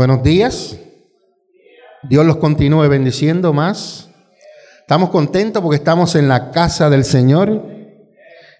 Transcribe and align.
Buenos 0.00 0.22
días. 0.22 0.78
Dios 2.04 2.24
los 2.24 2.38
continúe 2.38 2.88
bendiciendo 2.88 3.52
más. 3.52 4.08
Estamos 4.80 5.10
contentos 5.10 5.62
porque 5.62 5.76
estamos 5.76 6.14
en 6.14 6.26
la 6.26 6.52
casa 6.52 6.88
del 6.88 7.04
Señor. 7.04 7.66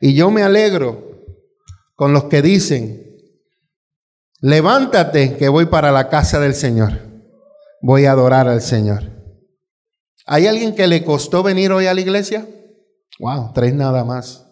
Y 0.02 0.12
yo 0.12 0.30
me 0.30 0.42
alegro 0.42 1.24
con 1.94 2.12
los 2.12 2.24
que 2.24 2.42
dicen, 2.42 3.16
levántate 4.42 5.38
que 5.38 5.48
voy 5.48 5.64
para 5.64 5.92
la 5.92 6.10
casa 6.10 6.40
del 6.40 6.52
Señor. 6.54 6.90
Voy 7.80 8.04
a 8.04 8.12
adorar 8.12 8.46
al 8.46 8.60
Señor. 8.60 9.04
¿Hay 10.26 10.46
alguien 10.46 10.74
que 10.74 10.86
le 10.88 11.04
costó 11.04 11.42
venir 11.42 11.72
hoy 11.72 11.86
a 11.86 11.94
la 11.94 12.02
iglesia? 12.02 12.46
Wow, 13.18 13.52
tres 13.54 13.72
nada 13.72 14.04
más. 14.04 14.46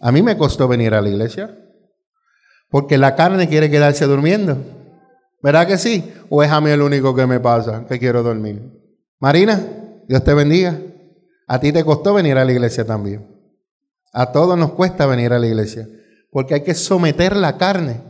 A 0.00 0.10
mí 0.10 0.22
me 0.22 0.36
costó 0.36 0.66
venir 0.66 0.92
a 0.92 1.02
la 1.02 1.08
iglesia. 1.08 1.56
Porque 2.68 2.98
la 2.98 3.14
carne 3.14 3.48
quiere 3.48 3.70
quedarse 3.70 4.06
durmiendo. 4.06 4.81
¿Verdad 5.42 5.66
que 5.66 5.76
sí? 5.76 6.12
¿O 6.30 6.42
es 6.42 6.50
a 6.50 6.60
mí 6.60 6.70
el 6.70 6.82
único 6.82 7.14
que 7.14 7.26
me 7.26 7.40
pasa 7.40 7.84
que 7.88 7.98
quiero 7.98 8.22
dormir? 8.22 8.62
Marina, 9.18 9.60
Dios 10.08 10.22
te 10.22 10.34
bendiga. 10.34 10.78
A 11.48 11.58
ti 11.58 11.72
te 11.72 11.84
costó 11.84 12.14
venir 12.14 12.38
a 12.38 12.44
la 12.44 12.52
iglesia 12.52 12.86
también. 12.86 13.26
A 14.12 14.30
todos 14.30 14.56
nos 14.56 14.72
cuesta 14.72 15.06
venir 15.06 15.32
a 15.32 15.38
la 15.38 15.46
iglesia. 15.46 15.88
Porque 16.30 16.54
hay 16.54 16.62
que 16.62 16.74
someter 16.74 17.36
la 17.36 17.58
carne. 17.58 18.00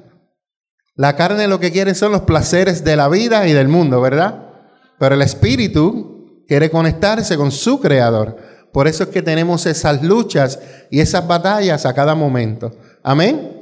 La 0.94 1.16
carne 1.16 1.48
lo 1.48 1.58
que 1.58 1.72
quiere 1.72 1.94
son 1.94 2.12
los 2.12 2.22
placeres 2.22 2.84
de 2.84 2.96
la 2.96 3.08
vida 3.08 3.48
y 3.48 3.52
del 3.52 3.68
mundo, 3.68 4.00
¿verdad? 4.00 4.50
Pero 4.98 5.14
el 5.14 5.22
espíritu 5.22 6.44
quiere 6.46 6.70
conectarse 6.70 7.36
con 7.36 7.50
su 7.50 7.80
creador. 7.80 8.36
Por 8.72 8.88
eso 8.88 9.04
es 9.04 9.08
que 9.08 9.22
tenemos 9.22 9.64
esas 9.64 10.02
luchas 10.02 10.58
y 10.90 11.00
esas 11.00 11.26
batallas 11.26 11.86
a 11.86 11.94
cada 11.94 12.14
momento. 12.14 12.72
Amén. 13.02 13.61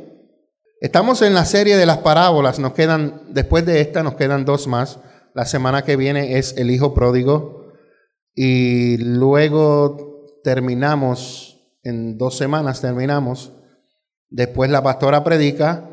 Estamos 0.80 1.20
en 1.20 1.34
la 1.34 1.44
serie 1.44 1.76
de 1.76 1.84
las 1.84 1.98
parábolas, 1.98 2.58
nos 2.58 2.72
quedan, 2.72 3.20
después 3.28 3.66
de 3.66 3.82
esta 3.82 4.02
nos 4.02 4.14
quedan 4.14 4.46
dos 4.46 4.66
más. 4.66 4.98
La 5.34 5.44
semana 5.44 5.84
que 5.84 5.96
viene 5.96 6.38
es 6.38 6.56
el 6.56 6.70
Hijo 6.70 6.94
Pródigo 6.94 7.66
y 8.34 8.96
luego 8.96 10.26
terminamos, 10.42 11.60
en 11.82 12.16
dos 12.16 12.38
semanas 12.38 12.80
terminamos, 12.80 13.52
después 14.30 14.70
la 14.70 14.82
pastora 14.82 15.22
predica 15.22 15.86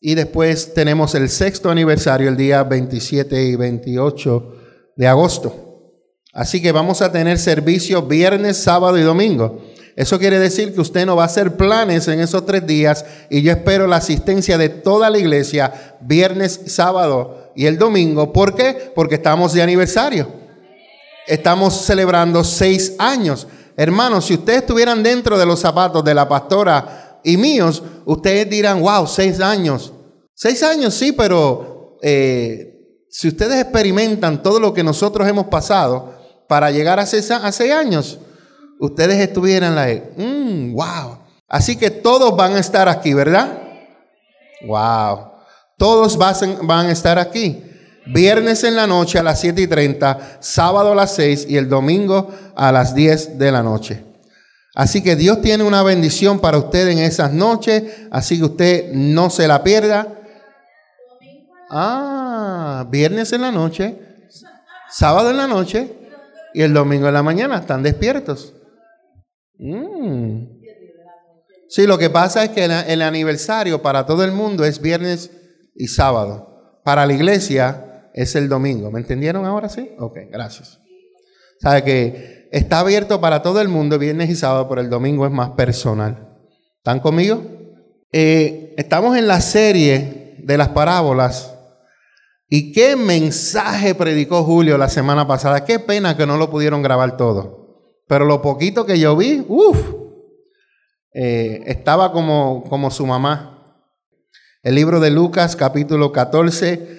y 0.00 0.14
después 0.14 0.72
tenemos 0.72 1.16
el 1.16 1.30
sexto 1.30 1.68
aniversario 1.68 2.28
el 2.28 2.36
día 2.36 2.62
27 2.62 3.42
y 3.42 3.56
28 3.56 4.54
de 4.94 5.08
agosto. 5.08 5.68
Así 6.32 6.62
que 6.62 6.70
vamos 6.70 7.02
a 7.02 7.10
tener 7.10 7.38
servicio 7.38 8.02
viernes, 8.02 8.56
sábado 8.58 8.98
y 8.98 9.02
domingo. 9.02 9.64
Eso 9.98 10.16
quiere 10.16 10.38
decir 10.38 10.72
que 10.72 10.80
usted 10.80 11.04
no 11.06 11.16
va 11.16 11.24
a 11.24 11.26
hacer 11.26 11.56
planes 11.56 12.06
en 12.06 12.20
esos 12.20 12.46
tres 12.46 12.64
días 12.64 13.04
y 13.28 13.42
yo 13.42 13.50
espero 13.50 13.88
la 13.88 13.96
asistencia 13.96 14.56
de 14.56 14.68
toda 14.68 15.10
la 15.10 15.18
iglesia 15.18 15.96
viernes, 16.00 16.60
sábado 16.66 17.50
y 17.56 17.66
el 17.66 17.78
domingo. 17.78 18.32
¿Por 18.32 18.54
qué? 18.54 18.92
Porque 18.94 19.16
estamos 19.16 19.54
de 19.54 19.62
aniversario. 19.62 20.28
Estamos 21.26 21.84
celebrando 21.84 22.44
seis 22.44 22.94
años. 23.00 23.48
Hermanos, 23.76 24.26
si 24.26 24.34
ustedes 24.34 24.60
estuvieran 24.60 25.02
dentro 25.02 25.36
de 25.36 25.44
los 25.44 25.58
zapatos 25.58 26.04
de 26.04 26.14
la 26.14 26.28
pastora 26.28 27.18
y 27.24 27.36
míos, 27.36 27.82
ustedes 28.04 28.48
dirán, 28.48 28.80
wow, 28.80 29.04
seis 29.04 29.40
años. 29.40 29.92
Seis 30.32 30.62
años 30.62 30.94
sí, 30.94 31.10
pero 31.10 31.98
eh, 32.02 33.02
si 33.10 33.26
ustedes 33.26 33.60
experimentan 33.60 34.44
todo 34.44 34.60
lo 34.60 34.72
que 34.72 34.84
nosotros 34.84 35.26
hemos 35.26 35.48
pasado 35.48 36.14
para 36.46 36.70
llegar 36.70 37.00
a 37.00 37.02
a 37.02 37.06
seis 37.52 37.72
años, 37.72 38.20
ustedes 38.80 39.16
estuvieran 39.16 39.74
la 39.74 39.88
mmm, 40.16 40.72
wow. 40.72 41.18
Así 41.48 41.76
que 41.76 41.90
todos 41.90 42.36
van 42.36 42.56
a 42.56 42.58
estar 42.58 42.88
aquí, 42.88 43.14
¿verdad? 43.14 43.58
Wow. 44.66 45.32
Todos 45.76 46.18
van 46.18 46.86
a 46.86 46.92
estar 46.92 47.18
aquí. 47.18 47.62
Viernes 48.06 48.64
en 48.64 48.74
la 48.74 48.86
noche 48.86 49.18
a 49.18 49.22
las 49.22 49.40
7 49.40 49.60
y 49.60 49.66
30, 49.66 50.38
sábado 50.40 50.92
a 50.92 50.94
las 50.94 51.14
6 51.14 51.46
y 51.48 51.56
el 51.56 51.68
domingo 51.68 52.30
a 52.56 52.72
las 52.72 52.94
10 52.94 53.38
de 53.38 53.52
la 53.52 53.62
noche. 53.62 54.02
Así 54.74 55.02
que 55.02 55.16
Dios 55.16 55.42
tiene 55.42 55.64
una 55.64 55.82
bendición 55.82 56.38
para 56.38 56.58
usted 56.58 56.88
en 56.88 56.98
esas 56.98 57.32
noches, 57.32 57.82
así 58.10 58.38
que 58.38 58.44
usted 58.44 58.92
no 58.92 59.28
se 59.28 59.46
la 59.46 59.62
pierda. 59.62 60.08
Ah, 61.70 62.86
viernes 62.88 63.32
en 63.32 63.42
la 63.42 63.52
noche, 63.52 63.98
sábado 64.90 65.30
en 65.30 65.36
la 65.36 65.46
noche 65.46 65.92
y 66.54 66.62
el 66.62 66.72
domingo 66.72 67.08
en 67.08 67.14
la 67.14 67.22
mañana, 67.22 67.58
están 67.58 67.82
despiertos. 67.82 68.54
Mm. 69.58 70.58
Sí, 71.68 71.86
lo 71.86 71.98
que 71.98 72.08
pasa 72.08 72.44
es 72.44 72.50
que 72.50 72.64
el, 72.64 73.02
aniversario 73.02 73.82
para 73.82 74.06
todo 74.06 74.24
el 74.24 74.32
mundo 74.32 74.64
es 74.64 74.80
viernes 74.80 75.30
y 75.74 75.88
sábado. 75.88 76.80
Para 76.82 77.04
la 77.04 77.12
iglesia 77.12 78.10
es 78.14 78.34
el 78.36 78.48
domingo. 78.48 78.90
¿Me 78.90 79.00
entendieron 79.00 79.44
ahora 79.44 79.68
sí? 79.68 79.90
Ok, 79.98 80.16
gracias. 80.30 80.80
Sabe 81.60 81.84
que 81.84 82.48
está 82.52 82.80
abierto 82.80 83.20
para 83.20 83.42
todo 83.42 83.60
el 83.60 83.68
mundo 83.68 83.98
viernes 83.98 84.30
y 84.30 84.34
sábado, 84.34 84.66
pero 84.68 84.80
el 84.80 84.88
domingo 84.88 85.26
es 85.26 85.32
más 85.32 85.50
personal. 85.50 86.38
¿Están 86.78 87.00
conmigo? 87.00 87.42
Eh, 88.12 88.74
estamos 88.78 89.18
en 89.18 89.28
la 89.28 89.42
serie 89.42 90.36
de 90.38 90.56
las 90.56 90.68
parábolas. 90.68 91.54
¿Y 92.48 92.72
qué 92.72 92.96
mensaje 92.96 93.94
predicó 93.94 94.42
Julio 94.42 94.78
la 94.78 94.88
semana 94.88 95.26
pasada? 95.26 95.66
Qué 95.66 95.78
pena 95.78 96.16
que 96.16 96.24
no 96.24 96.38
lo 96.38 96.48
pudieron 96.48 96.80
grabar 96.80 97.18
todo. 97.18 97.57
Pero 98.08 98.24
lo 98.24 98.40
poquito 98.40 98.86
que 98.86 98.98
yo 98.98 99.16
vi, 99.16 99.44
uff, 99.46 99.78
eh, 101.12 101.62
estaba 101.66 102.10
como, 102.10 102.64
como 102.68 102.90
su 102.90 103.06
mamá. 103.06 103.84
El 104.62 104.74
libro 104.74 104.98
de 104.98 105.10
Lucas 105.10 105.54
capítulo 105.56 106.10
14, 106.10 106.98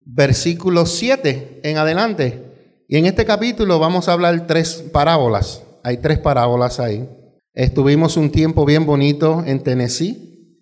versículo 0.00 0.86
7 0.86 1.60
en 1.62 1.76
adelante. 1.76 2.42
Y 2.88 2.96
en 2.96 3.06
este 3.06 3.24
capítulo 3.24 3.78
vamos 3.78 4.08
a 4.08 4.12
hablar 4.12 4.46
tres 4.46 4.84
parábolas. 4.92 5.62
Hay 5.82 5.98
tres 5.98 6.18
parábolas 6.18 6.80
ahí. 6.80 7.08
Estuvimos 7.52 8.16
un 8.16 8.30
tiempo 8.30 8.64
bien 8.64 8.86
bonito 8.86 9.44
en 9.46 9.62
Tennessee. 9.62 10.58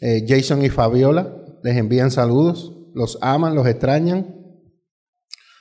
Eh, 0.00 0.24
Jason 0.28 0.62
y 0.62 0.68
Fabiola 0.68 1.34
les 1.62 1.76
envían 1.76 2.10
saludos. 2.10 2.72
Los 2.94 3.18
aman, 3.22 3.54
los 3.54 3.66
extrañan. 3.66 4.34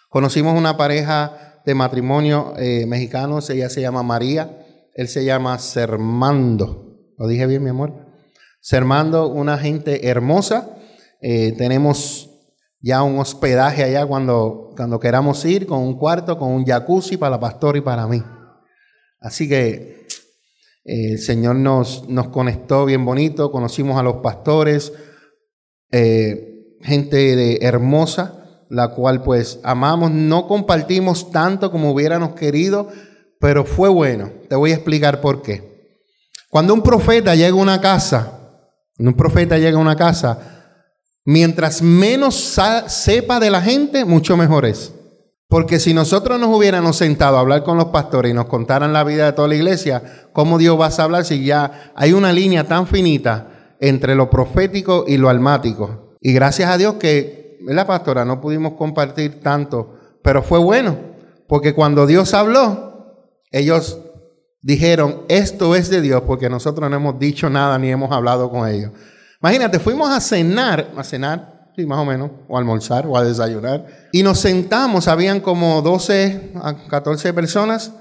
Conocimos 0.09 0.57
una 0.57 0.78
pareja 0.78 1.52
de 1.66 1.75
matrimonio 1.75 2.53
eh, 2.57 2.85
mexicanos. 2.85 3.50
Ella 3.50 3.69
se 3.69 3.81
llama 3.81 4.03
María, 4.03 4.66
él 4.94 5.07
se 5.07 5.25
llama 5.25 5.57
Sermando. 5.59 6.97
¿Lo 7.18 7.28
dije 7.28 7.47
bien, 7.47 7.63
mi 7.63 7.69
amor? 7.69 7.94
Sermando, 8.59 9.28
una 9.28 9.57
gente 9.57 10.07
hermosa. 10.07 10.78
Eh, 11.22 11.53
tenemos 11.57 12.29
ya 12.81 13.01
un 13.03 13.19
hospedaje 13.19 13.84
allá 13.84 14.06
cuando, 14.06 14.72
cuando 14.75 15.00
queramos 15.00 15.44
ir, 15.46 15.66
con 15.66 15.79
un 15.79 15.97
cuarto, 15.97 16.38
con 16.38 16.51
un 16.51 16.66
jacuzzi 16.66 17.18
para 17.18 17.31
la 17.31 17.40
pastora 17.40 17.78
y 17.78 17.81
para 17.81 18.07
mí. 18.07 18.22
Así 19.19 19.47
que 19.47 20.06
eh, 20.84 21.12
el 21.12 21.19
Señor 21.19 21.56
nos, 21.56 22.07
nos 22.09 22.28
conectó 22.30 22.85
bien 22.85 23.06
bonito, 23.06 23.51
conocimos 23.51 23.97
a 23.97 24.03
los 24.03 24.16
pastores, 24.18 24.91
gente 25.91 27.35
de, 27.35 27.59
hermosa 27.62 28.42
la 28.69 28.90
cual 28.90 29.22
pues 29.22 29.59
amamos, 29.63 30.12
no 30.12 30.47
compartimos 30.47 31.31
tanto 31.31 31.72
como 31.72 31.91
hubiéramos 31.91 32.35
querido, 32.35 32.90
pero 33.40 33.66
fue 33.66 33.90
bueno. 33.90 34.31
Te 34.50 34.56
voy 34.56 34.72
a 34.72 34.75
explicar 34.75 35.22
por 35.22 35.41
qué. 35.41 35.74
Cuando 36.50 36.74
un 36.74 36.84
profeta 36.84 37.35
llega 37.35 37.51
a 37.51 37.62
una 37.62 37.81
casa, 37.81 38.40
un 39.00 39.13
profeta 39.16 39.57
llega 39.57 39.78
a 39.78 39.81
una 39.81 39.96
casa, 39.96 40.40
mientras 41.25 41.81
menos 41.81 42.57
sepa 42.88 43.40
de 43.40 43.50
la 43.50 43.62
gente, 43.62 44.06
mucho 44.06 44.38
mejor 44.38 44.66
es. 44.66 44.94
Porque 45.47 45.80
si 45.80 45.94
nosotros 45.94 46.40
nos 46.40 46.56
hubiéramos 46.56 46.95
sentado 46.95 47.38
a 47.38 47.41
hablar 47.41 47.63
con 47.63 47.78
los 47.78 47.90
pastores 47.90 48.31
y 48.31 48.34
nos 48.34 48.47
contaran 48.47 48.94
la 48.94 49.03
vida 49.03 49.25
de 49.25 49.34
toda 49.34 49.47
la 49.47 49.56
iglesia, 49.56 50.30
¿cómo 50.34 50.57
Dios 50.57 50.80
va 50.80 50.88
a 50.88 51.03
hablar 51.03 51.25
si 51.25 51.44
ya 51.45 51.91
hay 51.95 52.13
una 52.13 52.31
línea 52.31 52.63
tan 52.63 52.88
finita 52.88 53.75
entre 53.80 54.16
lo 54.16 54.30
profético 54.30 55.06
y 55.07 55.18
lo 55.18 55.30
almático? 55.30 56.16
Y 56.22 56.34
gracias 56.34 56.72
a 56.72 56.78
Dios 56.78 56.95
que 56.95 57.42
la 57.66 57.88
pastora? 57.88 58.25
No 58.25 58.41
pudimos 58.41 58.74
compartir 58.74 59.39
tanto, 59.42 59.95
pero 60.24 60.44
fue 60.44 60.60
bueno, 60.60 60.98
porque 61.48 61.74
cuando 61.74 62.06
Dios 62.06 62.33
habló, 62.33 63.27
ellos 63.51 64.00
dijeron, 64.62 65.21
esto 65.27 65.75
es 65.75 65.89
de 65.89 66.01
Dios, 66.01 66.24
porque 66.25 66.50
nosotros 66.50 66.89
no 66.89 66.95
hemos 66.95 67.19
dicho 67.19 67.50
nada 67.50 67.77
ni 67.77 67.89
hemos 67.89 68.12
hablado 68.12 68.50
con 68.50 68.68
ellos. 68.68 68.92
Imagínate, 69.42 69.80
fuimos 69.80 70.10
a 70.10 70.19
cenar, 70.21 70.92
a 70.98 71.04
cenar, 71.04 71.71
más 71.86 72.00
o 72.00 72.06
menos, 72.06 72.31
o 72.48 72.57
almorzar, 72.57 73.06
o 73.07 73.18
a 73.18 73.24
desayunar, 73.24 73.86
y 74.12 74.24
nos 74.24 74.39
sentamos, 74.39 75.07
habían 75.07 75.39
como 75.39 75.81
12 75.81 76.54
a 76.56 76.75
14 76.88 77.33
personas, 77.33 77.92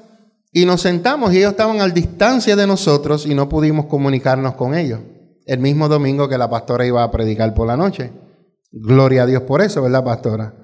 y 0.52 0.66
nos 0.66 0.82
sentamos 0.82 1.32
y 1.32 1.38
ellos 1.38 1.52
estaban 1.52 1.80
a 1.80 1.88
distancia 1.88 2.54
de 2.56 2.66
nosotros 2.66 3.24
y 3.26 3.34
no 3.34 3.48
pudimos 3.48 3.86
comunicarnos 3.86 4.54
con 4.54 4.74
ellos. 4.74 5.00
El 5.46 5.60
mismo 5.60 5.88
domingo 5.88 6.28
que 6.28 6.36
la 6.36 6.50
pastora 6.50 6.86
iba 6.86 7.02
a 7.02 7.10
predicar 7.10 7.54
por 7.54 7.66
la 7.66 7.76
noche. 7.76 8.12
Gloria 8.72 9.24
a 9.24 9.26
Dios 9.26 9.42
por 9.42 9.60
eso, 9.60 9.82
¿verdad, 9.82 10.02
pastora? 10.02 10.54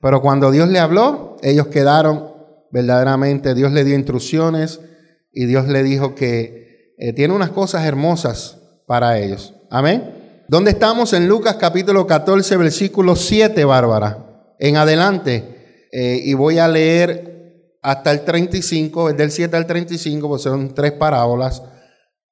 Pero 0.00 0.20
cuando 0.20 0.50
Dios 0.50 0.68
le 0.68 0.78
habló, 0.78 1.36
ellos 1.42 1.68
quedaron 1.68 2.32
verdaderamente, 2.70 3.54
Dios 3.54 3.72
le 3.72 3.84
dio 3.84 3.94
instrucciones 3.94 4.80
y 5.32 5.46
Dios 5.46 5.66
le 5.66 5.82
dijo 5.82 6.14
que 6.14 6.94
eh, 6.98 7.12
tiene 7.14 7.34
unas 7.34 7.50
cosas 7.50 7.86
hermosas 7.86 8.58
para 8.86 9.18
ellos. 9.18 9.54
Amén. 9.70 10.44
¿Dónde 10.46 10.72
estamos? 10.72 11.14
En 11.14 11.26
Lucas 11.26 11.56
capítulo 11.58 12.06
14, 12.06 12.56
versículo 12.58 13.16
7, 13.16 13.64
Bárbara. 13.64 14.52
En 14.58 14.76
adelante. 14.76 15.88
Eh, 15.90 16.20
y 16.22 16.34
voy 16.34 16.58
a 16.58 16.68
leer 16.68 17.78
hasta 17.80 18.10
el 18.10 18.24
35, 18.24 19.10
es 19.10 19.16
del 19.16 19.30
7 19.30 19.56
al 19.56 19.66
35, 19.66 20.28
pues 20.28 20.42
son 20.42 20.74
tres 20.74 20.92
parábolas, 20.92 21.62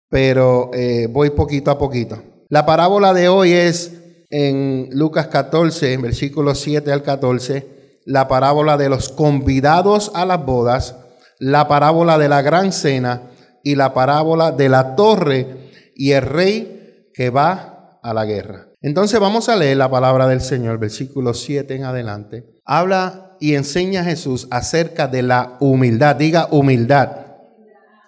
pero 0.08 0.70
eh, 0.75 1.06
voy 1.11 1.31
poquito 1.31 1.70
a 1.70 1.79
poquito. 1.79 2.23
La 2.49 2.67
parábola 2.67 3.14
de 3.14 3.29
hoy 3.29 3.52
es 3.52 4.02
en 4.32 4.88
Lucas 4.93 5.26
14, 5.29 5.99
versículo 5.99 6.55
7 6.55 6.90
al 6.90 7.02
14, 7.02 8.00
la 8.06 8.29
parábola 8.29 8.79
de 8.79 8.88
los 8.88 9.11
convidados 9.11 10.11
a 10.14 10.25
las 10.25 10.44
bodas, 10.44 10.96
la 11.38 11.69
parábola 11.69 12.17
de 12.17 12.31
la 12.31 12.40
gran 12.40 12.73
cena 12.73 13.31
y 13.62 13.76
la 13.76 13.93
parábola 13.93 14.50
de 14.50 14.70
la 14.70 14.96
torre 14.96 15.70
y 15.94 16.12
el 16.12 16.23
rey 16.23 17.11
que 17.12 17.29
va 17.29 18.00
a 18.02 18.14
la 18.14 18.25
guerra. 18.25 18.69
Entonces 18.81 19.20
vamos 19.20 19.50
a 19.50 19.56
leer 19.56 19.76
la 19.76 19.90
palabra 19.90 20.26
del 20.26 20.40
Señor, 20.40 20.79
versículo 20.79 21.34
7 21.34 21.76
en 21.76 21.84
adelante. 21.84 22.46
Habla 22.64 23.37
y 23.38 23.55
enseña 23.55 24.00
a 24.00 24.05
Jesús 24.05 24.49
acerca 24.50 25.08
de 25.08 25.23
la 25.23 25.58
humildad. 25.61 26.17
Diga 26.17 26.49
humildad. 26.50 27.11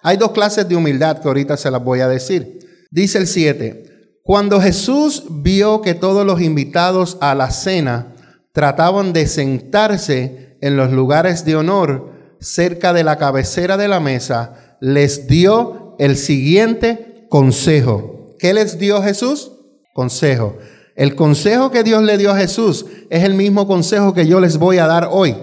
Hay 0.01 0.17
dos 0.17 0.31
clases 0.31 0.67
de 0.67 0.75
humildad 0.75 1.19
que 1.19 1.27
ahorita 1.27 1.55
se 1.55 1.69
las 1.69 1.83
voy 1.83 1.99
a 1.99 2.07
decir. 2.07 2.87
Dice 2.89 3.19
el 3.19 3.27
7, 3.27 3.84
cuando 4.25 4.59
Jesús 4.59 5.25
vio 5.29 5.81
que 5.81 5.93
todos 5.93 6.25
los 6.25 6.41
invitados 6.41 7.19
a 7.21 7.35
la 7.35 7.51
cena 7.51 8.15
trataban 8.53 9.13
de 9.13 9.27
sentarse 9.27 10.57
en 10.61 10.75
los 10.75 10.91
lugares 10.91 11.45
de 11.45 11.55
honor 11.55 12.11
cerca 12.39 12.91
de 12.91 13.03
la 13.03 13.19
cabecera 13.19 13.77
de 13.77 13.87
la 13.87 13.99
mesa, 13.99 14.77
les 14.81 15.27
dio 15.27 15.95
el 15.99 16.17
siguiente 16.17 17.27
consejo. 17.29 18.35
¿Qué 18.39 18.55
les 18.55 18.79
dio 18.79 19.03
Jesús? 19.03 19.51
Consejo. 19.93 20.57
El 20.95 21.13
consejo 21.13 21.69
que 21.69 21.83
Dios 21.83 22.01
le 22.01 22.17
dio 22.17 22.31
a 22.31 22.37
Jesús 22.37 22.87
es 23.11 23.23
el 23.23 23.35
mismo 23.35 23.67
consejo 23.67 24.15
que 24.15 24.25
yo 24.25 24.39
les 24.39 24.57
voy 24.57 24.79
a 24.79 24.87
dar 24.87 25.09
hoy. 25.11 25.37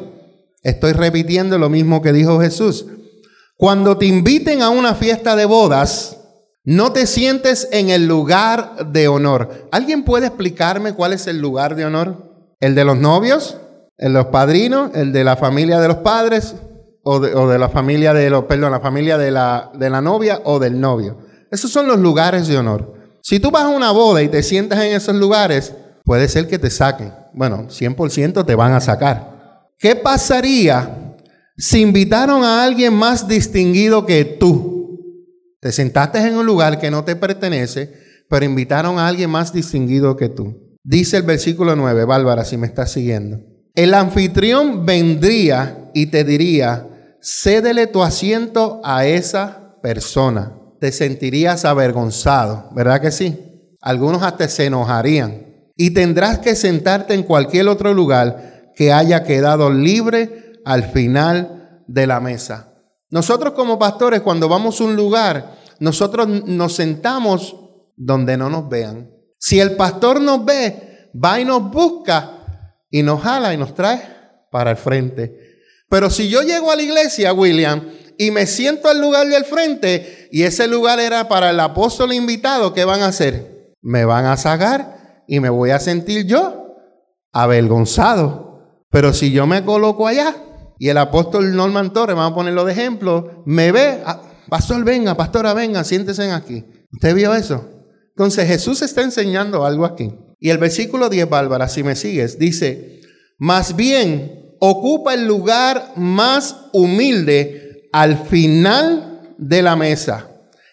Estoy 0.65 0.93
repitiendo 0.93 1.57
lo 1.57 1.69
mismo 1.69 2.03
que 2.03 2.13
dijo 2.13 2.41
Jesús. 2.41 2.87
Cuando 3.57 3.97
te 3.97 4.07
inviten 4.07 4.61
a 4.61 4.71
una 4.71 4.97
fiesta 4.97 5.37
de 5.37 5.45
bodas, 5.45 6.17
no 6.65 6.93
te 6.93 7.07
sientes 7.07 7.69
en 7.73 7.91
el 7.91 8.07
lugar 8.07 8.93
de 8.93 9.09
honor. 9.09 9.69
¿Alguien 9.73 10.05
puede 10.05 10.27
explicarme 10.27 10.95
cuál 10.95 11.13
es 11.13 11.27
el 11.27 11.39
lugar 11.39 11.75
de 11.75 11.85
honor? 11.85 12.55
¿El 12.61 12.75
de 12.75 12.85
los 12.85 12.97
novios? 12.97 13.57
¿El 13.99 14.13
de 14.13 14.19
los 14.19 14.27
padrinos? 14.27 14.93
¿El 14.95 15.13
de 15.13 15.25
la 15.25 15.37
familia 15.37 15.81
de 15.81 15.89
los 15.89 15.99
padres? 15.99 16.55
¿O 17.05 17.19
de, 17.19 17.59
la 17.59 17.69
familia 17.69 18.15
de 18.15 18.31
los, 18.31 18.45
perdón, 18.45 18.71
la 18.71 18.79
familia 18.79 19.19
de 19.19 19.33
la, 19.33 19.73
de 19.75 19.91
la 19.91 20.01
novia 20.01 20.41
o 20.45 20.61
del 20.61 20.81
novio? 20.81 21.19
Esos 21.51 21.73
son 21.73 21.89
los 21.89 21.99
lugares 21.99 22.47
de 22.47 22.57
honor. 22.57 22.95
Si 23.23 23.41
tú 23.41 23.51
vas 23.51 23.65
a 23.65 23.69
una 23.69 23.91
boda 23.91 24.23
y 24.23 24.29
te 24.29 24.45
sientas 24.45 24.79
en 24.85 24.93
esos 24.93 25.17
lugares, 25.17 25.75
puede 26.05 26.29
ser 26.29 26.47
que 26.47 26.61
te 26.61 26.71
saquen. 26.71 27.13
Bueno, 27.35 27.67
100% 27.69 28.47
te 28.47 28.55
van 28.55 28.73
a 28.73 28.81
sacar. 28.81 29.69
¿Qué 29.79 29.97
pasaría 29.97 31.17
si 31.57 31.81
invitaron 31.81 32.45
a 32.45 32.63
alguien 32.63 32.95
más 32.95 33.27
distinguido 33.27 34.07
que 34.07 34.25
tú? 34.25 34.82
Te 35.63 35.73
sentaste 35.73 36.19
en 36.19 36.37
un 36.37 36.45
lugar 36.45 36.79
que 36.79 36.91
no 36.91 37.05
te 37.05 37.17
pertenece, 37.17 37.95
pero 38.29 38.45
invitaron 38.45 38.99
a 38.99 39.09
alguien 39.09 39.31
más 39.31 39.55
distinguido 39.55 40.15
que 40.17 40.29
tú. 40.29 40.77
Dice 40.85 41.17
el 41.17 41.23
versículo 41.23 41.75
9, 41.75 42.05
Bárbara, 42.05 42.45
si 42.45 42.59
me 42.59 42.67
estás 42.67 42.93
siguiendo. 42.93 43.39
El 43.75 43.95
anfitrión 43.95 44.85
vendría 44.85 45.91
y 45.95 46.09
te 46.09 46.25
diría, 46.25 47.17
cédele 47.23 47.87
tu 47.87 48.03
asiento 48.03 48.83
a 48.85 49.07
esa 49.07 49.79
persona 49.81 50.59
te 50.83 50.91
sentirías 50.91 51.65
avergonzado, 51.65 52.69
¿verdad 52.75 53.01
que 53.01 53.13
sí? 53.13 53.39
Algunos 53.81 54.25
hasta 54.25 54.49
se 54.49 54.67
enojarían. 54.67 55.47
Y 55.77 55.91
tendrás 55.91 56.41
que 56.41 56.57
sentarte 56.57 57.15
en 57.15 57.23
cualquier 57.23 57.69
otro 57.69 57.95
lugar 57.95 58.73
que 58.75 58.93
haya 58.93 59.23
quedado 59.23 59.71
libre 59.71 60.55
al 60.65 60.83
final 60.91 61.85
de 61.87 62.09
la 62.09 62.19
mesa. 62.19 62.72
Nosotros 63.13 63.53
como 63.53 63.79
pastores, 63.79 64.23
cuando 64.23 64.49
vamos 64.49 64.81
a 64.81 64.85
un 64.85 64.97
lugar, 64.97 65.59
nosotros 65.81 66.27
nos 66.47 66.75
sentamos 66.75 67.55
donde 67.95 68.39
no 68.39 68.49
nos 68.49 68.71
vean. 68.71 69.11
Si 69.39 69.61
el 69.61 69.77
pastor 69.77 70.19
nos 70.19 70.43
ve, 70.47 71.11
va 71.23 71.39
y 71.39 71.45
nos 71.45 71.71
busca 71.71 72.39
y 72.91 73.03
nos 73.03 73.21
jala 73.21 73.53
y 73.53 73.59
nos 73.59 73.75
trae 73.75 74.01
para 74.51 74.71
el 74.71 74.79
frente. 74.79 75.59
Pero 75.91 76.09
si 76.09 76.31
yo 76.31 76.41
llego 76.41 76.71
a 76.71 76.77
la 76.77 76.83
iglesia, 76.83 77.35
William, 77.35 77.83
y 78.17 78.31
me 78.31 78.47
siento 78.47 78.89
al 78.89 78.99
lugar 78.99 79.29
del 79.29 79.45
frente 79.45 80.29
y 80.33 80.45
ese 80.45 80.67
lugar 80.67 80.99
era 80.99 81.29
para 81.29 81.51
el 81.51 81.61
apóstol 81.61 82.15
invitado, 82.15 82.73
¿qué 82.73 82.87
van 82.87 83.03
a 83.03 83.09
hacer? 83.09 83.75
Me 83.83 84.07
van 84.07 84.25
a 84.25 84.39
sacar 84.39 85.23
y 85.29 85.39
me 85.39 85.51
voy 85.51 85.69
a 85.69 85.81
sentir 85.81 86.25
yo 86.25 86.77
avergonzado. 87.31 88.87
Pero 88.89 89.13
si 89.13 89.33
yo 89.33 89.47
me 89.47 89.67
coloco 89.67 90.07
allá 90.07 90.35
y 90.83 90.89
el 90.89 90.99
apóstol 90.99 91.55
Norman 91.55 91.93
Torres, 91.93 92.17
vamos 92.17 92.33
a 92.33 92.35
ponerlo 92.35 92.65
de 92.65 92.73
ejemplo, 92.73 93.45
me 93.47 93.71
ve, 93.71 94.03
ah, 94.05 94.21
pastor 94.49 94.83
venga, 94.83 95.17
pastora 95.17 95.55
venga, 95.55 95.85
siéntese 95.85 96.29
aquí. 96.33 96.65
¿Usted 96.93 97.15
vio 97.15 97.33
eso? 97.37 97.71
Entonces 98.09 98.49
Jesús 98.49 98.83
está 98.83 99.03
enseñando 99.03 99.65
algo 99.65 99.85
aquí. 99.85 100.13
Y 100.41 100.51
el 100.51 100.59
versículo 100.59 101.09
10, 101.09 101.31
Bárbara, 101.31 101.69
si 101.69 101.85
me 101.85 101.95
sigues, 101.95 102.37
dice, 102.37 103.01
más 103.39 103.77
bien 103.77 104.57
ocupa 104.59 105.15
el 105.15 105.25
lugar 105.25 105.93
más 105.95 106.57
humilde 106.73 107.89
al 107.93 108.27
final 108.27 109.37
de 109.39 109.63
la 109.63 109.77
mesa. 109.77 110.33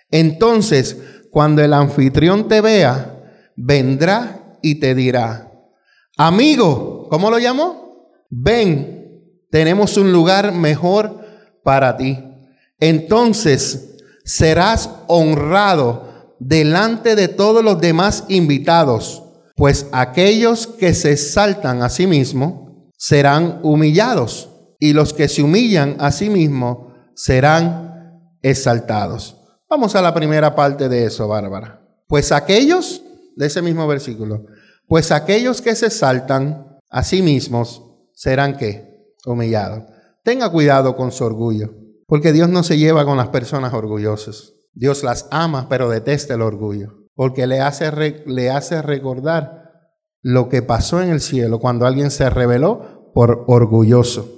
Entonces, 0.10 0.98
cuando 1.30 1.64
el 1.64 1.72
anfitrión 1.72 2.48
te 2.48 2.62
vea, 2.62 3.16
vendrá 3.56 4.58
y 4.64 4.80
te 4.80 4.96
dirá, 4.96 5.52
amigo, 6.18 7.08
¿cómo 7.12 7.30
lo 7.30 7.38
llamó? 7.38 8.10
Ven, 8.32 8.99
tenemos 9.50 9.98
un 9.98 10.12
lugar 10.12 10.52
mejor 10.52 11.20
para 11.64 11.98
ti. 11.98 12.20
Entonces 12.80 13.98
serás 14.24 14.90
honrado 15.08 16.36
delante 16.40 17.16
de 17.16 17.28
todos 17.28 17.64
los 17.64 17.82
demás 17.82 18.24
invitados, 18.30 19.24
pues 19.56 19.88
aquellos 19.92 20.68
que 20.68 20.94
se 20.94 21.18
saltan 21.18 21.82
a 21.84 21.90
sí 21.90 22.08
mismos 22.08 22.70
serán 22.98 23.60
humillados, 23.64 24.50
y 24.80 24.94
los 24.94 25.14
que 25.14 25.28
se 25.28 25.42
humillan 25.44 25.98
a 26.00 26.12
sí 26.12 26.30
mismos 26.30 26.94
serán 27.16 28.22
exaltados. 28.42 29.36
Vamos 29.70 29.96
a 29.96 30.02
la 30.02 30.14
primera 30.14 30.56
parte 30.56 30.88
de 30.88 31.06
eso, 31.06 31.28
Bárbara. 31.28 31.82
Pues 32.08 32.32
aquellos, 32.32 33.04
de 33.36 33.48
ese 33.48 33.62
mismo 33.62 33.86
versículo, 33.88 34.46
pues 34.88 35.12
aquellos 35.12 35.62
que 35.62 35.76
se 35.76 35.88
exaltan 35.88 36.80
a 36.90 37.04
sí 37.04 37.22
mismos 37.22 37.84
serán 38.14 38.58
qué? 38.58 38.89
Humillados. 39.26 39.84
Tenga 40.24 40.50
cuidado 40.52 40.96
con 40.96 41.12
su 41.12 41.24
orgullo, 41.24 41.74
porque 42.08 42.34
Dios 42.34 42.50
no 42.50 42.64
se 42.64 42.78
lleva 42.78 43.06
con 43.06 43.18
las 43.18 43.30
personas 43.30 43.74
orgullosas. 43.74 44.54
Dios 44.74 45.04
las 45.04 45.28
ama, 45.32 45.68
pero 45.70 45.90
detesta 45.90 46.36
el 46.36 46.42
orgullo, 46.42 47.08
porque 47.16 47.48
le 47.48 47.62
hace, 47.62 47.92
le 48.26 48.50
hace 48.50 48.82
recordar 48.82 49.60
lo 50.22 50.50
que 50.50 50.62
pasó 50.62 51.02
en 51.02 51.10
el 51.10 51.22
cielo 51.22 51.60
cuando 51.60 51.86
alguien 51.86 52.12
se 52.12 52.30
rebeló 52.30 53.12
por 53.14 53.46
orgulloso. 53.48 54.30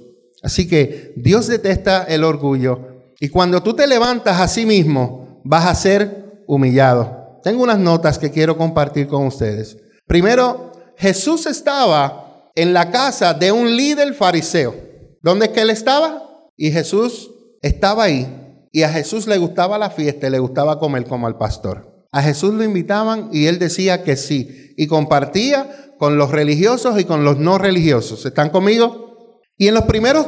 Así 0.44 0.68
que 0.68 1.14
Dios 1.18 1.48
detesta 1.48 2.04
el 2.04 2.24
orgullo 2.24 3.14
y 3.20 3.30
cuando 3.30 3.62
tú 3.62 3.76
te 3.76 3.88
levantas 3.88 4.40
a 4.40 4.48
sí 4.48 4.66
mismo 4.66 5.42
vas 5.44 5.66
a 5.66 5.76
ser 5.76 6.44
humillado. 6.48 7.40
Tengo 7.44 7.64
unas 7.64 7.80
notas 7.80 8.18
que 8.18 8.32
quiero 8.32 8.58
compartir 8.58 9.08
con 9.08 9.26
ustedes. 9.26 9.78
Primero, 10.08 10.72
Jesús 10.98 11.46
estaba 11.46 12.31
en 12.56 12.74
la 12.74 12.92
casa 12.92 13.34
de 13.34 13.52
un 13.52 13.76
líder 13.76 14.14
fariseo. 14.14 14.76
¿Dónde 15.22 15.48
es 15.48 15.52
que 15.52 15.62
él 15.62 15.70
estaba? 15.70 16.24
Y 16.58 16.72
Jesús 16.72 17.32
estaba 17.62 18.04
ahí. 18.04 18.28
Y 18.72 18.84
a 18.84 18.90
Jesús 18.90 19.28
le 19.28 19.38
gustaba 19.38 19.78
la 19.78 19.90
fiesta 19.90 20.28
y 20.28 20.32
le 20.32 20.40
gustaba 20.40 20.80
comer 20.80 21.06
como 21.06 21.28
al 21.28 21.38
pastor. 21.38 22.08
A 22.12 22.22
Jesús 22.22 22.54
lo 22.54 22.64
invitaban 22.64 23.30
y 23.32 23.48
él 23.48 23.60
decía 23.60 24.04
que 24.04 24.16
sí. 24.16 24.74
Y 24.78 24.88
compartía 24.88 25.96
con 25.98 26.18
los 26.18 26.32
religiosos 26.32 27.00
y 27.00 27.06
con 27.06 27.24
los 27.24 27.38
no 27.38 27.58
religiosos. 27.58 28.26
¿Están 28.26 28.50
conmigo? 28.50 29.40
Y 29.58 29.68
en 29.68 29.76
los 29.76 29.84
primeros 29.84 30.26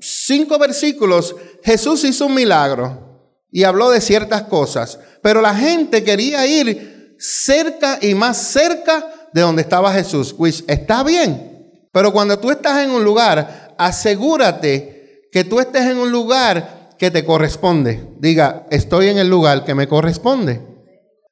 cinco 0.00 0.58
versículos 0.58 1.36
Jesús 1.62 2.04
hizo 2.04 2.26
un 2.26 2.34
milagro 2.34 3.36
y 3.50 3.64
habló 3.64 3.90
de 3.90 4.00
ciertas 4.00 4.42
cosas, 4.42 4.98
pero 5.22 5.42
la 5.42 5.54
gente 5.54 6.04
quería 6.04 6.46
ir 6.46 7.16
cerca 7.18 7.98
y 8.00 8.14
más 8.14 8.38
cerca 8.38 9.28
de 9.32 9.42
donde 9.42 9.62
estaba 9.62 9.92
Jesús. 9.92 10.32
Pues 10.32 10.64
está 10.66 11.02
bien, 11.02 11.49
pero 11.92 12.12
cuando 12.12 12.38
tú 12.38 12.50
estás 12.50 12.84
en 12.84 12.90
un 12.90 13.04
lugar, 13.04 13.74
asegúrate 13.78 15.28
que 15.32 15.44
tú 15.44 15.60
estés 15.60 15.82
en 15.82 15.98
un 15.98 16.10
lugar 16.10 16.90
que 16.98 17.10
te 17.10 17.24
corresponde. 17.24 18.08
Diga, 18.18 18.66
estoy 18.70 19.08
en 19.08 19.18
el 19.18 19.28
lugar 19.28 19.64
que 19.64 19.74
me 19.74 19.88
corresponde. 19.88 20.60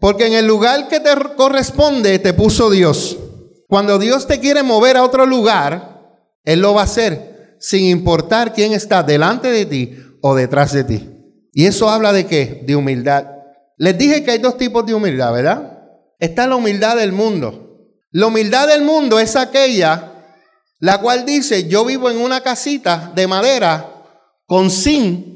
Porque 0.00 0.26
en 0.26 0.34
el 0.34 0.46
lugar 0.46 0.88
que 0.88 1.00
te 1.00 1.10
corresponde 1.36 2.18
te 2.18 2.32
puso 2.32 2.70
Dios. 2.70 3.18
Cuando 3.68 3.98
Dios 3.98 4.26
te 4.26 4.40
quiere 4.40 4.62
mover 4.62 4.96
a 4.96 5.04
otro 5.04 5.26
lugar, 5.26 6.00
Él 6.44 6.60
lo 6.60 6.74
va 6.74 6.82
a 6.82 6.84
hacer 6.84 7.56
sin 7.60 7.84
importar 7.84 8.52
quién 8.52 8.72
está 8.72 9.02
delante 9.02 9.50
de 9.50 9.66
ti 9.66 9.96
o 10.22 10.34
detrás 10.34 10.72
de 10.72 10.84
ti. 10.84 11.10
Y 11.52 11.66
eso 11.66 11.88
habla 11.90 12.12
de 12.12 12.26
qué? 12.26 12.62
De 12.64 12.76
humildad. 12.76 13.26
Les 13.76 13.98
dije 13.98 14.22
que 14.24 14.30
hay 14.30 14.38
dos 14.38 14.56
tipos 14.56 14.86
de 14.86 14.94
humildad, 14.94 15.32
¿verdad? 15.32 15.78
está 16.18 16.46
la 16.46 16.56
humildad 16.56 16.96
del 16.96 17.12
mundo. 17.12 17.64
La 18.10 18.26
humildad 18.26 18.68
del 18.68 18.82
mundo 18.82 19.18
es 19.18 19.36
aquella 19.36 20.07
la 20.80 21.00
cual 21.00 21.24
dice, 21.24 21.68
yo 21.68 21.84
vivo 21.84 22.10
en 22.10 22.18
una 22.18 22.40
casita 22.40 23.12
de 23.14 23.26
madera 23.26 24.04
con 24.46 24.70
zinc, 24.70 25.26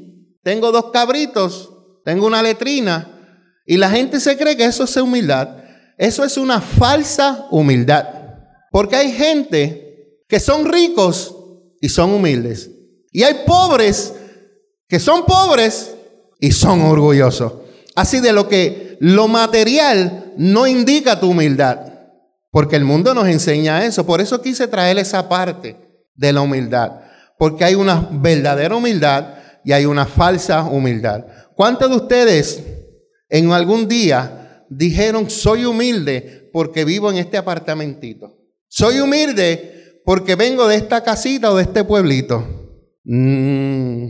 tengo 0.43 0.71
dos 0.71 0.91
cabritos, 0.91 1.69
tengo 2.05 2.25
una 2.25 2.41
letrina, 2.41 3.13
y 3.65 3.77
la 3.77 3.89
gente 3.89 4.19
se 4.19 4.37
cree 4.37 4.57
que 4.57 4.65
eso 4.65 4.83
es 4.83 4.95
humildad. 4.97 5.57
Eso 5.97 6.23
es 6.23 6.37
una 6.37 6.59
falsa 6.59 7.47
humildad. 7.51 8.05
Porque 8.71 8.95
hay 8.95 9.11
gente 9.11 10.19
que 10.27 10.39
son 10.39 10.65
ricos 10.65 11.35
y 11.79 11.89
son 11.89 12.11
humildes. 12.11 12.71
Y 13.11 13.23
hay 13.23 13.43
pobres 13.45 14.13
que 14.87 14.99
son 14.99 15.25
pobres 15.25 15.95
y 16.39 16.51
son 16.51 16.81
orgullosos. 16.81 17.53
Así 17.95 18.19
de 18.19 18.33
lo 18.33 18.49
que 18.49 18.97
lo 18.99 19.27
material 19.27 20.33
no 20.37 20.65
indica 20.67 21.19
tu 21.19 21.29
humildad. 21.29 21.92
Porque 22.53 22.75
el 22.75 22.85
mundo 22.85 23.15
nos 23.15 23.27
enseña 23.27 23.83
eso. 23.83 24.05
Por 24.05 24.21
eso 24.21 24.39
quise 24.39 24.67
traer 24.67 24.99
esa 24.99 25.27
parte 25.27 25.75
de 26.13 26.31
la 26.31 26.41
humildad. 26.41 27.01
Porque 27.39 27.63
hay 27.63 27.73
una 27.73 28.07
verdadera 28.11 28.75
humildad 28.75 29.33
y 29.65 29.71
hay 29.71 29.87
una 29.87 30.05
falsa 30.05 30.61
humildad. 30.61 31.25
¿Cuántos 31.55 31.89
de 31.89 31.95
ustedes 31.95 32.63
en 33.27 33.51
algún 33.51 33.87
día 33.87 34.65
dijeron, 34.69 35.31
soy 35.31 35.65
humilde 35.65 36.47
porque 36.53 36.85
vivo 36.85 37.09
en 37.09 37.17
este 37.17 37.37
apartamentito? 37.37 38.37
Soy 38.67 38.99
humilde 38.99 40.01
porque 40.05 40.35
vengo 40.35 40.67
de 40.67 40.75
esta 40.75 41.03
casita 41.03 41.51
o 41.51 41.55
de 41.55 41.63
este 41.63 41.83
pueblito. 41.83 42.45
Mm, 43.03 44.09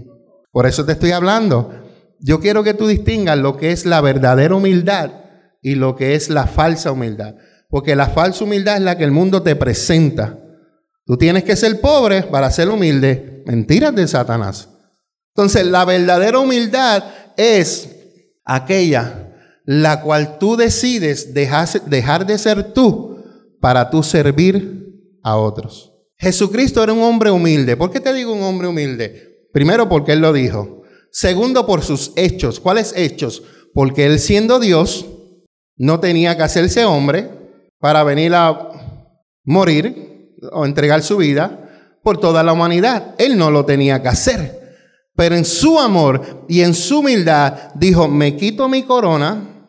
por 0.51 0.65
eso 0.65 0.83
te 0.83 0.91
estoy 0.91 1.11
hablando. 1.11 1.71
Yo 2.19 2.41
quiero 2.41 2.61
que 2.61 2.73
tú 2.73 2.87
distingas 2.87 3.37
lo 3.37 3.55
que 3.55 3.71
es 3.71 3.85
la 3.85 4.01
verdadera 4.01 4.53
humildad 4.53 5.11
y 5.61 5.75
lo 5.75 5.95
que 5.95 6.15
es 6.15 6.29
la 6.29 6.45
falsa 6.45 6.91
humildad. 6.91 7.35
Porque 7.73 7.95
la 7.95 8.05
falsa 8.05 8.43
humildad 8.43 8.75
es 8.77 8.83
la 8.83 8.95
que 8.95 9.03
el 9.03 9.09
mundo 9.09 9.41
te 9.41 9.55
presenta. 9.55 10.37
Tú 11.07 11.17
tienes 11.17 11.43
que 11.43 11.55
ser 11.55 11.81
pobre 11.81 12.21
para 12.21 12.51
ser 12.51 12.69
humilde. 12.69 13.41
Mentiras 13.47 13.95
de 13.95 14.07
Satanás. 14.07 14.69
Entonces, 15.35 15.65
la 15.65 15.83
verdadera 15.83 16.37
humildad 16.37 17.03
es 17.35 17.89
aquella 18.45 19.33
la 19.65 20.01
cual 20.01 20.37
tú 20.37 20.55
decides 20.55 21.33
dejar, 21.33 22.27
de 22.27 22.37
ser 22.37 22.73
tú 22.73 23.23
para 23.59 23.89
tú 23.89 24.03
servir 24.03 25.17
a 25.23 25.37
otros. 25.37 25.93
Jesucristo 26.17 26.83
era 26.83 26.93
un 26.93 27.01
hombre 27.01 27.31
humilde. 27.31 27.75
¿Por 27.75 27.89
qué 27.89 27.99
te 27.99 28.13
digo 28.13 28.33
un 28.33 28.43
hombre 28.43 28.67
humilde? 28.67 29.47
Primero 29.51 29.89
porque 29.89 30.11
Él 30.11 30.19
lo 30.19 30.31
dijo. 30.31 30.83
Segundo 31.11 31.65
por 31.65 31.81
sus 31.81 32.13
hechos. 32.17 32.59
¿Cuáles 32.59 32.93
hechos? 32.95 33.41
Porque 33.73 34.05
Él 34.05 34.19
siendo 34.19 34.59
Dios 34.59 35.07
no 35.75 35.99
tenía 35.99 36.37
que 36.37 36.43
hacerse 36.43 36.85
hombre, 36.85 37.41
para 37.83 38.05
venir 38.05 38.33
a 38.33 38.69
morir 39.43 40.37
o 40.53 40.65
entregar 40.65 41.03
su 41.03 41.17
vida 41.17 41.99
por 42.01 42.17
toda 42.17 42.41
la 42.41 42.53
humanidad. 42.53 43.13
Él 43.17 43.37
no 43.37 43.51
lo 43.51 43.65
tenía 43.65 44.01
que 44.01 44.07
hacer. 44.07 44.77
Pero 45.17 45.35
en 45.35 45.43
su 45.43 45.77
amor 45.77 46.45
y 46.47 46.61
en 46.61 46.75
su 46.75 46.99
humildad 46.99 47.73
dijo, 47.75 48.07
me 48.07 48.37
quito 48.37 48.69
mi 48.69 48.83
corona, 48.83 49.67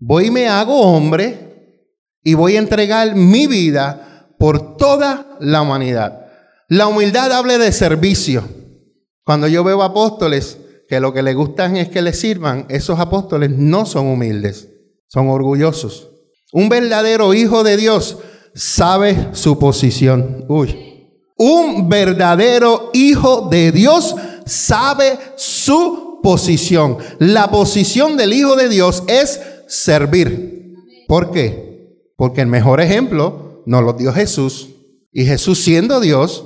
voy 0.00 0.32
me 0.32 0.48
hago 0.48 0.80
hombre 0.80 1.84
y 2.24 2.34
voy 2.34 2.56
a 2.56 2.58
entregar 2.58 3.14
mi 3.14 3.46
vida 3.46 4.34
por 4.36 4.76
toda 4.76 5.36
la 5.38 5.62
humanidad. 5.62 6.26
La 6.68 6.88
humildad 6.88 7.30
habla 7.30 7.56
de 7.56 7.70
servicio. 7.70 8.42
Cuando 9.22 9.46
yo 9.46 9.62
veo 9.62 9.84
apóstoles 9.84 10.58
que 10.88 10.98
lo 10.98 11.14
que 11.14 11.22
les 11.22 11.36
gustan 11.36 11.76
es 11.76 11.88
que 11.88 12.02
les 12.02 12.18
sirvan, 12.18 12.66
esos 12.68 12.98
apóstoles 12.98 13.50
no 13.50 13.86
son 13.86 14.08
humildes, 14.08 14.70
son 15.06 15.28
orgullosos. 15.28 16.15
Un 16.56 16.70
verdadero 16.70 17.34
hijo 17.34 17.64
de 17.64 17.76
Dios 17.76 18.16
sabe 18.54 19.28
su 19.32 19.58
posición. 19.58 20.46
Uy. 20.48 20.74
Un 21.36 21.90
verdadero 21.90 22.88
hijo 22.94 23.48
de 23.50 23.72
Dios 23.72 24.16
sabe 24.46 25.18
su 25.36 26.18
posición. 26.22 26.96
La 27.18 27.50
posición 27.50 28.16
del 28.16 28.32
hijo 28.32 28.56
de 28.56 28.70
Dios 28.70 29.02
es 29.06 29.38
servir. 29.66 30.72
¿Por 31.06 31.30
qué? 31.30 32.06
Porque 32.16 32.40
el 32.40 32.46
mejor 32.46 32.80
ejemplo 32.80 33.62
nos 33.66 33.82
lo 33.84 33.92
dio 33.92 34.14
Jesús. 34.14 34.70
Y 35.12 35.26
Jesús 35.26 35.58
siendo 35.58 36.00
Dios, 36.00 36.42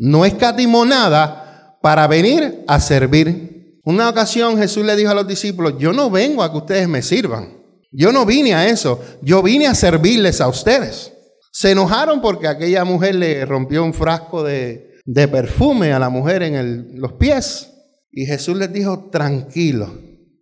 no 0.00 0.24
escatimó 0.24 0.84
nada 0.84 1.78
para 1.80 2.08
venir 2.08 2.64
a 2.66 2.80
servir. 2.80 3.78
Una 3.84 4.08
ocasión 4.08 4.58
Jesús 4.58 4.84
le 4.84 4.96
dijo 4.96 5.12
a 5.12 5.14
los 5.14 5.28
discípulos, 5.28 5.74
yo 5.78 5.92
no 5.92 6.10
vengo 6.10 6.42
a 6.42 6.50
que 6.50 6.58
ustedes 6.58 6.88
me 6.88 7.02
sirvan. 7.02 7.63
Yo 7.96 8.10
no 8.10 8.26
vine 8.26 8.54
a 8.54 8.68
eso, 8.68 9.00
yo 9.22 9.42
vine 9.42 9.68
a 9.68 9.74
servirles 9.74 10.40
a 10.40 10.48
ustedes. 10.48 11.12
Se 11.52 11.70
enojaron 11.70 12.20
porque 12.20 12.48
aquella 12.48 12.84
mujer 12.84 13.14
le 13.14 13.44
rompió 13.46 13.84
un 13.84 13.94
frasco 13.94 14.42
de, 14.42 15.00
perfume 15.06 15.92
a 15.92 16.00
la 16.00 16.08
mujer 16.08 16.42
en 16.42 17.00
los 17.00 17.12
pies. 17.12 17.70
Y 18.10 18.26
Jesús 18.26 18.56
les 18.56 18.72
dijo, 18.72 19.10
tranquilo, 19.10 19.92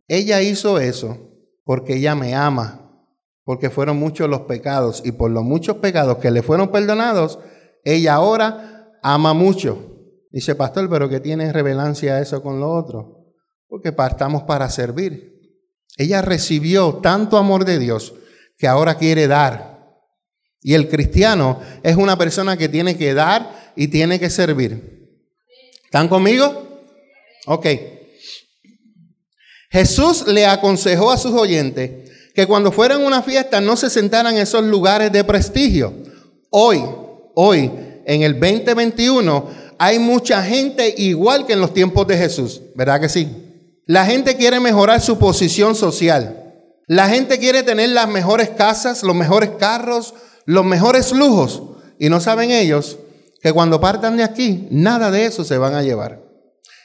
ella 0.09 0.41
hizo 0.41 0.79
eso 0.79 1.19
porque 1.65 1.97
ella 1.97 2.15
me 2.15 2.35
ama, 2.35 3.07
porque 3.45 3.69
fueron 3.69 3.99
muchos 3.99 4.31
los 4.31 4.43
pecados 4.43 5.03
y 5.05 5.13
por 5.13 5.31
los 5.31 5.45
muchos 5.45 5.77
pecados 5.77 6.19
que 6.19 6.31
le 6.31 6.43
fueron 6.43 6.71
perdonados, 6.71 7.39
ella 7.85 8.15
ahora 8.15 8.91
ama 9.03 9.35
mucho. 9.35 9.91
Dice, 10.31 10.55
pastor, 10.55 10.89
pero 10.89 11.11
¿qué 11.11 11.21
tiene 11.21 11.53
revelancia 11.53 12.19
eso 12.21 12.43
con 12.43 12.61
lo 12.61 12.71
otro? 12.71 13.27
Porque 13.69 13.93
partamos 13.93 14.45
para 14.45 14.71
servir. 14.71 15.32
Ella 15.97 16.23
recibió 16.23 17.01
tanto 17.03 17.37
amor 17.37 17.65
de 17.65 17.79
Dios 17.79 18.15
que 18.59 18.67
ahora 18.67 18.97
quiere 18.97 19.27
dar. 19.27 19.73
Y 20.61 20.75
el 20.75 20.89
cristiano 20.89 21.61
es 21.83 21.97
una 21.97 22.17
persona 22.17 22.57
que 22.57 22.69
tiene 22.69 22.97
que 22.97 23.15
dar 23.15 23.73
y 23.77 23.89
tiene 23.89 24.19
que 24.19 24.31
servir. 24.31 25.11
¿Están 25.85 26.09
conmigo? 26.09 26.87
Ok. 27.47 27.67
Jesús 29.71 30.27
le 30.27 30.47
aconsejó 30.47 31.11
a 31.11 31.19
sus 31.19 31.33
oyentes 31.33 32.11
que 32.35 32.47
cuando 32.47 32.73
fueran 32.73 33.03
a 33.03 33.07
una 33.07 33.23
fiesta 33.23 33.61
no 33.61 33.77
se 33.77 33.91
sentaran 33.91 34.35
en 34.35 34.43
esos 34.43 34.63
lugares 34.65 35.11
de 35.13 35.25
prestigio. 35.25 35.93
Hoy, 36.51 36.83
hoy, 37.35 37.71
en 38.05 38.23
el 38.23 38.39
2021, 38.39 39.49
hay 39.79 39.99
mucha 39.99 40.43
gente 40.43 40.95
igual 40.97 41.47
que 41.47 41.55
en 41.55 41.61
los 41.61 41.75
tiempos 41.75 42.07
de 42.07 42.17
Jesús. 42.17 42.63
¿Verdad 42.75 43.01
que 43.01 43.09
sí? 43.09 43.52
La 43.93 44.07
gente 44.07 44.39
quiere 44.39 44.59
mejorar 44.59 45.03
su 45.03 45.19
posición 45.19 45.75
social. 45.75 46.55
La 46.87 47.11
gente 47.11 47.39
quiere 47.39 47.63
tener 47.63 47.91
las 47.91 48.09
mejores 48.09 48.49
casas, 48.49 49.03
los 49.03 49.15
mejores 49.15 49.51
carros, 49.59 50.15
los 50.47 50.65
mejores 50.65 51.13
lujos. 51.13 51.63
Y 51.99 52.09
no 52.09 52.19
saben 52.19 52.53
ellos 52.53 52.97
que 53.43 53.53
cuando 53.53 53.83
partan 53.83 54.17
de 54.17 54.23
aquí, 54.23 54.67
nada 54.71 55.11
de 55.11 55.27
eso 55.27 55.45
se 55.45 55.59
van 55.59 55.75
a 55.75 55.83
llevar. 55.83 56.23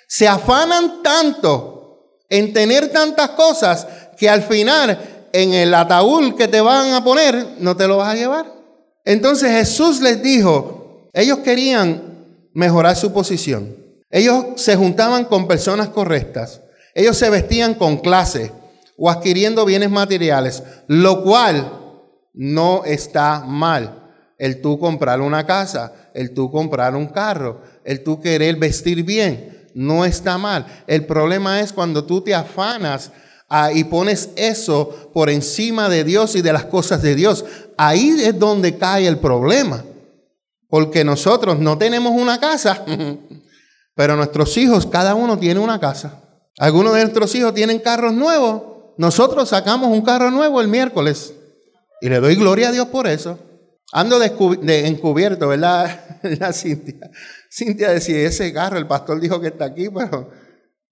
Se 0.09 0.27
afanan 0.27 1.01
tanto 1.01 2.19
en 2.27 2.51
tener 2.51 2.89
tantas 2.89 3.29
cosas 3.29 3.87
que 4.17 4.29
al 4.29 4.41
final 4.43 5.29
en 5.31 5.53
el 5.53 5.73
ataúd 5.75 6.35
que 6.35 6.49
te 6.49 6.59
van 6.59 6.93
a 6.93 7.05
poner 7.05 7.55
no 7.59 7.77
te 7.77 7.87
lo 7.87 7.95
vas 7.95 8.09
a 8.09 8.17
llevar. 8.17 8.53
Entonces 9.05 9.49
Jesús 9.49 10.01
les 10.01 10.21
dijo, 10.21 11.07
ellos 11.13 11.37
querían 11.37 12.25
mejorar 12.53 12.97
su 12.97 13.13
posición. 13.13 13.77
Ellos 14.09 14.47
se 14.57 14.75
juntaban 14.75 15.23
con 15.23 15.47
personas 15.47 15.87
correctas. 15.87 16.63
Ellos 16.97 17.15
se 17.15 17.29
vestían 17.29 17.75
con 17.75 17.97
clase 17.97 18.51
o 18.97 19.07
adquiriendo 19.11 19.65
bienes 19.65 19.91
materiales, 19.91 20.63
lo 20.87 21.21
cual 21.21 21.71
no 22.33 22.85
está 22.85 23.43
mal. 23.45 24.09
El 24.39 24.61
tú 24.61 24.79
comprar 24.79 25.21
una 25.21 25.45
casa, 25.45 25.93
el 26.15 26.33
tú 26.33 26.49
comprar 26.49 26.95
un 26.95 27.05
carro, 27.05 27.61
el 27.83 28.03
tú 28.03 28.19
querer 28.19 28.55
vestir 28.55 29.03
bien, 29.03 29.67
no 29.75 30.05
está 30.05 30.39
mal. 30.39 30.65
El 30.87 31.05
problema 31.05 31.59
es 31.59 31.71
cuando 31.71 32.03
tú 32.03 32.21
te 32.21 32.33
afanas 32.33 33.11
ah, 33.47 33.71
y 33.71 33.83
pones 33.83 34.31
eso 34.35 35.11
por 35.13 35.29
encima 35.29 35.89
de 35.89 36.03
Dios 36.03 36.35
y 36.35 36.41
de 36.41 36.51
las 36.51 36.65
cosas 36.65 37.03
de 37.03 37.13
Dios. 37.13 37.45
Ahí 37.77 38.09
es 38.19 38.39
donde 38.39 38.75
cae 38.75 39.05
el 39.05 39.19
problema. 39.19 39.85
Porque 40.67 41.03
nosotros 41.03 41.59
no 41.59 41.77
tenemos 41.77 42.11
una 42.19 42.39
casa, 42.39 42.83
pero 43.93 44.15
nuestros 44.15 44.57
hijos, 44.57 44.87
cada 44.87 45.13
uno 45.13 45.37
tiene 45.37 45.59
una 45.59 45.79
casa. 45.79 46.23
Algunos 46.57 46.93
de 46.93 47.01
nuestros 47.01 47.33
hijos 47.35 47.53
tienen 47.53 47.79
carros 47.79 48.13
nuevos. 48.13 48.63
Nosotros 48.97 49.49
sacamos 49.49 49.89
un 49.89 50.01
carro 50.01 50.31
nuevo 50.31 50.59
el 50.59 50.67
miércoles. 50.67 51.33
Y 52.01 52.09
le 52.09 52.19
doy 52.19 52.35
gloria 52.35 52.69
a 52.69 52.71
Dios 52.71 52.87
por 52.87 53.07
eso. 53.07 53.37
Ando 53.93 54.19
de 54.19 54.87
encubierto, 54.87 55.47
¿verdad? 55.47 56.19
La 56.39 56.51
Cintia. 56.51 57.09
Cintia 57.49 57.91
decía, 57.91 58.19
ese 58.21 58.51
carro, 58.51 58.77
el 58.77 58.87
pastor 58.87 59.19
dijo 59.19 59.39
que 59.39 59.47
está 59.47 59.65
aquí, 59.65 59.89
pero... 59.89 60.29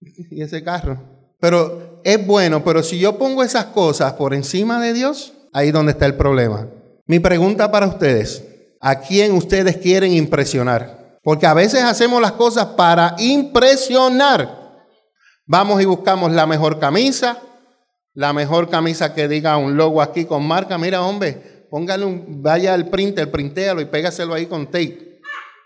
¿Y 0.00 0.42
ese 0.42 0.62
carro? 0.62 1.16
Pero 1.40 2.00
es 2.04 2.26
bueno, 2.26 2.64
pero 2.64 2.82
si 2.82 2.98
yo 2.98 3.18
pongo 3.18 3.42
esas 3.42 3.66
cosas 3.66 4.14
por 4.14 4.32
encima 4.34 4.80
de 4.80 4.92
Dios, 4.92 5.34
ahí 5.52 5.68
es 5.68 5.72
donde 5.72 5.92
está 5.92 6.06
el 6.06 6.14
problema. 6.14 6.68
Mi 7.06 7.18
pregunta 7.18 7.70
para 7.70 7.86
ustedes, 7.86 8.44
¿a 8.80 9.00
quién 9.00 9.32
ustedes 9.32 9.76
quieren 9.76 10.12
impresionar? 10.12 11.18
Porque 11.22 11.46
a 11.46 11.54
veces 11.54 11.82
hacemos 11.82 12.22
las 12.22 12.32
cosas 12.32 12.66
para 12.76 13.14
impresionar. 13.18 14.65
Vamos 15.48 15.80
y 15.80 15.84
buscamos 15.84 16.32
la 16.32 16.44
mejor 16.44 16.80
camisa, 16.80 17.38
la 18.14 18.32
mejor 18.32 18.68
camisa 18.68 19.14
que 19.14 19.28
diga 19.28 19.56
un 19.56 19.76
logo 19.76 20.02
aquí 20.02 20.24
con 20.24 20.44
marca. 20.44 20.76
Mira, 20.76 21.02
hombre, 21.02 21.66
póngale 21.70 22.04
un, 22.04 22.42
vaya 22.42 22.74
al 22.74 22.88
printer, 22.88 23.30
printéalo 23.30 23.80
y 23.80 23.84
pégaselo 23.84 24.34
ahí 24.34 24.46
con 24.46 24.66
tape. 24.66 25.20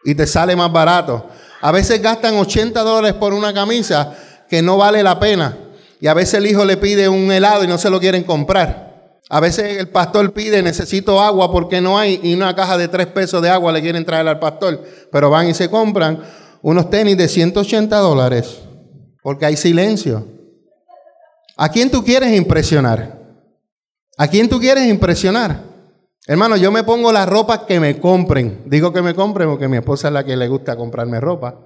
Y 0.05 0.15
te 0.15 0.27
sale 0.27 0.55
más 0.55 0.71
barato. 0.71 1.27
A 1.63 1.73
veces 1.73 2.03
gastan 2.03 2.37
80 2.37 2.79
dólares 2.83 3.15
por 3.15 3.33
una 3.33 3.55
camisa 3.55 4.15
que 4.51 4.61
no 4.61 4.77
vale 4.77 5.03
la 5.03 5.19
pena. 5.19 5.57
Y 5.99 6.09
a 6.09 6.15
veces 6.15 6.35
el 6.35 6.47
hijo 6.47 6.67
le 6.67 6.77
pide 6.77 7.09
un 7.09 7.33
helado 7.33 7.65
y 7.65 7.67
no 7.67 7.79
se 7.79 7.89
lo 7.89 8.01
quieren 8.01 8.25
comprar. 8.25 9.21
A 9.31 9.41
veces 9.41 9.79
el 9.79 9.89
pastor 9.89 10.31
pide, 10.35 10.63
necesito 10.63 11.23
agua 11.23 11.51
porque 11.51 11.81
no 11.81 11.99
hay, 11.99 12.21
y 12.23 12.35
una 12.35 12.55
caja 12.55 12.77
de 12.77 12.89
tres 12.89 13.07
pesos 13.07 13.41
de 13.41 13.49
agua 13.49 13.73
le 13.73 13.81
quieren 13.81 14.05
traer 14.05 14.29
al 14.29 14.41
pastor. 14.41 14.83
Pero 15.11 15.31
van 15.31 15.49
y 15.49 15.55
se 15.55 15.71
compran 15.71 16.23
unos 16.61 16.91
tenis 16.91 17.17
de 17.17 17.29
180 17.29 17.97
dólares 17.97 18.59
porque 19.23 19.47
hay 19.47 19.57
silencio. 19.57 20.27
¿A 21.57 21.69
quién 21.71 21.91
tú 21.91 22.05
quieres 22.05 22.37
impresionar? 22.37 23.19
¿A 24.17 24.29
quién 24.29 24.49
tú 24.49 24.59
quieres 24.59 24.87
impresionar? 24.87 25.63
Hermano, 26.27 26.57
yo 26.57 26.71
me 26.71 26.85
pongo 26.85 27.13
la 27.13 27.27
ropa 27.27 27.67
que 27.67 27.81
me 27.81 27.99
compren. 27.99 28.63
Digo 28.67 28.93
que 28.93 29.03
me 29.03 29.15
compren 29.15 29.49
porque 29.49 29.69
mi 29.69 29.79
esposa 29.79 30.09
es 30.09 30.15
la 30.15 30.25
que 30.25 30.37
le 30.37 30.49
gusta 30.49 30.77
comprarme 30.77 31.21
ropa. 31.21 31.59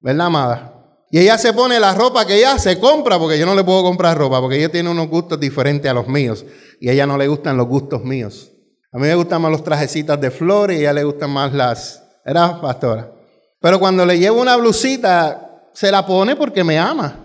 ¿Verdad, 0.00 0.26
amada? 0.26 0.80
Y 1.10 1.18
ella 1.18 1.38
se 1.38 1.52
pone 1.52 1.80
la 1.80 1.94
ropa 1.94 2.26
que 2.26 2.36
ella 2.36 2.58
se 2.58 2.78
compra 2.78 3.18
porque 3.18 3.38
yo 3.38 3.46
no 3.46 3.54
le 3.54 3.64
puedo 3.64 3.82
comprar 3.82 4.16
ropa 4.16 4.40
porque 4.40 4.58
ella 4.58 4.70
tiene 4.70 4.90
unos 4.90 5.08
gustos 5.08 5.40
diferentes 5.40 5.90
a 5.90 5.94
los 5.94 6.06
míos 6.06 6.44
y 6.80 6.88
a 6.88 6.92
ella 6.92 7.06
no 7.06 7.18
le 7.18 7.26
gustan 7.26 7.56
los 7.56 7.66
gustos 7.66 8.04
míos. 8.04 8.52
A 8.92 8.98
mí 8.98 9.06
me 9.06 9.14
gustan 9.14 9.42
más 9.42 9.50
los 9.50 9.64
trajecitos 9.64 10.20
de 10.20 10.30
flores 10.30 10.76
y 10.76 10.80
a 10.80 10.90
ella 10.90 10.92
le 10.92 11.04
gustan 11.04 11.30
más 11.30 11.52
las... 11.52 12.02
¿Era, 12.24 12.60
pastora? 12.60 13.12
Pero 13.60 13.80
cuando 13.80 14.06
le 14.06 14.18
llevo 14.18 14.40
una 14.40 14.56
blusita, 14.56 15.49
se 15.72 15.90
la 15.90 16.06
pone 16.06 16.36
porque 16.36 16.64
me 16.64 16.78
ama. 16.78 17.16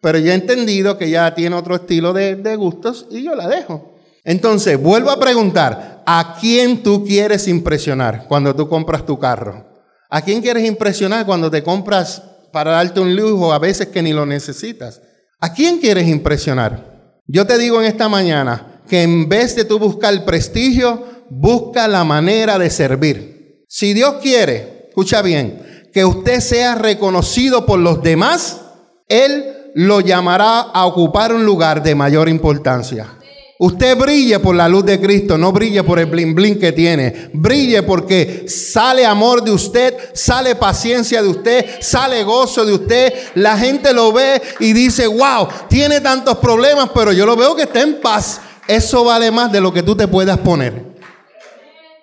Pero 0.00 0.18
yo 0.18 0.32
he 0.32 0.34
entendido 0.34 0.98
que 0.98 1.06
ella 1.06 1.34
tiene 1.34 1.54
otro 1.54 1.76
estilo 1.76 2.12
de, 2.12 2.36
de 2.36 2.56
gustos 2.56 3.06
y 3.10 3.22
yo 3.22 3.34
la 3.34 3.48
dejo. 3.48 3.96
Entonces, 4.24 4.80
vuelvo 4.80 5.10
a 5.10 5.18
preguntar, 5.18 6.02
¿a 6.06 6.36
quién 6.40 6.82
tú 6.82 7.04
quieres 7.04 7.48
impresionar 7.48 8.26
cuando 8.28 8.54
tú 8.54 8.68
compras 8.68 9.04
tu 9.04 9.18
carro? 9.18 9.66
¿A 10.10 10.20
quién 10.20 10.42
quieres 10.42 10.64
impresionar 10.64 11.24
cuando 11.24 11.50
te 11.50 11.62
compras 11.62 12.22
para 12.52 12.72
darte 12.72 13.00
un 13.00 13.16
lujo 13.16 13.52
a 13.52 13.58
veces 13.58 13.88
que 13.88 14.02
ni 14.02 14.12
lo 14.12 14.26
necesitas? 14.26 15.00
¿A 15.40 15.52
quién 15.54 15.78
quieres 15.78 16.06
impresionar? 16.06 17.20
Yo 17.26 17.46
te 17.46 17.58
digo 17.58 17.80
en 17.80 17.86
esta 17.86 18.08
mañana 18.08 18.82
que 18.88 19.02
en 19.02 19.28
vez 19.28 19.56
de 19.56 19.64
tú 19.64 19.78
buscar 19.78 20.12
el 20.12 20.24
prestigio, 20.24 21.04
busca 21.30 21.88
la 21.88 22.04
manera 22.04 22.58
de 22.58 22.68
servir. 22.68 23.64
Si 23.68 23.94
Dios 23.94 24.16
quiere, 24.20 24.86
escucha 24.88 25.22
bien, 25.22 25.71
que 25.92 26.04
usted 26.04 26.40
sea 26.40 26.74
reconocido 26.74 27.66
por 27.66 27.78
los 27.78 28.02
demás, 28.02 28.60
Él 29.08 29.70
lo 29.74 30.00
llamará 30.00 30.60
a 30.60 30.86
ocupar 30.86 31.34
un 31.34 31.44
lugar 31.44 31.82
de 31.82 31.94
mayor 31.94 32.28
importancia. 32.28 33.18
Usted 33.58 33.96
brille 33.96 34.40
por 34.40 34.56
la 34.56 34.68
luz 34.68 34.84
de 34.84 35.00
Cristo, 35.00 35.38
no 35.38 35.52
brille 35.52 35.84
por 35.84 36.00
el 36.00 36.06
blin 36.06 36.34
blin 36.34 36.58
que 36.58 36.72
tiene. 36.72 37.30
Brille 37.32 37.84
porque 37.84 38.46
sale 38.48 39.06
amor 39.06 39.44
de 39.44 39.52
usted, 39.52 39.94
sale 40.14 40.56
paciencia 40.56 41.22
de 41.22 41.28
usted, 41.28 41.66
sale 41.80 42.24
gozo 42.24 42.64
de 42.64 42.72
usted. 42.72 43.14
La 43.36 43.56
gente 43.56 43.92
lo 43.92 44.12
ve 44.12 44.42
y 44.58 44.72
dice, 44.72 45.06
wow, 45.06 45.46
tiene 45.68 46.00
tantos 46.00 46.38
problemas, 46.38 46.90
pero 46.92 47.12
yo 47.12 47.24
lo 47.24 47.36
veo 47.36 47.54
que 47.54 47.62
está 47.62 47.82
en 47.82 48.00
paz. 48.00 48.40
Eso 48.66 49.04
vale 49.04 49.30
más 49.30 49.52
de 49.52 49.60
lo 49.60 49.72
que 49.72 49.84
tú 49.84 49.94
te 49.94 50.08
puedas 50.08 50.38
poner. 50.38 50.96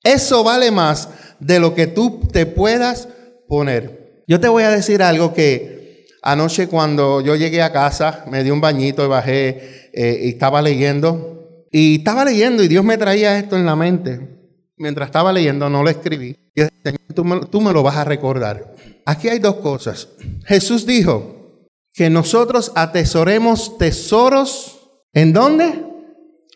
Eso 0.02 0.46
vale 0.46 0.72
más 0.72 1.10
de 1.42 1.60
lo 1.60 1.76
que 1.76 1.88
tú 1.88 2.22
te 2.32 2.46
puedas 2.46 3.10
poner. 3.50 4.24
Yo 4.28 4.40
te 4.40 4.48
voy 4.48 4.64
a 4.64 4.70
decir 4.70 5.02
algo 5.02 5.34
que 5.34 6.06
anoche 6.22 6.68
cuando 6.68 7.20
yo 7.20 7.36
llegué 7.36 7.62
a 7.62 7.74
casa, 7.74 8.24
me 8.30 8.44
di 8.44 8.52
un 8.52 8.62
bañito 8.62 9.04
y 9.04 9.08
bajé 9.08 9.90
eh, 9.92 10.22
y 10.24 10.30
estaba 10.30 10.62
leyendo. 10.62 11.66
Y 11.72 11.98
estaba 11.98 12.24
leyendo 12.24 12.64
y 12.64 12.68
Dios 12.68 12.86
me 12.86 12.98
traía 12.98 13.38
esto 13.38 13.58
en 13.58 13.66
la 13.66 13.76
mente. 13.76 14.38
Mientras 14.78 15.08
estaba 15.08 15.34
leyendo, 15.34 15.70
no 15.70 15.84
lo 15.84 15.90
escribí. 15.90 16.38
Señor, 16.56 17.02
tú 17.14 17.26
me, 17.26 17.40
tú 17.48 17.60
me 17.60 17.74
lo 17.74 17.84
vas 17.84 17.98
a 17.98 18.06
recordar. 18.06 18.76
Aquí 19.06 19.28
hay 19.28 19.40
dos 19.40 19.56
cosas. 19.56 20.08
Jesús 20.46 20.86
dijo 20.86 21.68
que 21.94 22.10
nosotros 22.10 22.72
atesoremos 22.76 23.78
tesoros. 23.78 24.78
¿En 25.12 25.34
dónde? 25.34 25.84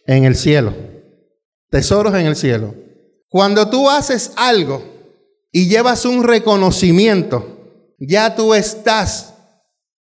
En 0.06 0.26
el 0.26 0.36
cielo. 0.36 0.74
Tesoros 1.70 2.14
en 2.14 2.28
el 2.28 2.36
cielo. 2.36 2.76
Cuando 3.30 3.68
tú 3.70 3.90
haces 3.90 4.32
algo 4.36 4.93
y 5.54 5.70
llevas 5.70 6.04
un 6.04 6.24
reconocimiento, 6.24 7.96
ya 8.00 8.36
tú 8.36 8.56
estás 8.56 9.36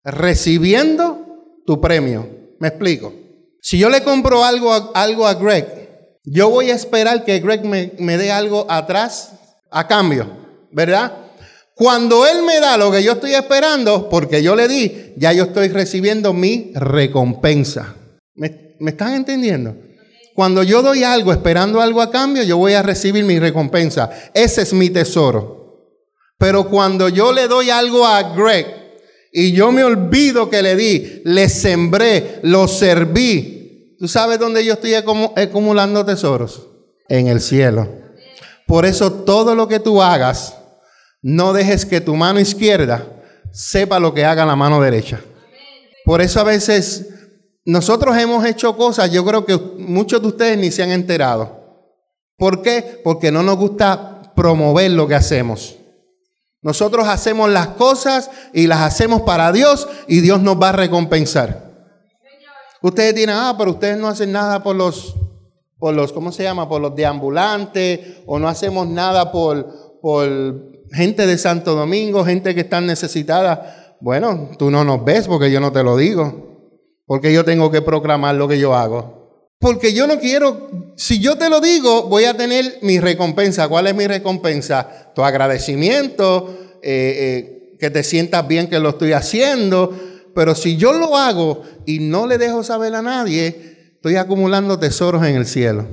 recibiendo 0.02 1.60
tu 1.66 1.80
premio. 1.80 2.26
¿Me 2.58 2.68
explico? 2.68 3.12
Si 3.60 3.78
yo 3.78 3.90
le 3.90 4.02
compro 4.02 4.44
algo 4.44 4.72
a, 4.72 4.90
algo 4.94 5.26
a 5.26 5.34
Greg, 5.34 6.18
yo 6.24 6.48
voy 6.48 6.70
a 6.70 6.74
esperar 6.74 7.24
que 7.24 7.38
Greg 7.40 7.64
me, 7.64 7.92
me 7.98 8.16
dé 8.16 8.32
algo 8.32 8.66
atrás 8.68 9.32
a 9.70 9.86
cambio, 9.86 10.26
¿verdad? 10.72 11.12
Cuando 11.74 12.26
Él 12.26 12.42
me 12.44 12.58
da 12.58 12.78
lo 12.78 12.90
que 12.90 13.02
yo 13.02 13.12
estoy 13.12 13.34
esperando, 13.34 14.08
porque 14.08 14.42
yo 14.42 14.56
le 14.56 14.68
di, 14.68 15.12
ya 15.16 15.32
yo 15.32 15.44
estoy 15.44 15.68
recibiendo 15.68 16.32
mi 16.32 16.72
recompensa. 16.74 17.94
¿Me, 18.34 18.76
me 18.80 18.92
están 18.92 19.14
entendiendo? 19.14 19.76
Cuando 20.34 20.62
yo 20.62 20.82
doy 20.82 21.04
algo 21.04 21.32
esperando 21.32 21.80
algo 21.80 22.00
a 22.00 22.10
cambio, 22.10 22.42
yo 22.42 22.56
voy 22.56 22.72
a 22.72 22.82
recibir 22.82 23.24
mi 23.24 23.38
recompensa. 23.38 24.10
Ese 24.32 24.62
es 24.62 24.72
mi 24.72 24.88
tesoro. 24.90 25.62
Pero 26.38 26.68
cuando 26.68 27.08
yo 27.08 27.32
le 27.32 27.48
doy 27.48 27.70
algo 27.70 28.06
a 28.06 28.34
Greg 28.34 28.66
y 29.32 29.52
yo 29.52 29.70
me 29.72 29.84
olvido 29.84 30.50
que 30.50 30.62
le 30.62 30.74
di, 30.74 31.22
le 31.24 31.48
sembré, 31.48 32.40
lo 32.42 32.66
serví. 32.66 33.96
¿Tú 33.98 34.08
sabes 34.08 34.38
dónde 34.38 34.64
yo 34.64 34.72
estoy 34.72 34.94
acumulando 34.94 36.04
tesoros? 36.04 36.68
En 37.08 37.28
el 37.28 37.40
cielo. 37.40 37.88
Por 38.66 38.86
eso 38.86 39.12
todo 39.12 39.54
lo 39.54 39.68
que 39.68 39.80
tú 39.80 40.02
hagas, 40.02 40.56
no 41.20 41.52
dejes 41.52 41.84
que 41.84 42.00
tu 42.00 42.16
mano 42.16 42.40
izquierda 42.40 43.06
sepa 43.52 44.00
lo 44.00 44.14
que 44.14 44.24
haga 44.24 44.46
la 44.46 44.56
mano 44.56 44.80
derecha. 44.80 45.20
Por 46.04 46.20
eso 46.20 46.40
a 46.40 46.44
veces 46.44 47.21
nosotros 47.64 48.16
hemos 48.16 48.44
hecho 48.44 48.76
cosas, 48.76 49.10
yo 49.12 49.24
creo 49.24 49.44
que 49.44 49.56
muchos 49.78 50.20
de 50.20 50.28
ustedes 50.28 50.58
ni 50.58 50.70
se 50.70 50.82
han 50.82 50.90
enterado. 50.90 51.60
¿Por 52.36 52.62
qué? 52.62 53.00
Porque 53.04 53.30
no 53.30 53.42
nos 53.42 53.56
gusta 53.56 54.32
promover 54.34 54.90
lo 54.90 55.06
que 55.06 55.14
hacemos. 55.14 55.76
Nosotros 56.60 57.06
hacemos 57.08 57.50
las 57.50 57.68
cosas 57.68 58.30
y 58.52 58.66
las 58.66 58.80
hacemos 58.80 59.22
para 59.22 59.52
Dios 59.52 59.88
y 60.06 60.20
Dios 60.20 60.40
nos 60.40 60.60
va 60.60 60.70
a 60.70 60.72
recompensar. 60.72 61.70
Ustedes 62.82 63.14
dirán, 63.14 63.36
ah, 63.38 63.54
pero 63.56 63.72
ustedes 63.72 63.96
no 63.96 64.08
hacen 64.08 64.32
nada 64.32 64.62
por 64.62 64.74
los, 64.74 65.14
por 65.78 65.94
los, 65.94 66.12
¿cómo 66.12 66.32
se 66.32 66.42
llama? 66.42 66.68
Por 66.68 66.80
los 66.80 66.96
deambulantes 66.96 68.00
o 68.26 68.38
no 68.38 68.48
hacemos 68.48 68.88
nada 68.88 69.30
por, 69.30 70.00
por 70.00 70.28
gente 70.92 71.26
de 71.26 71.38
Santo 71.38 71.76
Domingo, 71.76 72.24
gente 72.24 72.54
que 72.54 72.62
está 72.62 72.80
necesitada. 72.80 73.96
Bueno, 74.00 74.50
tú 74.58 74.70
no 74.70 74.82
nos 74.82 75.04
ves 75.04 75.28
porque 75.28 75.50
yo 75.50 75.60
no 75.60 75.70
te 75.70 75.84
lo 75.84 75.96
digo, 75.96 76.51
porque 77.12 77.30
yo 77.30 77.44
tengo 77.44 77.70
que 77.70 77.82
proclamar 77.82 78.36
lo 78.36 78.48
que 78.48 78.58
yo 78.58 78.74
hago. 78.74 79.50
Porque 79.58 79.92
yo 79.92 80.06
no 80.06 80.18
quiero, 80.18 80.94
si 80.96 81.18
yo 81.18 81.36
te 81.36 81.50
lo 81.50 81.60
digo, 81.60 82.04
voy 82.04 82.24
a 82.24 82.38
tener 82.38 82.78
mi 82.80 83.00
recompensa. 83.00 83.68
¿Cuál 83.68 83.88
es 83.88 83.94
mi 83.94 84.06
recompensa? 84.06 85.12
Tu 85.14 85.22
agradecimiento, 85.22 86.78
eh, 86.82 87.68
eh, 87.72 87.76
que 87.78 87.90
te 87.90 88.02
sientas 88.02 88.48
bien 88.48 88.66
que 88.66 88.78
lo 88.78 88.88
estoy 88.88 89.12
haciendo. 89.12 89.94
Pero 90.34 90.54
si 90.54 90.78
yo 90.78 90.94
lo 90.94 91.14
hago 91.18 91.62
y 91.84 91.98
no 91.98 92.26
le 92.26 92.38
dejo 92.38 92.64
saber 92.64 92.94
a 92.94 93.02
nadie, 93.02 93.90
estoy 93.96 94.16
acumulando 94.16 94.78
tesoros 94.78 95.22
en 95.26 95.36
el 95.36 95.44
cielo. 95.44 95.86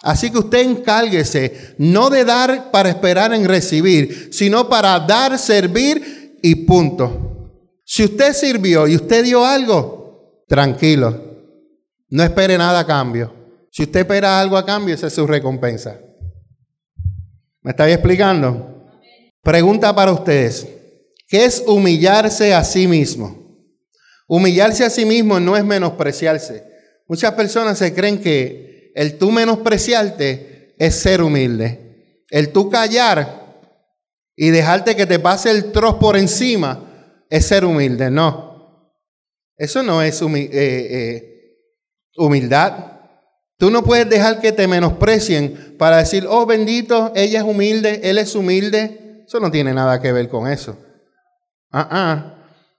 Así 0.00 0.30
que 0.30 0.38
usted 0.38 0.60
encárguese 0.60 1.74
no 1.76 2.08
de 2.08 2.24
dar 2.24 2.70
para 2.70 2.88
esperar 2.88 3.34
en 3.34 3.44
recibir, 3.44 4.30
sino 4.32 4.70
para 4.70 4.98
dar, 4.98 5.38
servir 5.38 6.38
y 6.40 6.54
punto. 6.54 7.50
Si 7.84 8.02
usted 8.02 8.32
sirvió 8.32 8.88
y 8.88 8.96
usted 8.96 9.24
dio 9.24 9.44
algo, 9.44 10.03
tranquilo, 10.46 11.34
no 12.08 12.22
espere 12.22 12.56
nada 12.58 12.80
a 12.80 12.86
cambio. 12.86 13.32
Si 13.70 13.82
usted 13.82 14.00
espera 14.00 14.40
algo 14.40 14.56
a 14.56 14.64
cambio, 14.64 14.94
esa 14.94 15.08
es 15.08 15.12
su 15.14 15.26
recompensa. 15.26 15.98
¿Me 17.62 17.70
estáis 17.70 17.94
explicando? 17.94 18.88
Pregunta 19.42 19.94
para 19.94 20.12
ustedes. 20.12 20.68
¿Qué 21.26 21.44
es 21.44 21.62
humillarse 21.66 22.54
a 22.54 22.62
sí 22.62 22.86
mismo? 22.86 23.58
Humillarse 24.28 24.84
a 24.84 24.90
sí 24.90 25.04
mismo 25.04 25.40
no 25.40 25.56
es 25.56 25.64
menospreciarse. 25.64 26.64
Muchas 27.08 27.32
personas 27.32 27.78
se 27.78 27.94
creen 27.94 28.20
que 28.20 28.92
el 28.94 29.18
tú 29.18 29.30
menospreciarte 29.30 30.74
es 30.78 30.94
ser 30.94 31.22
humilde. 31.22 32.24
El 32.30 32.50
tú 32.52 32.70
callar 32.70 33.62
y 34.36 34.50
dejarte 34.50 34.96
que 34.96 35.06
te 35.06 35.18
pase 35.18 35.50
el 35.50 35.72
troz 35.72 35.96
por 35.96 36.16
encima 36.16 37.24
es 37.28 37.46
ser 37.46 37.64
humilde. 37.64 38.10
No. 38.10 38.43
Eso 39.56 39.82
no 39.82 40.02
es. 40.02 40.20
Eh, 40.22 40.48
eh, 40.52 41.30
Humildad. 42.16 42.92
Tú 43.56 43.70
no 43.70 43.82
puedes 43.82 44.08
dejar 44.08 44.40
que 44.40 44.52
te 44.52 44.66
menosprecien 44.66 45.76
para 45.78 45.98
decir, 45.98 46.26
oh 46.28 46.44
bendito, 46.46 47.12
ella 47.14 47.40
es 47.40 47.44
humilde, 47.44 48.00
él 48.04 48.18
es 48.18 48.34
humilde. 48.34 49.24
Eso 49.26 49.40
no 49.40 49.50
tiene 49.50 49.72
nada 49.72 50.00
que 50.00 50.12
ver 50.12 50.28
con 50.28 50.50
eso. 50.50 50.78
Ah, 51.70 51.88
ah. 51.90 52.34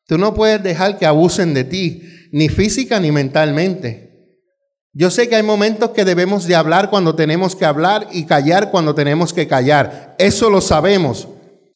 Tú 0.08 0.18
no 0.18 0.34
puedes 0.34 0.62
dejar 0.62 0.98
que 0.98 1.06
abusen 1.06 1.54
de 1.54 1.64
ti, 1.64 2.04
ni 2.32 2.50
física 2.50 3.00
ni 3.00 3.12
mentalmente. 3.12 4.06
Yo 4.94 5.12
sé 5.12 5.28
que 5.28 5.36
hay 5.36 5.44
momentos 5.44 5.90
que 5.90 6.06
debemos 6.06 6.46
de 6.48 6.56
hablar 6.56 6.90
cuando 6.90 7.16
tenemos 7.16 7.56
que 7.56 7.66
hablar 7.66 8.08
y 8.12 8.26
callar 8.26 8.72
cuando 8.72 8.96
tenemos 8.96 9.34
que 9.34 9.48
callar. 9.48 10.16
Eso 10.20 10.50
lo 10.50 10.62
sabemos. 10.62 11.28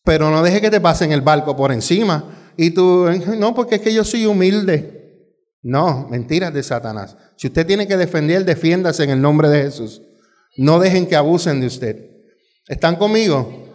Pero 0.06 0.30
no 0.32 0.42
deje 0.42 0.62
que 0.62 0.70
te 0.70 0.80
pasen 0.80 1.12
el 1.12 1.22
barco 1.22 1.56
por 1.56 1.72
encima. 1.72 2.49
Y 2.62 2.72
tú, 2.72 3.08
no, 3.38 3.56
porque 3.56 3.76
es 3.76 3.82
que 3.82 3.94
yo 3.94 4.04
soy 4.04 4.26
humilde. 4.26 5.24
No, 5.62 6.10
mentiras 6.10 6.54
de 6.54 6.62
Satanás. 6.62 7.16
Si 7.38 7.48
usted 7.48 7.66
tiene 7.66 7.88
que 7.88 7.96
defender, 7.96 8.44
defiéndase 8.44 9.06
en 9.06 9.12
el 9.12 9.22
nombre 9.22 9.48
de 9.48 9.62
Jesús. 9.62 10.02
No 10.58 10.78
dejen 10.78 11.08
que 11.08 11.16
abusen 11.16 11.62
de 11.62 11.68
usted. 11.68 12.10
¿Están 12.68 12.98
conmigo? 12.98 13.66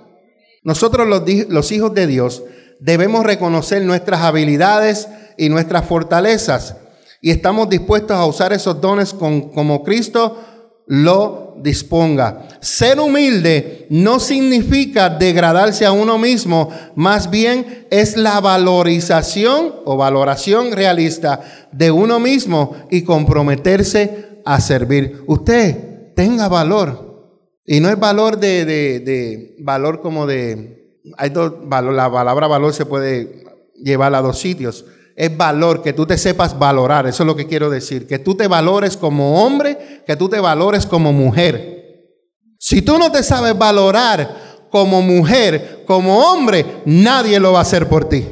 Nosotros 0.65 1.09
los, 1.09 1.23
los 1.49 1.73
hijos 1.73 1.95
de 1.95 2.07
Dios 2.07 2.43
debemos 2.79 3.25
reconocer 3.25 3.83
nuestras 3.83 4.21
habilidades 4.21 5.09
y 5.39 5.49
nuestras 5.49 5.87
fortalezas 5.87 6.77
y 7.23 7.31
estamos 7.31 7.71
dispuestos 7.71 8.19
a 8.19 8.27
usar 8.27 8.53
esos 8.53 8.83
dones 8.83 9.15
como 9.15 9.83
Cristo 9.83 10.45
lo 10.87 11.55
disponga. 11.63 12.49
Ser 12.61 13.01
humilde 13.01 13.87
no 13.91 14.21
significa 14.21 15.09
degradarse 15.09 15.87
a 15.87 15.93
uno 15.93 16.19
mismo, 16.19 16.71
más 16.95 17.31
bien 17.31 17.87
es 17.91 18.17
la 18.17 18.41
valorización 18.41 19.75
o 19.85 19.97
valoración 19.97 20.73
realista 20.73 21.41
de 21.73 21.91
uno 21.91 22.21
mismo 22.21 22.77
y 22.91 23.03
comprometerse 23.03 24.41
a 24.45 24.61
servir. 24.61 25.23
Usted 25.27 26.13
tenga 26.15 26.49
valor. 26.49 27.13
Y 27.67 27.81
no 27.81 27.89
es 27.89 27.99
valor 27.99 28.39
de, 28.39 28.67
de 28.67 29.57
valor 29.61 30.03
como 30.03 30.27
de... 30.27 31.01
Hay 31.17 31.31
dos, 31.31 31.53
la 31.71 32.11
palabra 32.11 32.47
valor 32.47 32.75
se 32.75 32.85
puede 32.85 33.45
llevar 33.83 34.15
a 34.15 34.21
dos 34.21 34.39
sitios 34.39 34.85
es 35.17 35.37
valor, 35.37 35.83
que 35.83 35.93
tú 35.93 36.07
te 36.07 36.19
sepas 36.19 36.59
valorar, 36.59 37.07
eso 37.07 37.23
es 37.23 37.27
lo 37.27 37.37
que 37.37 37.47
quiero 37.47 37.71
decir, 37.71 38.07
que 38.07 38.19
tú 38.19 38.35
te 38.35 38.49
valores 38.49 38.97
como 38.97 39.45
hombre, 39.45 39.79
que 40.07 40.17
tú 40.17 40.29
te 40.29 40.41
valores 40.41 40.87
como 40.87 41.13
mujer. 41.13 41.75
Si 42.59 42.83
tú 42.83 42.99
no 42.99 43.13
te 43.13 43.23
sabes 43.23 43.57
valorar 43.57 44.69
como 44.71 45.03
mujer, 45.03 45.85
como 45.87 46.19
hombre, 46.19 46.83
nadie 46.85 47.39
lo 47.39 47.53
va 47.53 47.61
a 47.61 47.63
hacer 47.63 47.89
por 47.89 48.09
ti. 48.09 48.27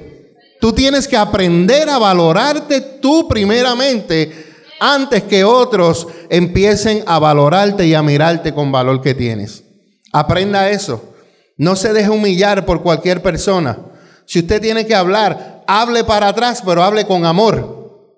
Tú 0.61 0.73
tienes 0.73 1.09
que 1.09 1.17
aprender 1.17 1.89
a 1.89 1.99
valorarte 1.99 2.81
tú 2.81 3.27
primeramente 3.29 4.53
antes 4.81 5.23
que 5.25 5.45
otros 5.45 6.09
empiecen 6.29 7.05
a 7.07 7.19
valorarte 7.19 7.87
y 7.87 7.95
a 7.95 8.03
mirarte 8.03 8.53
con 8.53 8.73
valor 8.73 9.01
que 9.01 9.15
tienes. 9.15 9.65
Aprenda 10.13 10.71
eso. 10.71 11.15
No 11.57 11.77
se 11.77 11.93
deje 11.93 12.11
humillar 12.11 12.65
por 12.65 12.83
cualquier 12.83 13.23
persona. 13.23 13.79
Si 14.27 14.41
usted 14.41 14.61
tiene 14.61 14.87
que 14.87 14.95
hablar, 14.95 15.63
hable 15.67 16.05
para 16.05 16.29
atrás, 16.29 16.63
pero 16.65 16.83
hable 16.83 17.07
con 17.07 17.25
amor. 17.25 18.17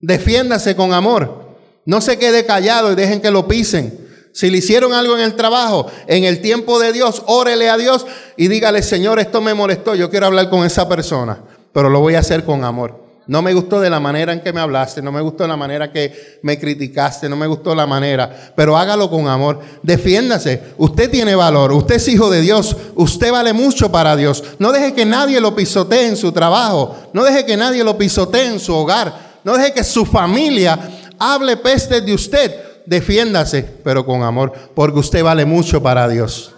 Defiéndase 0.00 0.76
con 0.76 0.92
amor. 0.92 1.43
No 1.86 2.00
se 2.00 2.18
quede 2.18 2.46
callado 2.46 2.92
y 2.92 2.94
dejen 2.94 3.20
que 3.20 3.30
lo 3.30 3.46
pisen. 3.46 4.04
Si 4.32 4.50
le 4.50 4.58
hicieron 4.58 4.92
algo 4.92 5.16
en 5.16 5.22
el 5.22 5.36
trabajo, 5.36 5.86
en 6.08 6.24
el 6.24 6.40
tiempo 6.40 6.80
de 6.80 6.92
Dios, 6.92 7.22
órele 7.26 7.70
a 7.70 7.76
Dios 7.76 8.04
y 8.36 8.48
dígale, 8.48 8.82
Señor, 8.82 9.20
esto 9.20 9.40
me 9.40 9.54
molestó, 9.54 9.94
yo 9.94 10.10
quiero 10.10 10.26
hablar 10.26 10.50
con 10.50 10.66
esa 10.66 10.88
persona, 10.88 11.38
pero 11.72 11.88
lo 11.88 12.00
voy 12.00 12.16
a 12.16 12.18
hacer 12.18 12.44
con 12.44 12.64
amor. 12.64 13.04
No 13.26 13.40
me 13.40 13.54
gustó 13.54 13.80
de 13.80 13.88
la 13.88 14.00
manera 14.00 14.32
en 14.32 14.42
que 14.42 14.52
me 14.52 14.60
hablaste, 14.60 15.00
no 15.00 15.10
me 15.10 15.22
gustó 15.22 15.46
la 15.46 15.56
manera 15.56 15.90
que 15.90 16.40
me 16.42 16.58
criticaste, 16.58 17.28
no 17.28 17.36
me 17.36 17.46
gustó 17.46 17.74
la 17.74 17.86
manera, 17.86 18.52
pero 18.54 18.76
hágalo 18.76 19.08
con 19.08 19.28
amor. 19.28 19.60
Defiéndase. 19.82 20.62
Usted 20.76 21.10
tiene 21.10 21.34
valor, 21.34 21.72
usted 21.72 21.94
es 21.94 22.08
hijo 22.08 22.28
de 22.28 22.42
Dios, 22.42 22.76
usted 22.96 23.32
vale 23.32 23.54
mucho 23.54 23.90
para 23.90 24.14
Dios. 24.14 24.44
No 24.58 24.72
deje 24.72 24.92
que 24.92 25.06
nadie 25.06 25.40
lo 25.40 25.54
pisotee 25.54 26.08
en 26.08 26.16
su 26.16 26.32
trabajo, 26.32 26.94
no 27.14 27.24
deje 27.24 27.46
que 27.46 27.56
nadie 27.56 27.82
lo 27.82 27.96
pisotee 27.96 28.48
en 28.48 28.60
su 28.60 28.74
hogar, 28.74 29.40
no 29.42 29.56
deje 29.56 29.72
que 29.72 29.84
su 29.84 30.04
familia 30.04 30.78
hable 31.18 31.56
peste 31.56 32.00
de 32.00 32.14
usted. 32.14 32.52
Defiéndase, 32.86 33.62
pero 33.82 34.04
con 34.04 34.22
amor, 34.22 34.52
porque 34.74 34.98
usted 34.98 35.22
vale 35.22 35.46
mucho 35.46 35.82
para 35.82 36.06
Dios. 36.06 36.54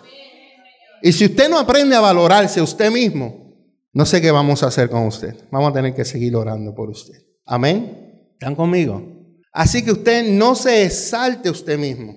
Y 1.03 1.13
si 1.13 1.27
usted 1.27 1.49
no 1.49 1.59
aprende 1.59 1.95
a 1.95 2.01
valorarse 2.01 2.61
usted 2.61 2.91
mismo, 2.91 3.55
no 3.93 4.05
sé 4.05 4.21
qué 4.21 4.31
vamos 4.31 4.63
a 4.63 4.67
hacer 4.67 4.91
con 4.91 5.07
usted. 5.07 5.37
Vamos 5.51 5.71
a 5.71 5.75
tener 5.75 5.95
que 5.95 6.05
seguir 6.05 6.35
orando 6.35 6.75
por 6.75 6.91
usted. 6.91 7.15
Amén. 7.45 8.33
¿Están 8.33 8.55
conmigo? 8.55 9.03
Así 9.53 9.85
que 9.85 9.93
usted 9.93 10.29
no 10.29 10.55
se 10.55 10.85
exalte 10.85 11.49
usted 11.49 11.79
mismo. 11.79 12.17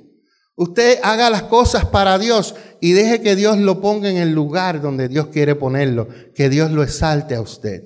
Usted 0.55 0.99
haga 1.03 1.29
las 1.29 1.43
cosas 1.43 1.85
para 1.85 2.19
Dios 2.19 2.53
y 2.81 2.91
deje 2.91 3.21
que 3.21 3.37
Dios 3.37 3.57
lo 3.59 3.79
ponga 3.79 4.09
en 4.09 4.17
el 4.17 4.33
lugar 4.33 4.81
donde 4.81 5.07
Dios 5.07 5.27
quiere 5.27 5.55
ponerlo. 5.55 6.09
Que 6.35 6.49
Dios 6.49 6.71
lo 6.71 6.83
exalte 6.83 7.35
a 7.35 7.41
usted. 7.41 7.83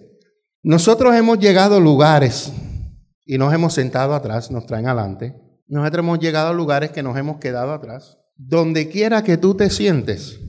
Nosotros 0.64 1.14
hemos 1.16 1.38
llegado 1.38 1.76
a 1.76 1.80
lugares 1.80 2.52
y 3.26 3.38
nos 3.38 3.54
hemos 3.54 3.74
sentado 3.74 4.14
atrás, 4.14 4.52
nos 4.52 4.66
traen 4.66 4.88
adelante. 4.88 5.36
Nosotros 5.68 6.04
hemos 6.04 6.20
llegado 6.20 6.50
a 6.50 6.54
lugares 6.54 6.92
que 6.92 7.04
nos 7.04 7.18
hemos 7.18 7.38
quedado 7.38 7.74
atrás. 7.74 8.20
Donde 8.36 8.90
quiera 8.90 9.24
que 9.24 9.38
tú 9.38 9.56
te 9.56 9.70
sientes, 9.70 10.40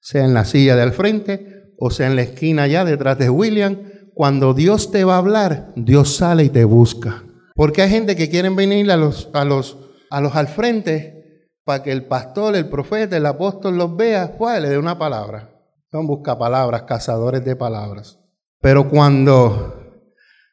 sea 0.00 0.24
en 0.24 0.34
la 0.34 0.44
silla 0.44 0.76
del 0.76 0.92
frente 0.92 1.56
o 1.78 1.90
sea 1.90 2.06
en 2.06 2.16
la 2.16 2.22
esquina 2.22 2.64
allá 2.64 2.84
detrás 2.84 3.18
de 3.18 3.30
William, 3.30 3.76
cuando 4.14 4.54
Dios 4.54 4.90
te 4.90 5.04
va 5.04 5.16
a 5.16 5.18
hablar, 5.18 5.72
Dios 5.76 6.16
sale 6.16 6.44
y 6.44 6.48
te 6.48 6.64
busca. 6.64 7.22
Porque 7.54 7.82
hay 7.82 7.90
gente 7.90 8.16
que 8.16 8.30
quieren 8.30 8.56
venir 8.56 8.90
a 8.90 8.96
los, 8.96 9.28
a 9.34 9.44
los, 9.44 9.78
a 10.10 10.20
los 10.20 10.34
al 10.36 10.48
frente 10.48 11.50
para 11.64 11.82
que 11.82 11.92
el 11.92 12.06
pastor, 12.06 12.56
el 12.56 12.68
profeta, 12.68 13.16
el 13.16 13.26
apóstol 13.26 13.76
los 13.76 13.96
vea, 13.96 14.36
pues 14.38 14.60
le 14.60 14.68
dé 14.68 14.78
una 14.78 14.98
palabra. 14.98 15.50
Son 15.90 16.06
buscapalabras, 16.06 16.82
cazadores 16.82 17.44
de 17.44 17.56
palabras. 17.56 18.18
Pero 18.60 18.88
cuando 18.88 19.85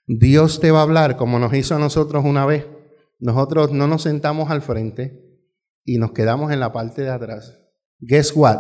Dios 0.06 0.60
te 0.60 0.72
va 0.72 0.80
a 0.80 0.84
hablar, 0.84 1.16
como 1.16 1.40
nos 1.40 1.54
hizo 1.54 1.76
a 1.76 1.80
nosotros 1.80 2.26
una 2.26 2.46
vez, 2.46 2.66
nosotros 3.20 3.72
no 3.72 3.88
nos 3.88 4.02
sentamos 4.02 4.52
al 4.52 4.62
frente 4.62 5.24
y 5.86 5.98
nos 5.98 6.12
quedamos 6.12 6.52
en 6.52 6.60
la 6.60 6.74
parte 6.74 7.04
de 7.04 7.10
atrás. 7.10 7.60
Guess 8.00 8.36
what? 8.36 8.58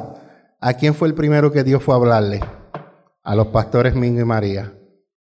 ¿A 0.62 0.74
quién 0.76 0.96
fue 0.96 1.10
el 1.10 1.16
primero 1.16 1.52
que 1.52 1.66
Dios 1.66 1.84
fue 1.84 1.96
a 1.96 1.98
hablarle? 1.98 2.40
A 3.24 3.36
los 3.36 3.48
pastores 3.48 3.94
Mingo 3.94 4.22
y 4.22 4.26
María. 4.26 4.74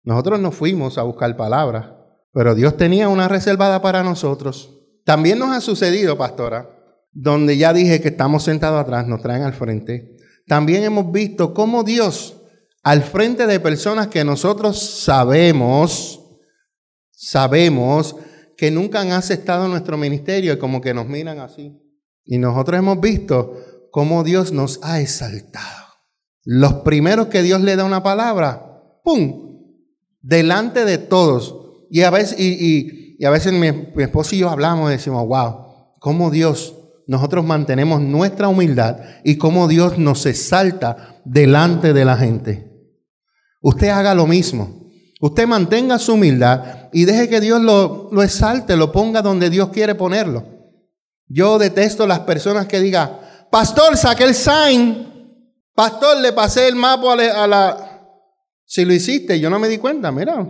Nosotros 0.03 0.39
no 0.39 0.51
fuimos 0.51 0.97
a 0.97 1.03
buscar 1.03 1.35
palabras, 1.35 1.87
pero 2.31 2.55
Dios 2.55 2.77
tenía 2.77 3.09
una 3.09 3.27
reservada 3.27 3.81
para 3.81 4.03
nosotros. 4.03 4.79
También 5.03 5.39
nos 5.39 5.49
ha 5.49 5.59
sucedido, 5.59 6.17
pastora, 6.17 6.69
donde 7.11 7.57
ya 7.57 7.73
dije 7.73 8.01
que 8.01 8.09
estamos 8.09 8.43
sentados 8.43 8.79
atrás, 8.79 9.07
nos 9.07 9.21
traen 9.21 9.43
al 9.43 9.53
frente. 9.53 10.15
También 10.47 10.83
hemos 10.83 11.11
visto 11.11 11.53
cómo 11.53 11.83
Dios, 11.83 12.41
al 12.83 13.01
frente 13.01 13.47
de 13.47 13.61
personas 13.61 14.07
que 14.07 14.25
nosotros 14.25 15.01
sabemos, 15.03 16.19
sabemos 17.11 18.17
que 18.57 18.71
nunca 18.71 18.99
han 18.99 19.11
aceptado 19.11 19.69
nuestro 19.69 19.97
ministerio 19.97 20.53
y 20.53 20.57
como 20.59 20.81
que 20.81 20.93
nos 20.93 21.07
miran 21.07 21.39
así. 21.39 21.79
Y 22.25 22.37
nosotros 22.37 22.77
hemos 22.77 22.99
visto 22.99 23.53
cómo 23.89 24.25
Dios 24.25 24.51
nos 24.51 24.81
ha 24.83 24.99
exaltado. 24.99 25.83
Los 26.43 26.73
primeros 26.75 27.27
que 27.27 27.41
Dios 27.41 27.61
le 27.61 27.77
da 27.77 27.85
una 27.85 28.03
palabra, 28.03 28.99
¡pum! 29.03 29.61
Delante 30.21 30.83
de 30.83 30.97
todos. 30.97 31.55
Y 31.89 32.01
a 32.01 32.09
veces, 32.09 32.37
y, 32.37 33.23
a 33.23 33.29
veces 33.29 33.53
mi, 33.53 33.71
mi 33.71 34.03
esposo 34.03 34.35
y 34.35 34.39
yo 34.39 34.49
hablamos 34.49 34.89
y 34.89 34.93
decimos, 34.93 35.25
wow, 35.25 35.93
cómo 35.99 36.31
Dios, 36.31 36.75
nosotros 37.07 37.45
mantenemos 37.45 38.01
nuestra 38.01 38.49
humildad 38.49 38.97
y 39.23 39.37
cómo 39.37 39.69
Dios 39.69 39.97
nos 39.97 40.25
exalta 40.25 41.21
delante 41.23 41.93
de 41.93 42.03
la 42.03 42.17
gente. 42.17 42.72
Usted 43.63 43.87
haga 43.87 44.13
lo 44.13 44.27
mismo. 44.27 44.91
Usted 45.21 45.47
mantenga 45.47 45.97
su 45.97 46.13
humildad 46.13 46.89
y 46.91 47.05
deje 47.05 47.29
que 47.29 47.39
Dios 47.39 47.61
lo, 47.61 48.09
lo 48.11 48.21
exalte, 48.21 48.75
lo 48.75 48.91
ponga 48.91 49.21
donde 49.21 49.49
Dios 49.49 49.69
quiere 49.69 49.95
ponerlo. 49.95 50.43
Yo 51.27 51.57
detesto 51.57 52.05
las 52.05 52.19
personas 52.19 52.67
que 52.67 52.81
digan, 52.81 53.23
Pastor, 53.49 53.95
saqué 53.95 54.23
el 54.23 54.33
sign. 54.33 55.07
Pastor, 55.75 56.17
le 56.17 56.33
pasé 56.33 56.67
el 56.67 56.75
mapa 56.75 57.13
a 57.13 57.47
la, 57.47 58.01
Si 58.65 58.83
lo 58.83 58.93
hiciste, 58.93 59.39
yo 59.39 59.49
no 59.49 59.59
me 59.59 59.69
di 59.69 59.77
cuenta, 59.77 60.11
mira. 60.11 60.45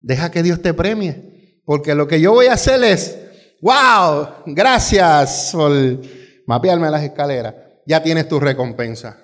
Deja 0.00 0.30
que 0.30 0.42
Dios 0.42 0.62
te 0.62 0.72
premie. 0.72 1.62
Porque 1.64 1.94
lo 1.94 2.06
que 2.06 2.20
yo 2.20 2.32
voy 2.32 2.46
a 2.46 2.52
hacer 2.52 2.84
es, 2.84 3.18
wow, 3.60 4.28
gracias 4.46 5.48
por 5.52 5.72
mapearme 6.46 6.90
las 6.90 7.02
escaleras. 7.02 7.54
Ya 7.86 8.02
tienes 8.02 8.28
tu 8.28 8.38
recompensa. 8.38 9.18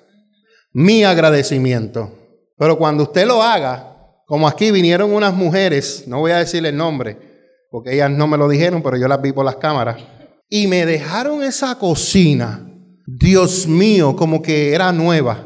Mi 0.73 1.05
agradecimiento. 1.05 2.22
Pero 2.63 2.79
cuando 2.79 3.03
usted 3.03 3.27
lo 3.27 3.43
haga, 3.43 3.97
como 4.25 4.47
aquí 4.47 4.71
vinieron 4.71 5.13
unas 5.13 5.35
mujeres, 5.35 6.05
no 6.07 6.21
voy 6.21 6.31
a 6.31 6.37
decirle 6.37 6.69
el 6.69 6.77
nombre, 6.77 7.19
porque 7.73 7.93
ellas 7.93 8.09
no 8.09 8.29
me 8.29 8.39
lo 8.39 8.49
dijeron, 8.49 8.85
pero 8.85 8.97
yo 8.97 9.09
las 9.09 9.21
vi 9.21 9.33
por 9.33 9.45
las 9.45 9.57
cámaras, 9.57 9.97
y 10.49 10.69
me 10.69 10.87
dejaron 10.87 11.43
esa 11.43 11.77
cocina 11.77 12.65
Dios 13.05 13.67
mío, 13.67 14.15
como 14.15 14.43
que 14.43 14.73
era 14.77 14.93
nueva. 14.93 15.45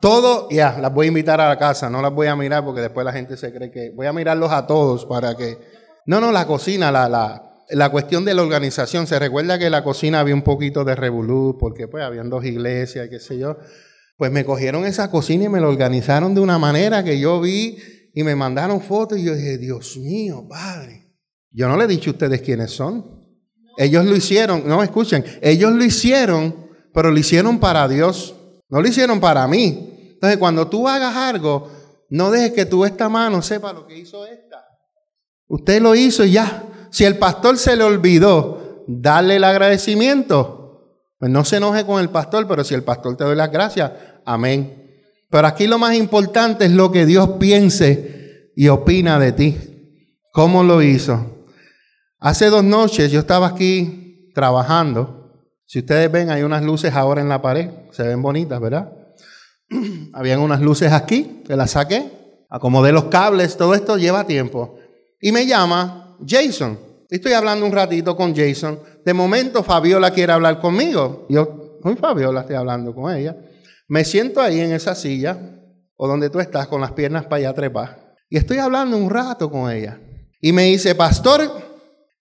Todo, 0.00 0.46
ya, 0.48 0.78
las 0.80 0.94
voy 0.94 1.06
a 1.06 1.08
invitar 1.08 1.40
a 1.40 1.48
la 1.48 1.58
casa, 1.58 1.90
no 1.90 2.00
las 2.00 2.12
voy 2.12 2.28
a 2.28 2.36
mirar 2.36 2.64
porque 2.64 2.82
después 2.82 3.04
la 3.04 3.12
gente 3.12 3.36
se 3.36 3.52
cree 3.52 3.72
que... 3.72 3.90
Voy 3.90 4.06
a 4.06 4.12
mirarlos 4.12 4.52
a 4.52 4.64
todos 4.64 5.06
para 5.06 5.36
que... 5.36 5.58
No, 6.06 6.20
no, 6.20 6.30
la 6.30 6.46
cocina, 6.46 6.92
la, 6.92 7.08
la, 7.08 7.64
la 7.68 7.90
cuestión 7.90 8.24
de 8.24 8.32
la 8.32 8.42
organización. 8.42 9.08
Se 9.08 9.18
recuerda 9.18 9.58
que 9.58 9.70
la 9.70 9.82
cocina 9.82 10.20
había 10.20 10.36
un 10.36 10.42
poquito 10.42 10.84
de 10.84 10.94
revolú 10.94 11.56
porque 11.58 11.88
pues 11.88 12.04
habían 12.04 12.30
dos 12.30 12.44
iglesias, 12.44 13.08
qué 13.10 13.18
sé 13.18 13.38
yo. 13.38 13.56
Pues 14.16 14.30
me 14.30 14.44
cogieron 14.44 14.84
esa 14.84 15.10
cocina 15.10 15.44
y 15.44 15.48
me 15.48 15.60
la 15.60 15.68
organizaron 15.68 16.34
de 16.34 16.40
una 16.40 16.58
manera 16.58 17.02
que 17.02 17.18
yo 17.18 17.40
vi 17.40 17.78
y 18.14 18.22
me 18.22 18.36
mandaron 18.36 18.80
fotos 18.80 19.18
y 19.18 19.24
yo 19.24 19.34
dije, 19.34 19.58
Dios 19.58 19.96
mío, 19.96 20.46
Padre. 20.48 21.12
Yo 21.50 21.68
no 21.68 21.76
le 21.76 21.84
he 21.84 21.88
dicho 21.88 22.10
a 22.10 22.12
ustedes 22.12 22.40
quiénes 22.40 22.70
son. 22.70 23.24
Ellos 23.76 24.04
lo 24.04 24.14
hicieron, 24.14 24.66
no 24.66 24.82
escuchen, 24.82 25.24
ellos 25.42 25.72
lo 25.72 25.84
hicieron, 25.84 26.70
pero 26.92 27.10
lo 27.10 27.18
hicieron 27.18 27.58
para 27.58 27.88
Dios, 27.88 28.36
no 28.68 28.80
lo 28.80 28.86
hicieron 28.86 29.18
para 29.18 29.46
mí. 29.48 30.10
Entonces, 30.12 30.38
cuando 30.38 30.68
tú 30.68 30.88
hagas 30.88 31.16
algo, 31.16 31.70
no 32.08 32.30
dejes 32.30 32.52
que 32.52 32.66
tú 32.66 32.84
esta 32.84 33.08
mano 33.08 33.42
sepa 33.42 33.72
lo 33.72 33.86
que 33.86 33.98
hizo 33.98 34.24
esta. 34.26 34.64
Usted 35.48 35.82
lo 35.82 35.94
hizo 35.94 36.24
y 36.24 36.32
ya. 36.32 36.64
Si 36.90 37.04
el 37.04 37.18
pastor 37.18 37.58
se 37.58 37.74
le 37.74 37.82
olvidó 37.82 38.84
darle 38.86 39.36
el 39.36 39.44
agradecimiento, 39.44 40.63
pues 41.18 41.30
no 41.30 41.44
se 41.44 41.56
enoje 41.56 41.84
con 41.86 42.00
el 42.00 42.10
pastor, 42.10 42.46
pero 42.46 42.64
si 42.64 42.74
el 42.74 42.82
pastor 42.82 43.16
te 43.16 43.24
doy 43.24 43.36
las 43.36 43.50
gracias, 43.50 43.92
amén. 44.24 44.84
Pero 45.30 45.46
aquí 45.46 45.66
lo 45.66 45.78
más 45.78 45.94
importante 45.94 46.64
es 46.64 46.70
lo 46.70 46.92
que 46.92 47.06
Dios 47.06 47.30
piense 47.40 48.52
y 48.54 48.68
opina 48.68 49.18
de 49.18 49.32
ti. 49.32 49.56
¿Cómo 50.32 50.62
lo 50.62 50.82
hizo? 50.82 51.46
Hace 52.18 52.46
dos 52.46 52.64
noches 52.64 53.10
yo 53.10 53.20
estaba 53.20 53.48
aquí 53.48 54.30
trabajando. 54.34 55.48
Si 55.66 55.80
ustedes 55.80 56.10
ven, 56.10 56.30
hay 56.30 56.42
unas 56.42 56.62
luces 56.62 56.94
ahora 56.94 57.20
en 57.20 57.28
la 57.28 57.42
pared. 57.42 57.70
Se 57.90 58.02
ven 58.02 58.22
bonitas, 58.22 58.60
¿verdad? 58.60 58.92
Habían 60.12 60.40
unas 60.40 60.60
luces 60.60 60.92
aquí, 60.92 61.42
que 61.46 61.56
las 61.56 61.72
saqué. 61.72 62.10
Acomodé 62.48 62.92
los 62.92 63.04
cables, 63.04 63.56
todo 63.56 63.74
esto 63.74 63.96
lleva 63.96 64.26
tiempo. 64.26 64.78
Y 65.20 65.32
me 65.32 65.46
llama 65.46 66.16
Jason. 66.26 66.78
Estoy 67.08 67.32
hablando 67.32 67.66
un 67.66 67.72
ratito 67.72 68.16
con 68.16 68.34
Jason. 68.34 68.78
De 69.04 69.12
momento 69.12 69.62
Fabiola 69.62 70.10
quiere 70.10 70.32
hablar 70.32 70.60
conmigo. 70.60 71.26
Yo, 71.28 71.78
con 71.80 71.96
Fabiola, 71.96 72.40
estoy 72.40 72.56
hablando 72.56 72.94
con 72.94 73.14
ella. 73.14 73.36
Me 73.88 74.04
siento 74.04 74.40
ahí 74.40 74.60
en 74.60 74.72
esa 74.72 74.94
silla 74.94 75.38
o 75.96 76.08
donde 76.08 76.30
tú 76.30 76.40
estás 76.40 76.66
con 76.66 76.80
las 76.80 76.92
piernas 76.92 77.24
para 77.24 77.36
allá 77.36 77.52
trepar. 77.52 78.14
Y 78.30 78.38
estoy 78.38 78.58
hablando 78.58 78.96
un 78.96 79.10
rato 79.10 79.50
con 79.50 79.70
ella. 79.70 80.00
Y 80.40 80.52
me 80.52 80.64
dice, 80.64 80.94
pastor, 80.94 81.50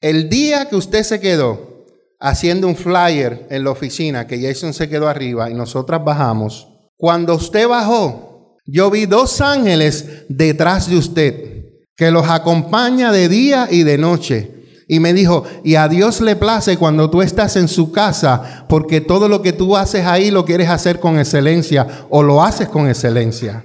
el 0.01 0.29
día 0.29 0.67
que 0.69 0.75
usted 0.75 1.03
se 1.03 1.19
quedó 1.19 1.85
haciendo 2.19 2.67
un 2.67 2.75
flyer 2.75 3.47
en 3.49 3.63
la 3.63 3.71
oficina, 3.71 4.27
que 4.27 4.41
Jason 4.41 4.73
se 4.73 4.89
quedó 4.89 5.07
arriba 5.07 5.49
y 5.49 5.53
nosotras 5.53 6.03
bajamos, 6.03 6.67
cuando 6.97 7.35
usted 7.35 7.67
bajó, 7.67 8.57
yo 8.65 8.89
vi 8.89 9.05
dos 9.05 9.41
ángeles 9.41 10.25
detrás 10.29 10.89
de 10.89 10.97
usted, 10.97 11.65
que 11.95 12.11
los 12.11 12.29
acompaña 12.29 13.11
de 13.11 13.27
día 13.27 13.67
y 13.69 13.83
de 13.83 13.97
noche 13.97 14.62
y 14.93 14.99
me 14.99 15.11
dijo, 15.11 15.43
y 15.63 15.73
a 15.73 15.87
Dios 15.87 16.21
le 16.21 16.35
place 16.35 16.77
cuando 16.77 17.09
tú 17.09 17.23
estás 17.23 17.55
en 17.55 17.67
su 17.67 17.91
casa, 17.91 18.67
porque 18.69 19.01
todo 19.01 19.27
lo 19.27 19.41
que 19.41 19.51
tú 19.51 19.75
haces 19.75 20.05
ahí 20.05 20.29
lo 20.29 20.45
quieres 20.45 20.69
hacer 20.69 20.99
con 20.99 21.17
excelencia 21.17 22.05
o 22.11 22.21
lo 22.21 22.43
haces 22.43 22.69
con 22.69 22.87
excelencia. 22.87 23.63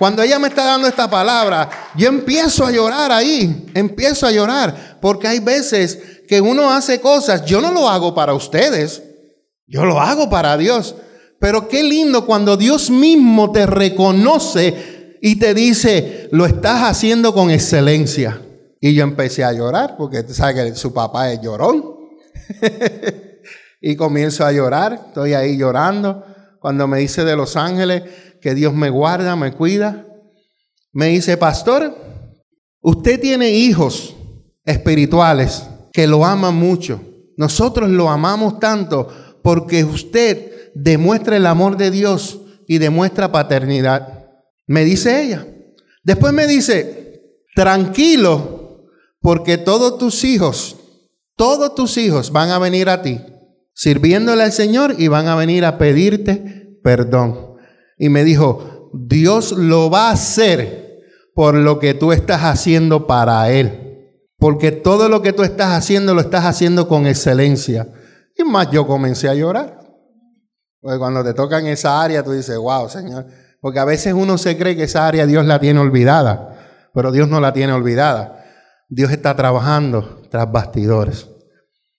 Cuando 0.00 0.20
ella 0.24 0.40
me 0.40 0.48
está 0.48 0.64
dando 0.64 0.88
esta 0.88 1.08
palabra, 1.08 1.70
yo 1.94 2.08
empiezo 2.08 2.66
a 2.66 2.72
llorar 2.72 3.12
ahí, 3.12 3.70
empiezo 3.72 4.26
a 4.26 4.32
llorar, 4.32 4.98
porque 5.00 5.28
hay 5.28 5.38
veces 5.38 5.96
que 6.26 6.40
uno 6.40 6.72
hace 6.72 7.00
cosas, 7.00 7.44
yo 7.44 7.60
no 7.60 7.70
lo 7.70 7.88
hago 7.88 8.16
para 8.16 8.34
ustedes, 8.34 9.00
yo 9.68 9.84
lo 9.84 10.00
hago 10.00 10.28
para 10.28 10.56
Dios. 10.56 10.96
Pero 11.38 11.68
qué 11.68 11.84
lindo 11.84 12.26
cuando 12.26 12.56
Dios 12.56 12.90
mismo 12.90 13.52
te 13.52 13.64
reconoce 13.64 15.18
y 15.22 15.38
te 15.38 15.54
dice, 15.54 16.28
lo 16.32 16.46
estás 16.46 16.82
haciendo 16.82 17.32
con 17.32 17.52
excelencia. 17.52 18.40
Y 18.86 18.94
yo 18.94 19.02
empecé 19.02 19.42
a 19.42 19.52
llorar, 19.52 19.96
porque 19.96 20.22
tú 20.22 20.32
sabes 20.32 20.54
que 20.54 20.76
su 20.76 20.94
papá 20.94 21.32
es 21.32 21.40
llorón. 21.40 21.82
y 23.80 23.96
comienzo 23.96 24.46
a 24.46 24.52
llorar, 24.52 25.06
estoy 25.08 25.34
ahí 25.34 25.58
llorando. 25.58 26.24
Cuando 26.60 26.86
me 26.86 26.98
dice 26.98 27.24
de 27.24 27.34
los 27.34 27.56
ángeles 27.56 28.04
que 28.40 28.54
Dios 28.54 28.72
me 28.74 28.88
guarda, 28.88 29.34
me 29.34 29.52
cuida, 29.52 30.06
me 30.92 31.08
dice, 31.08 31.36
pastor, 31.36 31.96
usted 32.80 33.20
tiene 33.20 33.50
hijos 33.50 34.14
espirituales 34.64 35.64
que 35.92 36.06
lo 36.06 36.24
aman 36.24 36.54
mucho. 36.54 37.00
Nosotros 37.36 37.90
lo 37.90 38.08
amamos 38.08 38.60
tanto 38.60 39.08
porque 39.42 39.82
usted 39.82 40.70
demuestra 40.76 41.36
el 41.36 41.46
amor 41.46 41.76
de 41.76 41.90
Dios 41.90 42.38
y 42.68 42.78
demuestra 42.78 43.32
paternidad. 43.32 44.28
Me 44.68 44.84
dice 44.84 45.24
ella. 45.24 45.44
Después 46.04 46.32
me 46.32 46.46
dice, 46.46 47.40
tranquilo, 47.56 48.55
porque 49.26 49.58
todos 49.58 49.98
tus 49.98 50.22
hijos, 50.22 50.76
todos 51.34 51.74
tus 51.74 51.96
hijos 51.96 52.30
van 52.30 52.50
a 52.50 52.60
venir 52.60 52.88
a 52.88 53.02
ti, 53.02 53.20
sirviéndole 53.74 54.44
al 54.44 54.52
Señor 54.52 54.94
y 54.98 55.08
van 55.08 55.26
a 55.26 55.34
venir 55.34 55.64
a 55.64 55.78
pedirte 55.78 56.78
perdón. 56.84 57.56
Y 57.98 58.08
me 58.08 58.22
dijo, 58.22 58.88
Dios 58.94 59.50
lo 59.50 59.90
va 59.90 60.10
a 60.10 60.12
hacer 60.12 61.00
por 61.34 61.56
lo 61.56 61.80
que 61.80 61.92
tú 61.92 62.12
estás 62.12 62.42
haciendo 62.42 63.08
para 63.08 63.50
Él. 63.50 64.12
Porque 64.38 64.70
todo 64.70 65.08
lo 65.08 65.22
que 65.22 65.32
tú 65.32 65.42
estás 65.42 65.72
haciendo 65.72 66.14
lo 66.14 66.20
estás 66.20 66.44
haciendo 66.44 66.86
con 66.86 67.08
excelencia. 67.08 67.88
Y 68.38 68.44
más 68.44 68.70
yo 68.70 68.86
comencé 68.86 69.28
a 69.28 69.34
llorar. 69.34 69.80
Porque 70.80 70.98
cuando 70.98 71.24
te 71.24 71.34
toca 71.34 71.58
en 71.58 71.66
esa 71.66 72.00
área, 72.00 72.22
tú 72.22 72.30
dices, 72.30 72.56
wow, 72.56 72.88
Señor. 72.88 73.26
Porque 73.60 73.80
a 73.80 73.84
veces 73.84 74.14
uno 74.14 74.38
se 74.38 74.56
cree 74.56 74.76
que 74.76 74.84
esa 74.84 75.04
área 75.04 75.26
Dios 75.26 75.44
la 75.46 75.58
tiene 75.58 75.80
olvidada, 75.80 76.88
pero 76.94 77.10
Dios 77.10 77.28
no 77.28 77.40
la 77.40 77.52
tiene 77.52 77.72
olvidada. 77.72 78.35
Dios 78.88 79.10
está 79.10 79.34
trabajando 79.34 80.22
tras 80.30 80.50
bastidores. 80.50 81.28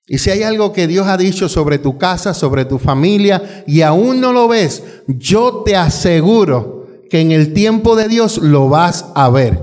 Y 0.05 0.19
si 0.19 0.29
hay 0.29 0.43
algo 0.43 0.71
que 0.71 0.87
Dios 0.87 1.07
ha 1.07 1.17
dicho 1.17 1.49
sobre 1.49 1.79
tu 1.79 1.97
casa, 1.97 2.33
sobre 2.33 2.63
tu 2.63 2.79
familia, 2.79 3.63
y 3.67 3.81
aún 3.81 4.21
no 4.21 4.31
lo 4.31 4.47
ves, 4.47 4.83
yo 5.07 5.63
te 5.65 5.75
aseguro 5.75 6.87
que 7.09 7.19
en 7.19 7.31
el 7.31 7.53
tiempo 7.53 7.95
de 7.97 8.07
Dios 8.07 8.37
lo 8.37 8.69
vas 8.69 9.05
a 9.15 9.29
ver. 9.29 9.61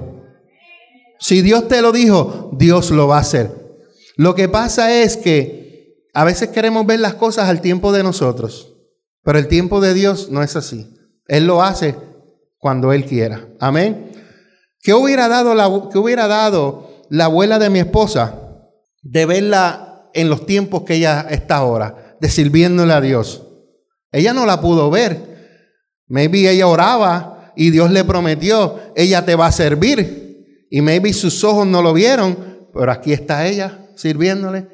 Si 1.18 1.40
Dios 1.40 1.68
te 1.68 1.80
lo 1.80 1.92
dijo, 1.92 2.50
Dios 2.52 2.90
lo 2.90 3.08
va 3.08 3.16
a 3.16 3.20
hacer. 3.20 3.50
Lo 4.16 4.34
que 4.34 4.48
pasa 4.48 4.94
es 4.94 5.16
que 5.16 6.04
a 6.12 6.24
veces 6.24 6.50
queremos 6.50 6.86
ver 6.86 7.00
las 7.00 7.14
cosas 7.14 7.48
al 7.48 7.62
tiempo 7.62 7.92
de 7.92 8.02
nosotros, 8.02 8.74
pero 9.22 9.38
el 9.38 9.48
tiempo 9.48 9.80
de 9.80 9.94
Dios 9.94 10.30
no 10.30 10.42
es 10.42 10.56
así. 10.56 10.94
Él 11.26 11.46
lo 11.46 11.62
hace 11.62 11.96
cuando 12.58 12.92
Él 12.92 13.06
quiera. 13.06 13.48
Amén. 13.58 14.12
¿Qué 14.82 14.92
hubiera 14.92 15.28
dado, 15.28 15.54
la, 15.54 15.70
qué 15.90 15.98
hubiera 15.98 16.28
dado 16.28 16.93
la 17.10 17.26
abuela 17.26 17.58
de 17.58 17.70
mi 17.70 17.78
esposa 17.78 18.40
de 19.02 19.26
verla 19.26 20.10
en 20.14 20.30
los 20.30 20.46
tiempos 20.46 20.82
que 20.82 20.94
ella 20.94 21.26
está 21.30 21.56
ahora, 21.56 22.16
de 22.20 22.28
sirviéndole 22.28 22.92
a 22.92 23.00
Dios. 23.00 23.42
Ella 24.12 24.32
no 24.32 24.46
la 24.46 24.60
pudo 24.60 24.90
ver. 24.90 25.34
Maybe 26.06 26.48
ella 26.48 26.66
oraba 26.66 27.52
y 27.56 27.70
Dios 27.70 27.90
le 27.90 28.04
prometió, 28.04 28.78
ella 28.96 29.24
te 29.24 29.34
va 29.34 29.46
a 29.46 29.52
servir. 29.52 30.66
Y 30.70 30.80
maybe 30.80 31.12
sus 31.12 31.44
ojos 31.44 31.66
no 31.66 31.82
lo 31.82 31.92
vieron, 31.92 32.68
pero 32.72 32.90
aquí 32.90 33.12
está 33.12 33.46
ella 33.46 33.86
sirviéndole. 33.96 34.66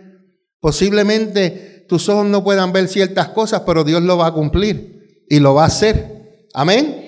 Posiblemente 0.61 1.87
tus 1.88 2.09
ojos 2.09 2.27
no 2.27 2.45
puedan 2.45 2.73
ver 2.73 2.88
ciertas 2.88 3.29
cosas, 3.29 3.62
pero 3.66 3.83
Dios 3.83 4.03
lo 4.03 4.16
va 4.16 4.29
a 4.29 4.33
cumplir 4.33 5.25
y 5.29 5.40
lo 5.40 5.55
va 5.55 5.64
a 5.64 5.66
hacer. 5.66 6.47
Amén. 6.55 7.07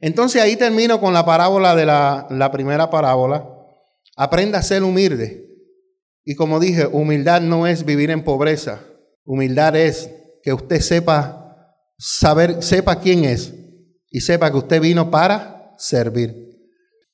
Entonces 0.00 0.40
ahí 0.40 0.56
termino 0.56 1.00
con 1.00 1.12
la 1.12 1.24
parábola 1.24 1.74
de 1.74 1.86
la, 1.86 2.26
la 2.30 2.50
primera 2.50 2.90
parábola. 2.90 3.53
Aprenda 4.16 4.58
a 4.58 4.62
ser 4.62 4.82
humilde. 4.82 5.48
Y 6.24 6.34
como 6.34 6.60
dije, 6.60 6.86
humildad 6.86 7.40
no 7.40 7.66
es 7.66 7.84
vivir 7.84 8.10
en 8.10 8.24
pobreza. 8.24 8.80
Humildad 9.24 9.76
es 9.76 10.10
que 10.42 10.52
usted 10.52 10.80
sepa 10.80 11.74
saber, 11.98 12.62
sepa 12.62 13.00
quién 13.00 13.24
es 13.24 13.52
y 14.10 14.20
sepa 14.20 14.50
que 14.50 14.58
usted 14.58 14.80
vino 14.80 15.10
para 15.10 15.74
servir. 15.78 16.44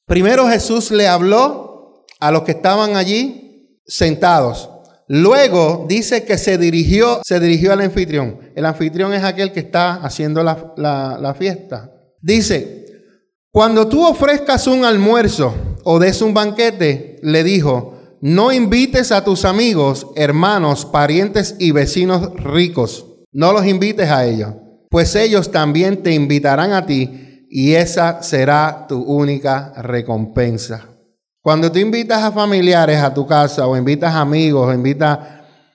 Primero 0.07 0.49
Jesús 0.49 0.91
le 0.91 1.09
habló 1.09 2.07
a 2.19 2.31
los 2.31 2.43
que 2.43 2.53
estaban 2.53 2.97
allí 2.97 3.81
sentados. 3.87 4.71
Luego 5.09 5.87
dice 5.89 6.25
que 6.25 6.39
se 6.39 6.59
dirigió, 6.59 7.21
se 7.25 7.41
dirigió 7.41 7.73
al 7.73 7.81
anfitrión. 7.81 8.39
El 8.55 8.67
anfitrión 8.67 9.13
es 9.13 9.25
aquel 9.25 9.53
que 9.53 9.61
está 9.61 9.95
haciendo 9.95 10.43
la, 10.43 10.75
la 10.77 11.35
fiesta. 11.35 11.91
Dice, 12.21 12.87
cuando 13.51 13.89
tú 13.89 14.07
ofrezcas 14.07 14.67
un 14.67 14.85
almuerzo 14.85 15.55
o 15.85 15.99
des 15.99 16.23
un 16.23 16.35
banquete, 16.35 17.19
le 17.23 17.45
dijo, 17.45 18.17
no 18.21 18.53
invites 18.53 19.13
a 19.13 19.25
tus 19.25 19.45
amigos, 19.45 20.07
hermanos, 20.15 20.85
parientes 20.85 21.57
y 21.59 21.73
vecinos 21.73 22.35
ricos. 22.35 23.07
No 23.33 23.53
los 23.53 23.65
invites 23.67 24.11
a 24.11 24.27
ellos, 24.27 24.55
pues 24.91 25.15
ellos 25.15 25.51
también 25.51 26.03
te 26.03 26.13
invitarán 26.13 26.73
a 26.73 26.85
ti 26.85 27.47
y 27.49 27.73
esa 27.75 28.23
será 28.23 28.87
tu 28.89 29.01
única 29.03 29.73
recompensa. 29.77 30.87
Cuando 31.41 31.73
tú 31.73 31.79
invitas 31.79 32.23
a 32.23 32.33
familiares 32.33 32.99
a 32.99 33.15
tu 33.15 33.27
casa 33.27 33.67
o 33.67 33.77
invitas 33.77 34.15
amigos 34.15 34.69
o 34.69 34.75
invitas, 34.75 35.19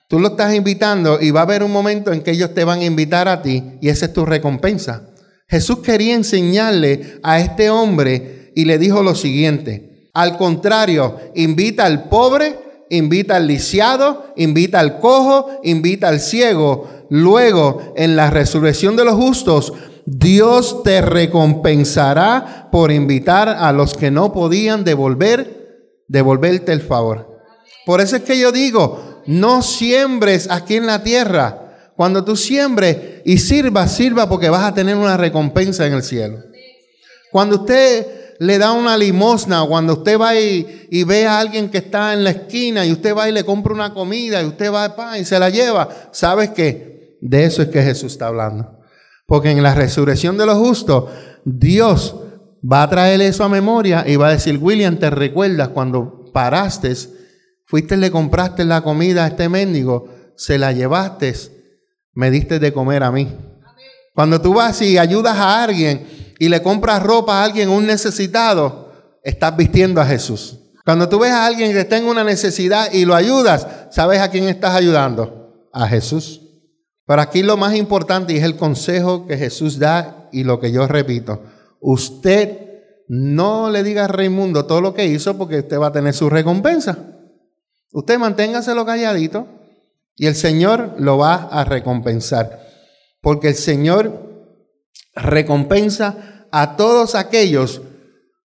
tú 0.08 0.20
lo 0.20 0.28
estás 0.28 0.54
invitando 0.54 1.18
y 1.20 1.32
va 1.32 1.40
a 1.40 1.42
haber 1.42 1.64
un 1.64 1.72
momento 1.72 2.12
en 2.12 2.22
que 2.22 2.30
ellos 2.30 2.54
te 2.54 2.64
van 2.64 2.80
a 2.80 2.84
invitar 2.84 3.26
a 3.26 3.42
ti 3.42 3.78
y 3.80 3.88
esa 3.88 4.06
es 4.06 4.12
tu 4.12 4.24
recompensa. 4.24 5.08
Jesús 5.48 5.78
quería 5.78 6.14
enseñarle 6.14 7.18
a 7.22 7.40
este 7.40 7.70
hombre 7.70 8.52
y 8.54 8.64
le 8.64 8.78
dijo 8.78 9.02
lo 9.02 9.14
siguiente, 9.14 9.95
al 10.16 10.38
contrario, 10.38 11.18
invita 11.34 11.84
al 11.84 12.08
pobre, 12.08 12.58
invita 12.88 13.36
al 13.36 13.46
lisiado, 13.46 14.32
invita 14.36 14.80
al 14.80 14.98
cojo, 14.98 15.60
invita 15.62 16.08
al 16.08 16.20
ciego. 16.20 16.88
Luego, 17.10 17.92
en 17.96 18.16
la 18.16 18.30
resurrección 18.30 18.96
de 18.96 19.04
los 19.04 19.14
justos, 19.14 19.74
Dios 20.06 20.82
te 20.84 21.02
recompensará 21.02 22.70
por 22.72 22.92
invitar 22.92 23.50
a 23.50 23.72
los 23.72 23.92
que 23.92 24.10
no 24.10 24.32
podían 24.32 24.84
devolver, 24.84 26.00
devolverte 26.08 26.72
el 26.72 26.80
favor. 26.80 27.38
Por 27.84 28.00
eso 28.00 28.16
es 28.16 28.22
que 28.22 28.38
yo 28.38 28.52
digo, 28.52 29.20
no 29.26 29.60
siembres 29.60 30.48
aquí 30.50 30.76
en 30.76 30.86
la 30.86 31.02
tierra. 31.02 31.90
Cuando 31.94 32.24
tú 32.24 32.36
siembres 32.36 33.20
y 33.26 33.36
sirvas, 33.36 33.94
sirva 33.94 34.30
porque 34.30 34.48
vas 34.48 34.64
a 34.64 34.72
tener 34.72 34.96
una 34.96 35.18
recompensa 35.18 35.86
en 35.86 35.92
el 35.92 36.02
cielo. 36.02 36.38
Cuando 37.30 37.56
usted 37.56 38.15
le 38.38 38.58
da 38.58 38.72
una 38.72 38.96
limosna, 38.96 39.64
cuando 39.64 39.94
usted 39.94 40.18
va 40.18 40.34
y, 40.34 41.04
ve 41.04 41.26
a 41.26 41.38
alguien 41.38 41.70
que 41.70 41.78
está 41.78 42.12
en 42.12 42.24
la 42.24 42.30
esquina 42.30 42.84
y 42.84 42.92
usted 42.92 43.14
va 43.16 43.28
y 43.28 43.32
le 43.32 43.44
compra 43.44 43.72
una 43.72 43.94
comida 43.94 44.42
y 44.42 44.46
usted 44.46 44.72
va 44.72 45.18
y 45.18 45.24
se 45.24 45.38
la 45.38 45.50
lleva, 45.50 45.88
¿sabes 46.12 46.50
qué? 46.50 47.16
De 47.20 47.44
eso 47.44 47.62
es 47.62 47.68
que 47.68 47.82
Jesús 47.82 48.12
está 48.12 48.28
hablando. 48.28 48.80
Porque 49.26 49.50
en 49.50 49.62
la 49.62 49.74
resurrección 49.74 50.36
de 50.38 50.46
los 50.46 50.58
justos, 50.58 51.10
Dios 51.44 52.16
va 52.60 52.82
a 52.82 52.90
traer 52.90 53.20
eso 53.20 53.44
a 53.44 53.48
memoria 53.48 54.04
y 54.06 54.16
va 54.16 54.28
a 54.28 54.32
decir, 54.32 54.58
William, 54.60 54.96
¿te 54.98 55.10
recuerdas 55.10 55.68
cuando 55.68 56.30
paraste, 56.32 56.94
fuiste 57.64 57.96
y 57.96 57.98
le 57.98 58.10
compraste 58.10 58.64
la 58.64 58.82
comida 58.82 59.24
a 59.24 59.28
este 59.28 59.48
mendigo, 59.48 60.08
se 60.36 60.58
la 60.58 60.72
llevaste, 60.72 61.34
me 62.14 62.30
diste 62.30 62.58
de 62.58 62.72
comer 62.72 63.02
a 63.02 63.10
mí? 63.10 63.28
Cuando 64.14 64.40
tú 64.40 64.54
vas 64.54 64.80
y 64.80 64.96
ayudas 64.96 65.36
a 65.36 65.62
alguien 65.62 66.06
y 66.38 66.48
le 66.48 66.62
compras 66.62 67.02
ropa 67.02 67.40
a 67.40 67.44
alguien, 67.44 67.68
un 67.68 67.86
necesitado, 67.86 68.92
estás 69.22 69.56
vistiendo 69.56 70.00
a 70.00 70.06
Jesús. 70.06 70.58
Cuando 70.84 71.08
tú 71.08 71.18
ves 71.18 71.32
a 71.32 71.46
alguien 71.46 71.72
que 71.72 71.84
tenga 71.84 72.10
una 72.10 72.22
necesidad 72.22 72.92
y 72.92 73.04
lo 73.04 73.14
ayudas, 73.14 73.66
¿sabes 73.90 74.20
a 74.20 74.30
quién 74.30 74.44
estás 74.44 74.74
ayudando? 74.74 75.68
A 75.72 75.88
Jesús. 75.88 76.42
Pero 77.06 77.22
aquí 77.22 77.42
lo 77.42 77.56
más 77.56 77.74
importante 77.74 78.36
es 78.36 78.44
el 78.44 78.56
consejo 78.56 79.26
que 79.26 79.36
Jesús 79.36 79.78
da 79.78 80.28
y 80.32 80.44
lo 80.44 80.60
que 80.60 80.72
yo 80.72 80.86
repito. 80.86 81.42
Usted 81.80 82.66
no 83.08 83.70
le 83.70 83.82
diga 83.82 84.04
a 84.04 84.08
Raimundo 84.08 84.66
todo 84.66 84.80
lo 84.80 84.94
que 84.94 85.06
hizo 85.06 85.36
porque 85.38 85.60
usted 85.60 85.78
va 85.78 85.88
a 85.88 85.92
tener 85.92 86.14
su 86.14 86.28
recompensa. 86.28 86.98
Usted 87.92 88.18
manténgaselo 88.18 88.84
calladito 88.84 89.46
y 90.16 90.26
el 90.26 90.34
Señor 90.34 90.94
lo 90.98 91.18
va 91.18 91.48
a 91.50 91.64
recompensar. 91.64 92.60
Porque 93.20 93.48
el 93.48 93.54
Señor 93.54 94.25
recompensa 95.16 96.46
a 96.52 96.76
todos 96.76 97.14
aquellos 97.14 97.82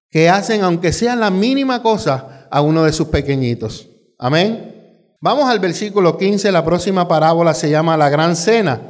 que 0.09 0.29
hacen, 0.29 0.63
aunque 0.63 0.91
sea 0.91 1.15
la 1.15 1.29
mínima 1.29 1.81
cosa, 1.83 2.47
a 2.49 2.61
uno 2.61 2.83
de 2.83 2.91
sus 2.91 3.07
pequeñitos. 3.07 3.87
Amén. 4.19 5.15
Vamos 5.21 5.49
al 5.49 5.59
versículo 5.59 6.17
15, 6.17 6.51
la 6.51 6.65
próxima 6.65 7.07
parábola 7.07 7.53
se 7.53 7.69
llama 7.69 7.95
la 7.95 8.09
gran 8.09 8.35
cena. 8.35 8.81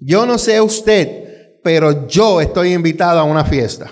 Yo 0.00 0.24
no 0.24 0.38
sé 0.38 0.60
usted, 0.60 1.58
pero 1.62 2.06
yo 2.06 2.40
estoy 2.40 2.72
invitado 2.72 3.18
a 3.18 3.24
una 3.24 3.44
fiesta. 3.44 3.90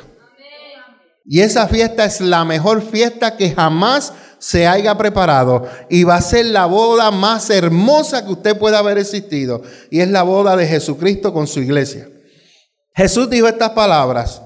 Y 1.26 1.40
esa 1.40 1.68
fiesta 1.68 2.06
es 2.06 2.22
la 2.22 2.44
mejor 2.46 2.80
fiesta 2.80 3.36
que 3.36 3.50
jamás 3.50 4.14
se 4.38 4.66
haya 4.66 4.96
preparado 4.96 5.68
y 5.90 6.04
va 6.04 6.14
a 6.14 6.22
ser 6.22 6.46
la 6.46 6.64
boda 6.64 7.10
más 7.10 7.50
hermosa 7.50 8.24
que 8.24 8.32
usted 8.32 8.56
pueda 8.56 8.78
haber 8.78 8.96
existido. 8.96 9.62
Y 9.90 10.00
es 10.00 10.08
la 10.08 10.22
boda 10.22 10.56
de 10.56 10.66
Jesucristo 10.66 11.34
con 11.34 11.46
su 11.46 11.60
iglesia. 11.60 12.08
Jesús 12.98 13.30
dijo 13.30 13.46
estas 13.46 13.70
palabras. 13.70 14.42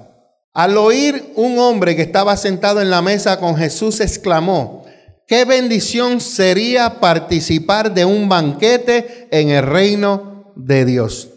Al 0.53 0.77
oír 0.77 1.33
un 1.37 1.59
hombre 1.59 1.97
que 1.97 2.03
estaba 2.03 2.37
sentado 2.37 2.83
en 2.83 2.91
la 2.91 3.01
mesa 3.01 3.41
con 3.41 3.57
Jesús, 3.57 3.99
exclamó, 4.01 4.85
qué 5.27 5.47
bendición 5.47 6.21
sería 6.21 7.01
participar 7.01 7.95
de 7.95 8.05
un 8.05 8.29
banquete 8.29 9.27
en 9.31 9.49
el 9.49 9.63
reino 9.63 10.53
de 10.55 10.85
Dios. 10.85 11.31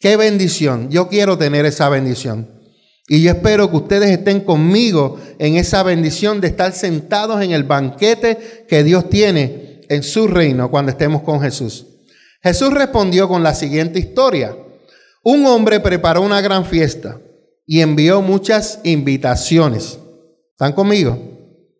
Qué 0.00 0.16
bendición. 0.16 0.88
Yo 0.88 1.08
quiero 1.08 1.36
tener 1.36 1.66
esa 1.66 1.90
bendición. 1.90 2.50
Y 3.08 3.20
yo 3.20 3.32
espero 3.32 3.68
que 3.68 3.76
ustedes 3.76 4.08
estén 4.08 4.40
conmigo 4.40 5.20
en 5.38 5.56
esa 5.56 5.82
bendición 5.82 6.40
de 6.40 6.48
estar 6.48 6.72
sentados 6.72 7.42
en 7.42 7.50
el 7.50 7.64
banquete 7.64 8.64
que 8.66 8.82
Dios 8.84 9.10
tiene 9.10 9.82
en 9.90 10.02
su 10.02 10.26
reino 10.26 10.70
cuando 10.70 10.92
estemos 10.92 11.20
con 11.20 11.42
Jesús. 11.42 11.84
Jesús 12.42 12.72
respondió 12.72 13.28
con 13.28 13.42
la 13.42 13.52
siguiente 13.52 13.98
historia. 13.98 14.56
Un 15.22 15.44
hombre 15.46 15.80
preparó 15.80 16.22
una 16.22 16.40
gran 16.40 16.64
fiesta 16.64 17.20
y 17.66 17.80
envió 17.80 18.22
muchas 18.22 18.80
invitaciones. 18.84 19.98
¿Están 20.52 20.72
conmigo? 20.72 21.18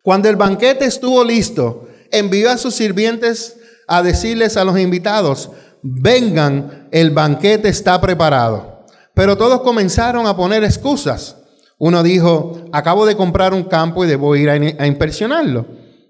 Cuando 0.03 0.29
el 0.29 0.35
banquete 0.35 0.85
estuvo 0.85 1.23
listo, 1.23 1.87
envió 2.11 2.51
a 2.51 2.57
sus 2.57 2.75
sirvientes 2.75 3.57
a 3.87 4.03
decirles 4.03 4.57
a 4.57 4.65
los 4.65 4.77
invitados, 4.77 5.49
vengan, 5.81 6.87
el 6.91 7.11
banquete 7.11 7.69
está 7.69 7.99
preparado. 7.99 8.85
Pero 9.15 9.37
todos 9.37 9.61
comenzaron 9.61 10.27
a 10.27 10.35
poner 10.35 10.63
excusas. 10.63 11.37
Uno 11.77 12.03
dijo, 12.03 12.57
acabo 12.71 13.05
de 13.05 13.15
comprar 13.15 13.53
un 13.53 13.63
campo 13.63 14.03
y 14.03 14.07
debo 14.07 14.35
ir 14.35 14.49
a, 14.49 14.85
inspeccionarlo. 14.85 15.65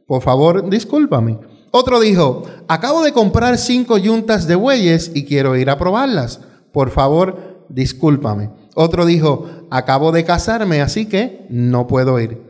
Por 0.08 0.22
favor, 0.22 0.70
discúlpame. 0.70 1.40
Otro 1.72 2.00
dijo, 2.00 2.44
acabo 2.68 3.04
de 3.04 3.14
comprar 3.14 3.58
cinco 3.58 4.00
yuntas 4.00 4.48
de 4.48 4.56
bueyes 4.56 5.12
y 5.14 5.26
quiero 5.26 5.56
ir 5.56 5.70
a 5.70 5.78
probarlas 5.78 6.40
por 6.72 6.92
favor, 6.92 7.66
discúlpame. 7.70 8.50
Otro 8.76 9.06
dijo, 9.06 9.68
acabo 9.72 10.12
de 10.12 10.24
casarme, 10.24 10.82
así 10.82 11.06
que 11.06 11.46
no 11.50 11.88
puedo 11.88 12.20
ir. 12.20 12.50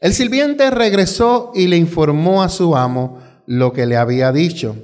El 0.00 0.14
sirviente 0.14 0.70
regresó 0.70 1.52
y 1.54 1.68
le 1.68 1.76
informó 1.76 2.42
a 2.42 2.48
su 2.48 2.76
amo 2.76 3.18
lo 3.46 3.72
que 3.72 3.86
le 3.86 3.96
había 3.96 4.32
dicho. 4.32 4.76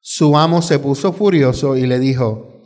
Su 0.00 0.36
amo 0.36 0.62
se 0.62 0.78
puso 0.78 1.12
furioso 1.12 1.76
y 1.76 1.86
le 1.86 1.98
dijo, 1.98 2.62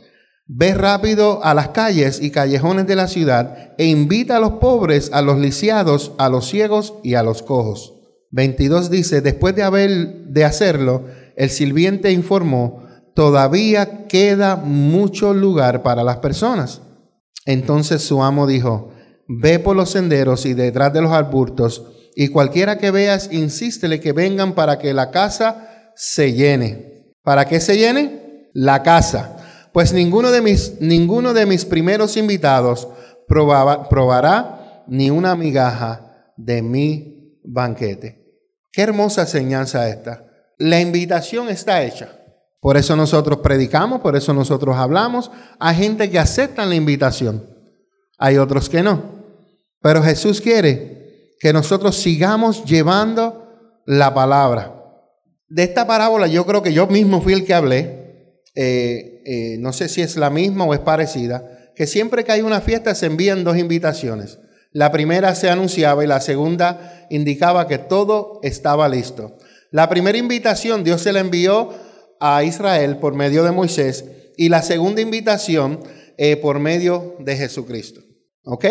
ve 0.47 0.73
rápido 0.73 1.43
a 1.43 1.53
las 1.53 1.69
calles 1.69 2.21
y 2.21 2.31
callejones 2.31 2.87
de 2.87 2.95
la 2.95 3.07
ciudad 3.07 3.73
e 3.77 3.85
invita 3.87 4.37
a 4.37 4.39
los 4.39 4.53
pobres, 4.53 5.09
a 5.11 5.21
los 5.21 5.37
lisiados, 5.37 6.13
a 6.17 6.29
los 6.29 6.47
ciegos 6.47 6.93
y 7.03 7.15
a 7.15 7.23
los 7.23 7.41
cojos. 7.41 7.93
22 8.31 8.89
dice, 8.89 9.21
después 9.21 9.55
de 9.55 9.63
haber 9.63 9.89
de 10.27 10.45
hacerlo, 10.45 11.05
el 11.35 11.49
sirviente 11.49 12.11
informó, 12.11 12.84
todavía 13.15 14.05
queda 14.07 14.57
mucho 14.57 15.33
lugar 15.33 15.81
para 15.81 16.03
las 16.03 16.17
personas. 16.17 16.81
Entonces 17.45 18.03
su 18.03 18.21
amo 18.21 18.45
dijo, 18.45 18.91
ve 19.27 19.57
por 19.57 19.75
los 19.75 19.89
senderos 19.89 20.45
y 20.45 20.53
detrás 20.53 20.93
de 20.93 21.01
los 21.01 21.11
arbustos, 21.11 21.83
y 22.15 22.29
cualquiera 22.29 22.77
que 22.77 22.91
veas, 22.91 23.29
insístele 23.31 23.99
que 23.99 24.13
vengan 24.13 24.53
para 24.53 24.79
que 24.79 24.93
la 24.93 25.11
casa 25.11 25.91
se 25.95 26.33
llene. 26.33 27.13
¿Para 27.23 27.45
qué 27.45 27.59
se 27.59 27.77
llene? 27.77 28.49
La 28.53 28.83
casa. 28.83 29.37
Pues 29.73 29.91
ninguno 29.91 30.31
de 30.31 30.41
mis, 30.41 30.79
ninguno 30.79 31.33
de 31.33 31.45
mis 31.45 31.65
primeros 31.65 32.15
invitados 32.15 32.87
probará 33.27 34.83
ni 34.87 35.09
una 35.09 35.35
migaja 35.35 36.31
de 36.37 36.61
mi 36.61 37.39
banquete. 37.43 38.23
Qué 38.71 38.81
hermosa 38.83 39.21
enseñanza 39.21 39.89
esta. 39.89 40.25
La 40.57 40.79
invitación 40.79 41.49
está 41.49 41.83
hecha. 41.83 42.24
Por 42.65 42.77
eso 42.77 42.95
nosotros 42.95 43.41
predicamos, 43.43 44.01
por 44.01 44.15
eso 44.15 44.33
nosotros 44.33 44.75
hablamos. 44.75 45.29
Hay 45.59 45.75
gente 45.75 46.09
que 46.09 46.17
acepta 46.17 46.65
la 46.65 46.73
invitación, 46.73 47.45
hay 48.17 48.39
otros 48.39 48.69
que 48.69 48.81
no. 48.81 49.03
Pero 49.83 50.01
Jesús 50.01 50.41
quiere 50.41 51.35
que 51.39 51.53
nosotros 51.53 51.95
sigamos 51.95 52.65
llevando 52.65 53.83
la 53.85 54.15
palabra. 54.15 54.83
De 55.47 55.61
esta 55.61 55.85
parábola 55.85 56.25
yo 56.25 56.43
creo 56.47 56.63
que 56.63 56.73
yo 56.73 56.87
mismo 56.87 57.21
fui 57.21 57.33
el 57.33 57.45
que 57.45 57.53
hablé. 57.53 58.41
Eh, 58.55 59.21
eh, 59.27 59.57
no 59.59 59.71
sé 59.71 59.87
si 59.87 60.01
es 60.01 60.17
la 60.17 60.31
misma 60.31 60.65
o 60.65 60.73
es 60.73 60.79
parecida. 60.79 61.69
Que 61.75 61.85
siempre 61.85 62.23
que 62.23 62.31
hay 62.31 62.41
una 62.41 62.61
fiesta 62.61 62.95
se 62.95 63.05
envían 63.05 63.43
dos 63.43 63.57
invitaciones. 63.57 64.39
La 64.71 64.91
primera 64.91 65.35
se 65.35 65.51
anunciaba 65.51 66.03
y 66.03 66.07
la 66.07 66.19
segunda 66.19 67.05
indicaba 67.11 67.67
que 67.67 67.77
todo 67.77 68.39
estaba 68.41 68.89
listo. 68.89 69.37
La 69.69 69.87
primera 69.87 70.17
invitación 70.17 70.83
Dios 70.83 71.01
se 71.03 71.13
la 71.13 71.19
envió 71.19 71.85
a 72.19 72.43
Israel 72.43 72.97
por 72.97 73.13
medio 73.13 73.43
de 73.43 73.51
Moisés 73.51 74.05
y 74.37 74.49
la 74.49 74.61
segunda 74.61 75.01
invitación 75.01 75.79
eh, 76.17 76.37
por 76.37 76.59
medio 76.59 77.15
de 77.19 77.35
Jesucristo. 77.35 78.01
¿Ok? 78.43 78.65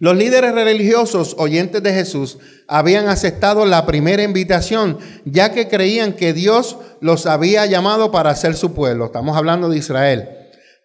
Los 0.00 0.16
líderes 0.16 0.54
religiosos 0.54 1.34
oyentes 1.38 1.82
de 1.82 1.92
Jesús 1.92 2.38
habían 2.68 3.08
aceptado 3.08 3.66
la 3.66 3.84
primera 3.84 4.22
invitación, 4.22 4.98
ya 5.24 5.52
que 5.52 5.66
creían 5.66 6.12
que 6.12 6.32
Dios 6.32 6.78
los 7.00 7.26
había 7.26 7.66
llamado 7.66 8.12
para 8.12 8.34
ser 8.36 8.54
su 8.54 8.74
pueblo. 8.74 9.06
Estamos 9.06 9.36
hablando 9.36 9.68
de 9.68 9.78
Israel. 9.78 10.28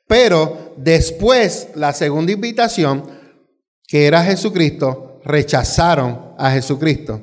Pero 0.08 0.74
después, 0.78 1.68
la 1.76 1.93
segunda 1.93 2.32
invitación, 2.32 3.03
que 3.88 4.08
era 4.08 4.24
Jesucristo, 4.24 5.22
rechazaron 5.24 6.34
a 6.39 6.51
Jesucristo. 6.51 7.22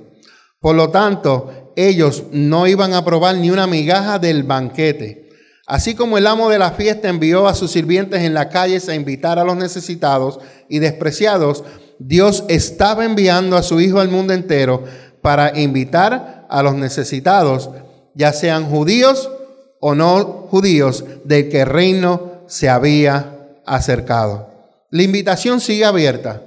Por 0.61 0.77
lo 0.77 0.91
tanto, 0.91 1.60
ellos 1.77 2.25
no 2.33 2.67
iban 2.67 2.93
a 2.95 3.05
probar 3.05 3.37
ni 3.37 3.51
una 3.51 3.67
migaja 3.67 4.19
del 4.19 4.43
banquete. 4.43 5.29
Así 5.67 5.95
como 5.95 6.19
el 6.19 6.27
amo 6.27 6.51
de 6.51 6.59
la 6.59 6.73
fiesta 6.73 7.09
envió 7.09 7.47
a 7.47 7.55
sus 7.55 7.71
sirvientes 7.71 8.23
en 8.23 8.35
la 8.35 8.49
calle 8.49 8.81
a 8.89 8.95
invitar 8.95 9.39
a 9.39 9.45
los 9.45 9.57
necesitados 9.57 10.41
y 10.69 10.81
despreciados, 10.81 11.63
Dios 12.01 12.45
estaba 12.49 13.05
enviando 13.05 13.57
a 13.57 13.63
su 13.63 13.81
Hijo 13.81 14.01
al 14.01 14.09
mundo 14.09 14.33
entero 14.33 14.85
para 15.23 15.59
invitar 15.59 16.47
a 16.49 16.63
los 16.63 16.75
necesitados, 16.75 17.71
ya 18.15 18.33
sean 18.33 18.65
judíos 18.65 19.31
o 19.81 19.95
no 19.95 20.49
judíos, 20.51 21.05
del 21.25 21.49
que 21.49 21.61
el 21.61 21.69
reino 21.69 22.43
se 22.49 22.69
había 22.69 23.61
acercado. 23.65 24.51
La 24.91 25.05
invitación 25.05 25.61
sigue 25.61 25.85
abierta. 25.85 26.43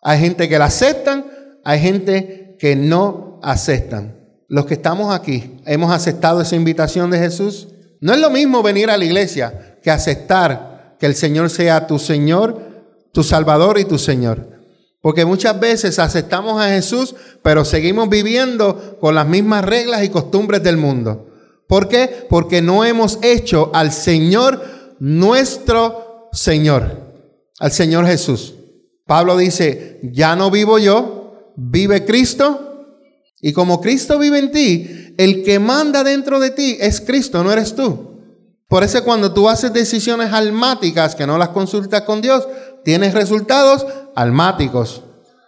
Hay 0.00 0.20
gente 0.20 0.48
que 0.48 0.58
la 0.58 0.66
aceptan, 0.66 1.26
hay 1.64 1.80
gente 1.80 2.56
que 2.60 2.76
no 2.76 3.40
aceptan. 3.42 4.13
Los 4.48 4.66
que 4.66 4.74
estamos 4.74 5.14
aquí, 5.14 5.60
hemos 5.66 5.92
aceptado 5.92 6.40
esa 6.40 6.56
invitación 6.56 7.10
de 7.10 7.18
Jesús. 7.18 7.68
No 8.00 8.12
es 8.12 8.20
lo 8.20 8.30
mismo 8.30 8.62
venir 8.62 8.90
a 8.90 8.96
la 8.96 9.04
iglesia 9.04 9.78
que 9.82 9.90
aceptar 9.90 10.96
que 10.98 11.06
el 11.06 11.14
Señor 11.14 11.50
sea 11.50 11.86
tu 11.86 11.98
Señor, 11.98 12.60
tu 13.12 13.22
Salvador 13.22 13.78
y 13.78 13.84
tu 13.84 13.98
Señor. 13.98 14.54
Porque 15.00 15.24
muchas 15.24 15.60
veces 15.60 15.98
aceptamos 15.98 16.60
a 16.60 16.68
Jesús, 16.68 17.14
pero 17.42 17.64
seguimos 17.64 18.08
viviendo 18.08 18.96
con 19.00 19.14
las 19.14 19.26
mismas 19.26 19.64
reglas 19.64 20.02
y 20.02 20.08
costumbres 20.08 20.62
del 20.62 20.78
mundo. 20.78 21.28
¿Por 21.68 21.88
qué? 21.88 22.26
Porque 22.28 22.62
no 22.62 22.84
hemos 22.84 23.18
hecho 23.22 23.70
al 23.74 23.92
Señor 23.92 24.62
nuestro 24.98 26.30
Señor, 26.32 27.12
al 27.58 27.72
Señor 27.72 28.06
Jesús. 28.06 28.54
Pablo 29.06 29.36
dice, 29.36 30.00
ya 30.02 30.36
no 30.36 30.50
vivo 30.50 30.78
yo, 30.78 31.52
vive 31.56 32.04
Cristo. 32.04 32.73
Y 33.46 33.52
como 33.52 33.82
Cristo 33.82 34.18
vive 34.18 34.38
en 34.38 34.50
ti, 34.50 35.14
el 35.18 35.42
que 35.42 35.58
manda 35.58 36.02
dentro 36.02 36.40
de 36.40 36.50
ti 36.50 36.78
es 36.80 37.02
Cristo, 37.02 37.44
no 37.44 37.52
eres 37.52 37.74
tú. 37.74 38.22
Por 38.68 38.82
eso 38.82 39.04
cuando 39.04 39.34
tú 39.34 39.50
haces 39.50 39.70
decisiones 39.70 40.32
almáticas 40.32 41.14
que 41.14 41.26
no 41.26 41.36
las 41.36 41.50
consultas 41.50 42.00
con 42.04 42.22
Dios, 42.22 42.48
tienes 42.86 43.12
resultados 43.12 43.84
almáticos. 44.16 45.02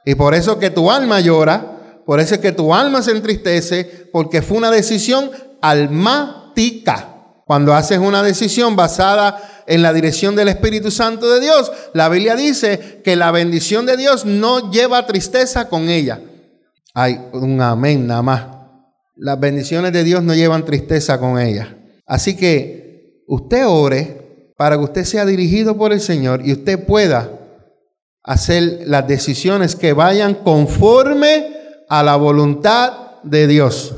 Y 0.05 0.15
por 0.15 0.35
eso 0.35 0.59
que 0.59 0.69
tu 0.69 0.91
alma 0.91 1.21
llora, 1.21 2.03
por 2.05 2.21
eso 2.21 2.39
que 2.39 2.53
tu 2.53 2.75
alma 2.75 3.01
se 3.01 3.13
entristece, 3.13 4.11
porque 4.13 4.43
fue 4.43 4.59
una 4.59 4.71
decisión 4.71 5.31
almática. 5.63 7.15
Cuando 7.47 7.73
haces 7.73 7.99
una 7.99 8.23
decisión 8.23 8.77
basada 8.77 9.65
en 9.67 9.81
la 9.81 9.95
dirección 9.95 10.37
del 10.37 10.49
Espíritu 10.49 10.91
Santo 10.91 11.31
de 11.31 11.41
Dios, 11.41 11.73
la 11.95 12.11
Biblia 12.11 12.37
dice 12.37 13.01
que 13.03 13.17
la 13.17 13.31
bendición 13.31 13.87
de 13.87 13.97
Dios 13.97 14.27
no 14.27 14.71
lleva 14.71 15.07
tristeza 15.07 15.71
con 15.71 15.89
ella. 15.89 16.21
Hay 16.99 17.21
un 17.35 17.61
amén 17.61 18.07
nada 18.07 18.23
más. 18.23 18.47
Las 19.17 19.39
bendiciones 19.39 19.93
de 19.93 20.03
Dios 20.03 20.23
no 20.23 20.35
llevan 20.35 20.65
tristeza 20.65 21.21
con 21.21 21.39
ella. 21.39 21.77
Así 22.07 22.39
que 22.39 23.23
usted 23.29 23.67
ore 23.67 24.55
para 24.57 24.79
que 24.79 24.85
usted 24.85 25.05
sea 25.05 25.27
dirigido 25.27 25.77
por 25.77 25.93
el 25.93 26.01
Señor 26.01 26.41
y 26.43 26.53
usted 26.53 26.87
pueda 26.87 27.31
hacer 28.23 28.85
las 28.87 29.07
decisiones 29.07 29.77
que 29.77 29.93
vayan 29.93 30.37
conforme 30.37 31.53
a 31.91 32.03
la 32.03 32.17
voluntad 32.17 33.21
de 33.25 33.47
Dios. 33.47 33.95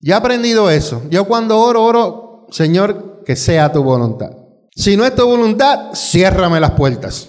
Ya 0.00 0.16
he 0.16 0.18
aprendido 0.18 0.68
eso. 0.68 1.00
Yo 1.10 1.26
cuando 1.26 1.60
oro, 1.60 1.84
oro, 1.84 2.46
Señor, 2.50 3.22
que 3.24 3.36
sea 3.36 3.70
tu 3.70 3.84
voluntad. 3.84 4.32
Si 4.74 4.96
no 4.96 5.04
es 5.04 5.14
tu 5.14 5.24
voluntad, 5.24 5.92
ciérrame 5.94 6.58
las 6.58 6.72
puertas. 6.72 7.28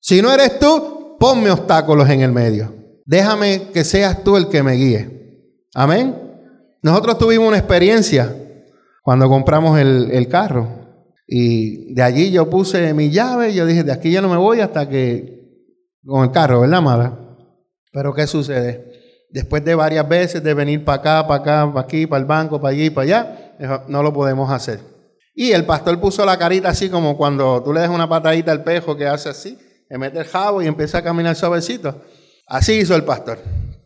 Si 0.00 0.22
no 0.22 0.32
eres 0.32 0.58
tú, 0.58 1.18
ponme 1.20 1.50
obstáculos 1.50 2.08
en 2.08 2.22
el 2.22 2.32
medio. 2.32 2.77
Déjame 3.08 3.70
que 3.72 3.84
seas 3.84 4.22
tú 4.22 4.36
el 4.36 4.48
que 4.48 4.62
me 4.62 4.74
guíe. 4.74 5.08
Amén. 5.74 6.14
Nosotros 6.82 7.16
tuvimos 7.16 7.48
una 7.48 7.56
experiencia 7.56 8.36
cuando 9.02 9.30
compramos 9.30 9.80
el, 9.80 10.10
el 10.12 10.28
carro. 10.28 10.68
Y 11.26 11.94
de 11.94 12.02
allí 12.02 12.30
yo 12.30 12.50
puse 12.50 12.92
mi 12.92 13.08
llave 13.08 13.48
y 13.48 13.54
yo 13.54 13.64
dije, 13.64 13.82
de 13.82 13.92
aquí 13.92 14.10
ya 14.10 14.20
no 14.20 14.28
me 14.28 14.36
voy 14.36 14.60
hasta 14.60 14.90
que 14.90 15.38
con 16.04 16.22
el 16.22 16.32
carro, 16.32 16.60
¿verdad, 16.60 16.80
amada? 16.80 17.18
Pero 17.92 18.12
¿qué 18.12 18.26
sucede? 18.26 18.92
Después 19.30 19.64
de 19.64 19.74
varias 19.74 20.06
veces 20.06 20.42
de 20.42 20.52
venir 20.52 20.84
para 20.84 20.98
acá, 20.98 21.26
para 21.26 21.40
acá, 21.40 21.72
para 21.72 21.86
aquí, 21.86 22.06
para 22.06 22.20
el 22.20 22.26
banco, 22.26 22.60
para 22.60 22.74
allí, 22.74 22.90
para 22.90 23.04
allá, 23.04 23.84
no 23.88 24.02
lo 24.02 24.12
podemos 24.12 24.50
hacer. 24.50 24.80
Y 25.34 25.52
el 25.52 25.64
pastor 25.64 25.98
puso 25.98 26.26
la 26.26 26.36
carita 26.36 26.68
así 26.68 26.90
como 26.90 27.16
cuando 27.16 27.62
tú 27.62 27.72
le 27.72 27.80
das 27.80 27.88
una 27.88 28.06
patadita 28.06 28.52
al 28.52 28.64
pejo 28.64 28.98
que 28.98 29.06
hace 29.06 29.30
así, 29.30 29.56
le 29.88 29.96
mete 29.96 30.18
el 30.18 30.26
jabo 30.26 30.60
y 30.60 30.66
empieza 30.66 30.98
a 30.98 31.02
caminar 31.02 31.34
suavecito. 31.36 32.02
Así 32.48 32.74
hizo 32.74 32.94
el 32.94 33.04
pastor. 33.04 33.38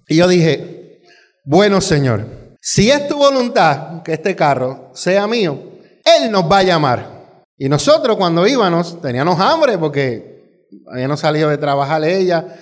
Y 0.09 0.17
yo 0.17 0.29
dije, 0.29 1.03
bueno 1.45 1.81
Señor, 1.81 2.27
si 2.61 2.91
es 2.91 3.09
tu 3.09 3.19
voluntad 3.19 4.03
que 4.03 4.13
este 4.13 4.37
carro 4.37 4.91
sea 4.95 5.27
mío, 5.27 5.59
Él 6.05 6.31
nos 6.31 6.51
va 6.51 6.59
a 6.59 6.63
llamar. 6.63 7.45
Y 7.59 7.69
nosotros 7.69 8.17
cuando 8.17 8.47
íbamos 8.47 9.01
teníamos 9.01 9.39
hambre 9.41 9.79
porque 9.79 10.69
habíamos 10.91 11.21
salido 11.21 11.51
de 11.51 11.59
trabajar 11.59 12.05
ella. 12.05 12.57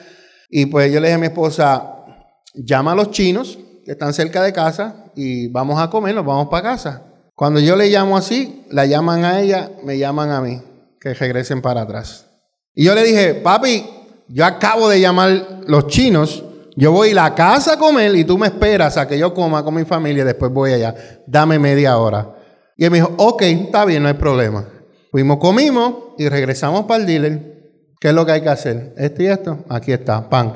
Y 0.48 0.66
pues 0.66 0.92
yo 0.92 1.00
le 1.00 1.08
dije 1.08 1.16
a 1.16 1.18
mi 1.18 1.26
esposa, 1.26 1.96
llama 2.54 2.92
a 2.92 2.94
los 2.94 3.10
chinos 3.10 3.58
que 3.84 3.92
están 3.92 4.12
cerca 4.12 4.42
de 4.42 4.52
casa 4.52 5.04
y 5.14 5.48
vamos 5.48 5.80
a 5.80 5.90
comer, 5.90 6.14
nos 6.14 6.24
vamos 6.24 6.48
para 6.48 6.62
casa. 6.62 7.02
Cuando 7.34 7.60
yo 7.60 7.76
le 7.76 7.88
llamo 7.88 8.16
así, 8.16 8.66
la 8.70 8.86
llaman 8.86 9.24
a 9.24 9.40
ella, 9.40 9.70
me 9.84 9.98
llaman 9.98 10.30
a 10.30 10.40
mí, 10.40 10.62
que 11.00 11.14
regresen 11.14 11.62
para 11.62 11.82
atrás. 11.82 12.26
Y 12.74 12.84
yo 12.84 12.94
le 12.94 13.02
dije, 13.02 13.34
papi, 13.34 13.86
yo 14.32 14.44
acabo 14.44 14.88
de 14.88 15.00
llamar 15.00 15.60
los 15.66 15.88
chinos, 15.88 16.44
yo 16.76 16.92
voy 16.92 17.10
a 17.10 17.14
la 17.14 17.34
casa 17.34 17.74
a 17.74 17.78
comer 17.78 18.14
y 18.14 18.24
tú 18.24 18.38
me 18.38 18.46
esperas 18.46 18.96
a 18.96 19.06
que 19.06 19.18
yo 19.18 19.34
coma 19.34 19.64
con 19.64 19.74
mi 19.74 19.84
familia 19.84 20.22
y 20.22 20.26
después 20.26 20.52
voy 20.52 20.72
allá. 20.72 20.94
Dame 21.26 21.58
media 21.58 21.98
hora. 21.98 22.34
Y 22.76 22.84
él 22.84 22.90
me 22.90 22.98
dijo, 22.98 23.12
ok, 23.16 23.42
está 23.42 23.84
bien, 23.84 24.02
no 24.02 24.08
hay 24.08 24.14
problema. 24.14 24.64
Fuimos, 25.10 25.38
comimos 25.38 25.94
y 26.16 26.28
regresamos 26.28 26.84
para 26.84 27.00
el 27.00 27.06
dealer. 27.06 27.50
¿Qué 28.00 28.08
es 28.08 28.14
lo 28.14 28.24
que 28.24 28.32
hay 28.32 28.40
que 28.40 28.48
hacer? 28.48 28.94
Esto 28.96 29.22
y 29.22 29.26
esto. 29.26 29.64
Aquí 29.68 29.92
está, 29.92 30.30
pan. 30.30 30.54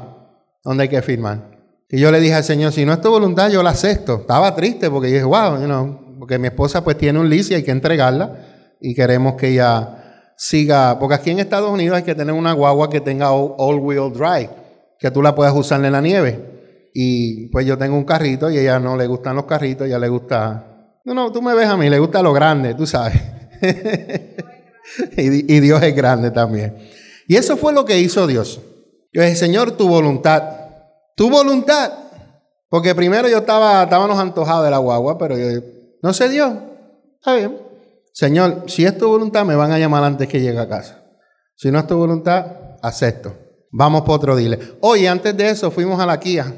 ¿Dónde 0.62 0.84
hay 0.84 0.88
que 0.88 1.02
firmar? 1.02 1.50
Y 1.90 1.98
yo 1.98 2.10
le 2.10 2.20
dije 2.20 2.34
al 2.34 2.44
Señor, 2.44 2.72
si 2.72 2.84
no 2.84 2.92
es 2.92 3.00
tu 3.00 3.10
voluntad, 3.10 3.50
yo 3.50 3.62
la 3.62 3.70
acepto. 3.70 4.20
Estaba 4.20 4.54
triste 4.54 4.88
porque 4.88 5.08
dije, 5.08 5.24
wow, 5.24 5.60
you 5.60 5.98
porque 6.18 6.38
mi 6.38 6.46
esposa 6.46 6.82
pues 6.82 6.96
tiene 6.96 7.18
un 7.18 7.28
lease 7.28 7.52
y 7.52 7.56
hay 7.56 7.62
que 7.62 7.70
entregarla 7.70 8.38
y 8.80 8.94
queremos 8.94 9.34
que 9.34 9.48
ella 9.48 10.03
siga, 10.36 10.98
porque 10.98 11.14
aquí 11.14 11.30
en 11.30 11.38
Estados 11.38 11.70
Unidos 11.70 11.96
hay 11.96 12.02
que 12.02 12.14
tener 12.14 12.34
una 12.34 12.52
guagua 12.52 12.90
que 12.90 13.00
tenga 13.00 13.32
all-wheel 13.32 14.12
drive, 14.12 14.50
que 14.98 15.10
tú 15.10 15.22
la 15.22 15.34
puedas 15.34 15.54
usar 15.54 15.84
en 15.84 15.92
la 15.92 16.00
nieve. 16.00 16.90
Y 16.94 17.48
pues 17.48 17.66
yo 17.66 17.76
tengo 17.76 17.96
un 17.96 18.04
carrito 18.04 18.50
y 18.50 18.58
a 18.58 18.60
ella 18.60 18.78
no 18.78 18.96
le 18.96 19.06
gustan 19.06 19.36
los 19.36 19.46
carritos, 19.46 19.86
ella 19.86 19.98
le 19.98 20.08
gusta, 20.08 20.74
no, 21.04 21.12
no, 21.12 21.32
tú 21.32 21.42
me 21.42 21.54
ves 21.54 21.68
a 21.68 21.76
mí, 21.76 21.90
le 21.90 21.98
gusta 21.98 22.22
lo 22.22 22.32
grande, 22.32 22.74
tú 22.74 22.86
sabes. 22.86 23.20
y, 25.16 25.60
Dios 25.60 25.82
es 25.82 25.94
grande 25.94 26.30
también. 26.30 26.76
Y 27.26 27.36
eso 27.36 27.56
fue 27.56 27.72
lo 27.72 27.84
que 27.84 27.98
hizo 27.98 28.26
Dios. 28.26 28.60
Yo 29.12 29.22
dije, 29.22 29.36
Señor, 29.36 29.72
tu 29.72 29.88
voluntad. 29.88 30.42
Tu 31.16 31.30
voluntad. 31.30 31.92
Porque 32.68 32.94
primero 32.94 33.28
yo 33.28 33.38
estaba, 33.38 33.84
estábamos 33.84 34.18
antojados 34.18 34.64
de 34.64 34.70
la 34.70 34.78
guagua, 34.78 35.16
pero 35.18 35.36
yo, 35.38 35.60
no 36.02 36.12
se 36.12 36.28
dio. 36.28 36.60
Está 37.16 37.34
bien. 37.34 37.63
Señor, 38.14 38.66
si 38.68 38.84
es 38.84 38.96
tu 38.96 39.08
voluntad, 39.08 39.44
me 39.44 39.56
van 39.56 39.72
a 39.72 39.78
llamar 39.78 40.04
antes 40.04 40.28
que 40.28 40.40
llegue 40.40 40.60
a 40.60 40.68
casa. 40.68 41.02
Si 41.56 41.68
no 41.72 41.80
es 41.80 41.86
tu 41.88 41.96
voluntad, 41.96 42.46
acepto. 42.80 43.36
Vamos 43.72 44.02
por 44.02 44.14
otro 44.14 44.36
dile. 44.36 44.56
Oye, 44.82 45.08
antes 45.08 45.36
de 45.36 45.50
eso 45.50 45.72
fuimos 45.72 45.98
a 45.98 46.06
la 46.06 46.20
Kia. 46.20 46.54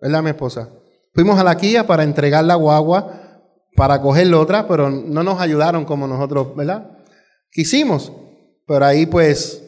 ¿Verdad, 0.00 0.20
mi 0.20 0.30
esposa? 0.30 0.68
Fuimos 1.14 1.38
a 1.38 1.44
la 1.44 1.56
Kia 1.56 1.86
para 1.86 2.02
entregar 2.02 2.44
la 2.44 2.56
guagua, 2.56 3.40
para 3.76 4.00
coger 4.02 4.26
la 4.26 4.40
otra, 4.40 4.66
pero 4.66 4.90
no 4.90 5.22
nos 5.22 5.40
ayudaron 5.40 5.84
como 5.84 6.08
nosotros, 6.08 6.56
¿verdad? 6.56 6.90
Quisimos. 7.52 8.10
Pero 8.66 8.84
ahí 8.84 9.06
pues 9.06 9.62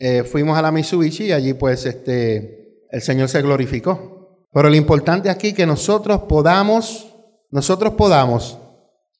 eh, 0.00 0.24
fuimos 0.24 0.58
a 0.58 0.62
la 0.62 0.72
Mitsubishi 0.72 1.26
y 1.26 1.32
allí 1.32 1.54
pues 1.54 1.86
este, 1.86 2.82
el 2.90 3.00
Señor 3.00 3.28
se 3.28 3.42
glorificó. 3.42 4.48
Pero 4.52 4.68
lo 4.68 4.74
importante 4.74 5.30
aquí 5.30 5.48
es 5.48 5.54
que 5.54 5.66
nosotros 5.66 6.22
podamos, 6.28 7.14
nosotros 7.52 7.94
podamos 7.94 8.58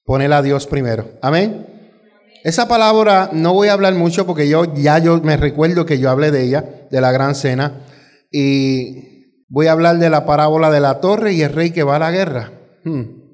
poner 0.04 0.32
a 0.32 0.42
Dios 0.42 0.66
primero. 0.66 1.10
Amén. 1.22 1.66
Esa 2.44 2.68
palabra 2.68 3.30
no 3.32 3.54
voy 3.54 3.68
a 3.68 3.72
hablar 3.72 3.94
mucho 3.94 4.26
porque 4.26 4.48
yo 4.48 4.74
ya 4.74 4.98
yo 4.98 5.18
me 5.22 5.36
recuerdo 5.36 5.86
que 5.86 5.98
yo 5.98 6.10
hablé 6.10 6.30
de 6.30 6.42
ella, 6.42 6.86
de 6.90 7.00
la 7.00 7.10
gran 7.10 7.34
cena, 7.34 7.86
y 8.30 9.44
voy 9.48 9.66
a 9.66 9.72
hablar 9.72 9.98
de 9.98 10.10
la 10.10 10.26
parábola 10.26 10.70
de 10.70 10.80
la 10.80 11.00
torre 11.00 11.32
y 11.32 11.42
el 11.42 11.52
rey 11.52 11.70
que 11.70 11.84
va 11.84 11.96
a 11.96 12.00
la 12.00 12.10
guerra. 12.10 12.52
Hmm. 12.84 13.24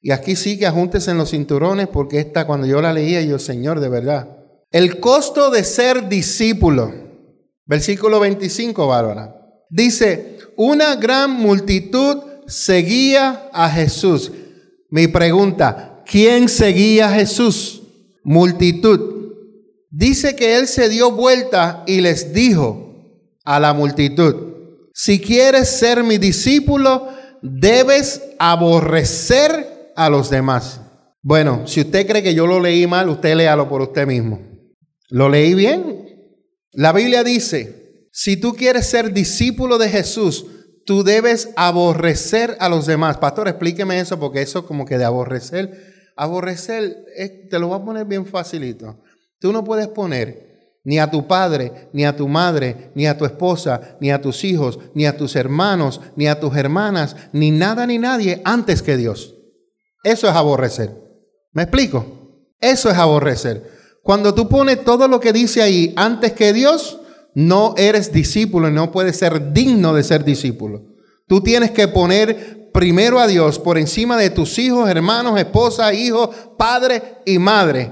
Y 0.00 0.10
aquí 0.10 0.36
sí 0.36 0.58
que 0.58 0.66
ajúntese 0.66 1.12
en 1.12 1.18
los 1.18 1.30
cinturones 1.30 1.88
porque 1.88 2.18
esta 2.18 2.46
cuando 2.46 2.66
yo 2.66 2.80
la 2.80 2.92
leía 2.92 3.22
yo, 3.22 3.38
Señor, 3.38 3.80
de 3.80 3.88
verdad, 3.88 4.36
el 4.72 5.00
costo 5.00 5.50
de 5.50 5.64
ser 5.64 6.08
discípulo. 6.08 6.92
Versículo 7.64 8.20
25, 8.20 8.86
Bárbara. 8.86 9.34
Dice, 9.68 10.38
una 10.56 10.96
gran 10.96 11.32
multitud 11.32 12.18
seguía 12.46 13.48
a 13.52 13.68
Jesús. 13.68 14.32
Mi 14.90 15.08
pregunta, 15.08 15.95
¿quién 16.06 16.48
seguía 16.48 17.08
a 17.08 17.14
Jesús? 17.14 17.82
Multitud. 18.24 19.34
Dice 19.90 20.36
que 20.36 20.56
él 20.56 20.66
se 20.66 20.88
dio 20.88 21.12
vuelta 21.12 21.84
y 21.86 22.00
les 22.00 22.32
dijo 22.32 22.86
a 23.44 23.60
la 23.60 23.72
multitud, 23.72 24.34
si 24.94 25.20
quieres 25.20 25.68
ser 25.68 26.02
mi 26.02 26.18
discípulo, 26.18 27.08
debes 27.42 28.22
aborrecer 28.38 29.92
a 29.94 30.08
los 30.08 30.30
demás. 30.30 30.80
Bueno, 31.22 31.66
si 31.66 31.80
usted 31.80 32.06
cree 32.06 32.22
que 32.22 32.34
yo 32.34 32.46
lo 32.46 32.60
leí 32.60 32.86
mal, 32.86 33.08
usted 33.08 33.34
léalo 33.34 33.68
por 33.68 33.82
usted 33.82 34.06
mismo. 34.06 34.40
¿Lo 35.08 35.28
leí 35.28 35.54
bien? 35.54 36.06
La 36.72 36.92
Biblia 36.92 37.24
dice, 37.24 38.08
si 38.12 38.36
tú 38.36 38.54
quieres 38.54 38.86
ser 38.86 39.12
discípulo 39.12 39.78
de 39.78 39.88
Jesús, 39.88 40.46
tú 40.84 41.02
debes 41.04 41.50
aborrecer 41.56 42.56
a 42.60 42.68
los 42.68 42.86
demás. 42.86 43.18
Pastor, 43.18 43.48
explíqueme 43.48 43.98
eso 44.00 44.18
porque 44.18 44.42
eso 44.42 44.66
como 44.66 44.84
que 44.86 44.98
de 44.98 45.04
aborrecer, 45.04 45.95
aborrecer, 46.16 47.04
te 47.50 47.58
lo 47.58 47.68
voy 47.68 47.78
a 47.78 47.84
poner 47.84 48.06
bien 48.06 48.26
facilito. 48.26 48.98
Tú 49.38 49.52
no 49.52 49.62
puedes 49.62 49.88
poner, 49.88 50.46
ni 50.84 50.98
a 50.98 51.10
tu 51.10 51.26
padre, 51.26 51.88
ni 51.92 52.04
a 52.04 52.16
tu 52.16 52.26
madre, 52.28 52.90
ni 52.94 53.06
a 53.06 53.18
tu 53.18 53.24
esposa, 53.24 53.96
ni 54.00 54.10
a 54.10 54.20
tus 54.20 54.44
hijos, 54.44 54.78
ni 54.94 55.06
a 55.06 55.16
tus 55.16 55.36
hermanos, 55.36 56.00
ni 56.16 56.26
a 56.28 56.40
tus 56.40 56.56
hermanas, 56.56 57.16
ni 57.32 57.50
nada 57.50 57.86
ni 57.86 57.98
nadie 57.98 58.40
antes 58.44 58.82
que 58.82 58.96
Dios. 58.96 59.34
Eso 60.02 60.28
es 60.28 60.34
aborrecer. 60.34 60.94
¿Me 61.52 61.62
explico? 61.62 62.44
Eso 62.60 62.88
es 62.90 62.96
aborrecer. 62.96 63.70
Cuando 64.02 64.34
tú 64.34 64.48
pones 64.48 64.84
todo 64.84 65.08
lo 65.08 65.18
que 65.20 65.32
dice 65.32 65.62
ahí 65.62 65.92
antes 65.96 66.32
que 66.32 66.52
Dios, 66.52 67.00
no 67.34 67.74
eres 67.76 68.12
discípulo 68.12 68.68
y 68.68 68.72
no 68.72 68.92
puedes 68.92 69.16
ser 69.16 69.52
digno 69.52 69.92
de 69.92 70.04
ser 70.04 70.24
discípulo. 70.24 70.84
Tú 71.26 71.42
tienes 71.42 71.72
que 71.72 71.88
poner 71.88 72.65
primero 72.76 73.18
a 73.18 73.26
Dios 73.26 73.58
por 73.58 73.78
encima 73.78 74.18
de 74.18 74.28
tus 74.28 74.58
hijos, 74.58 74.86
hermanos, 74.86 75.40
esposa, 75.40 75.94
hijos, 75.94 76.28
padre 76.58 77.22
y 77.24 77.38
madre. 77.38 77.90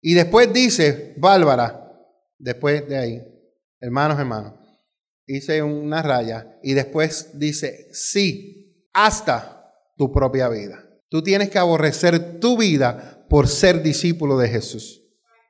Y 0.00 0.14
después 0.14 0.52
dice, 0.52 1.12
Bárbara, 1.16 1.92
después 2.38 2.88
de 2.88 2.96
ahí, 2.96 3.20
hermanos, 3.80 4.20
hermanos, 4.20 4.52
hice 5.26 5.60
una 5.60 6.02
raya 6.02 6.56
y 6.62 6.74
después 6.74 7.30
dice, 7.34 7.88
sí, 7.92 8.88
hasta 8.92 9.74
tu 9.96 10.12
propia 10.12 10.48
vida. 10.48 10.78
Tú 11.10 11.20
tienes 11.24 11.50
que 11.50 11.58
aborrecer 11.58 12.38
tu 12.38 12.56
vida 12.56 13.26
por 13.28 13.48
ser 13.48 13.82
discípulo 13.82 14.38
de 14.38 14.48
Jesús. 14.48 15.02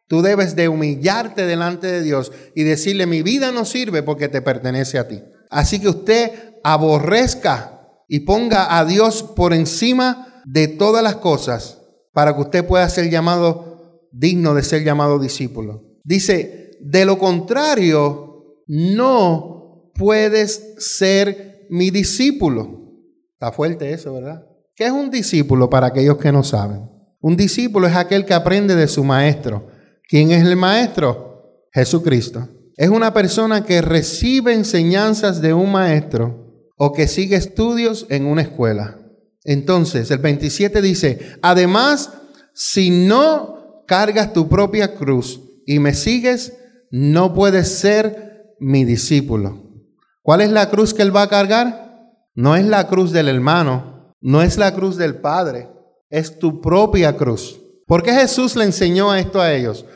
Tú 0.09 0.23
debes 0.23 0.57
de 0.57 0.71
humillarte 0.71 1.45
delante 1.45 1.89
de 1.89 2.01
Dios 2.01 2.33
y 2.55 2.63
decirle, 2.63 3.05
mi 3.05 3.21
vida 3.21 3.53
no 3.53 3.67
sirve 3.67 4.03
porque 4.03 4.29
te 4.29 4.41
pertenece 4.41 4.99
a 4.99 5.09
ti. 5.09 5.23
Así 5.51 5.79
que 5.79 5.91
usted 5.91 6.55
aborrezca 6.65 7.82
y 8.09 8.21
ponga 8.21 8.79
a 8.79 8.85
Dios 8.85 9.23
por 9.23 9.53
encima 9.53 10.43
de 10.45 10.69
todas 10.69 11.03
las 11.03 11.17
cosas 11.17 11.83
para 12.13 12.35
que 12.35 12.43
usted 12.43 12.67
pueda 12.67 12.89
ser 12.89 13.11
llamado 13.11 14.09
digno 14.13 14.55
de 14.55 14.63
ser 14.63 14.85
llamado 14.85 15.19
discípulo. 15.19 15.85
Dice, 16.05 16.79
de 16.81 17.05
lo 17.05 17.19
contrario, 17.19 18.57
no 18.67 19.93
puedes 19.95 20.75
ser 20.79 21.67
mi 21.71 21.91
discípulo. 21.91 22.93
Está 23.33 23.53
fuerte 23.53 23.93
eso, 23.93 24.13
¿verdad? 24.13 24.45
¿Qué 24.75 24.87
es 24.87 24.93
un 24.93 25.11
discípulo 25.11 25.71
para 25.71 25.89
aquellos 25.89 26.19
que 26.19 26.33
no 26.33 26.43
saben? 26.43 26.91
Un 27.21 27.37
discípulo 27.37 27.87
es 27.87 27.95
aquel 27.95 28.25
que 28.25 28.35
aprende 28.35 28.75
de 28.75 28.89
su 28.89 29.05
maestro. 29.05 29.69
¿Quién 30.09 30.33
es 30.33 30.43
el 30.45 30.57
maestro? 30.57 31.69
Jesucristo. 31.73 32.49
Es 32.77 32.89
una 32.89 33.15
persona 33.15 33.65
que 33.65 33.81
recibe 33.81 34.53
enseñanzas 34.53 35.41
de 35.41 35.55
un 35.55 35.71
maestro 35.71 36.42
o 36.85 36.93
que 36.93 37.07
sigue 37.07 37.37
estudios 37.37 38.07
en 38.09 38.27
una 38.27 38.43
escuela. 38.43 38.99
Entonces, 39.45 40.11
el 40.11 40.19
27 40.19 40.83
dice, 40.83 41.37
además, 41.41 42.11
si 42.55 42.91
no 42.91 43.85
cargas 43.87 44.33
tu 44.33 44.49
propia 44.49 44.97
cruz 44.97 45.41
y 45.65 45.79
me 45.79 45.95
sigues, 45.95 46.55
no 46.91 47.35
puedes 47.35 47.69
ser 47.69 48.57
mi 48.59 48.85
discípulo. 48.85 49.63
¿Cuál 50.23 50.41
es 50.41 50.51
la 50.51 50.71
cruz 50.71 50.93
que 50.93 51.03
él 51.03 51.15
va 51.15 51.23
a 51.23 51.29
cargar? 51.29 52.01
No 52.35 52.57
es 52.57 52.65
la 52.65 52.89
cruz 52.89 53.13
del 53.13 53.29
hermano, 53.29 54.13
no 54.21 54.43
es 54.43 54.59
la 54.59 54.75
cruz 54.75 54.97
del 54.97 55.21
Padre, 55.21 55.69
es 56.11 56.41
tu 56.41 56.61
propia 56.61 57.17
cruz. 57.17 57.61
¿Por 57.87 58.03
qué 58.03 58.13
Jesús 58.13 58.57
le 58.57 58.65
enseñó 58.65 59.15
esto 59.15 59.41
a 59.41 59.55
ellos? 59.55 59.87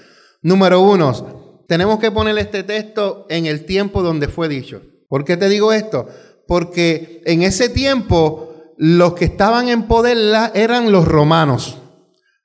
Número 0.41 0.81
uno, 0.83 1.65
tenemos 1.67 1.99
que 1.99 2.13
poner 2.13 2.39
este 2.39 2.63
texto 2.63 3.27
en 3.29 3.47
el 3.47 3.65
tiempo 3.65 4.05
donde 4.05 4.29
fue 4.29 4.49
dicho. 4.49 4.83
¿Por 5.09 5.25
qué 5.25 5.37
te 5.37 5.49
digo 5.49 5.73
esto? 5.73 6.07
Porque 6.47 7.23
en 7.25 7.43
ese 7.43 7.69
tiempo 7.69 8.53
los 8.77 9.15
que 9.15 9.25
estaban 9.25 9.69
en 9.69 9.85
poder 9.85 10.19
eran 10.55 10.93
los 10.93 11.07
romanos. 11.07 11.79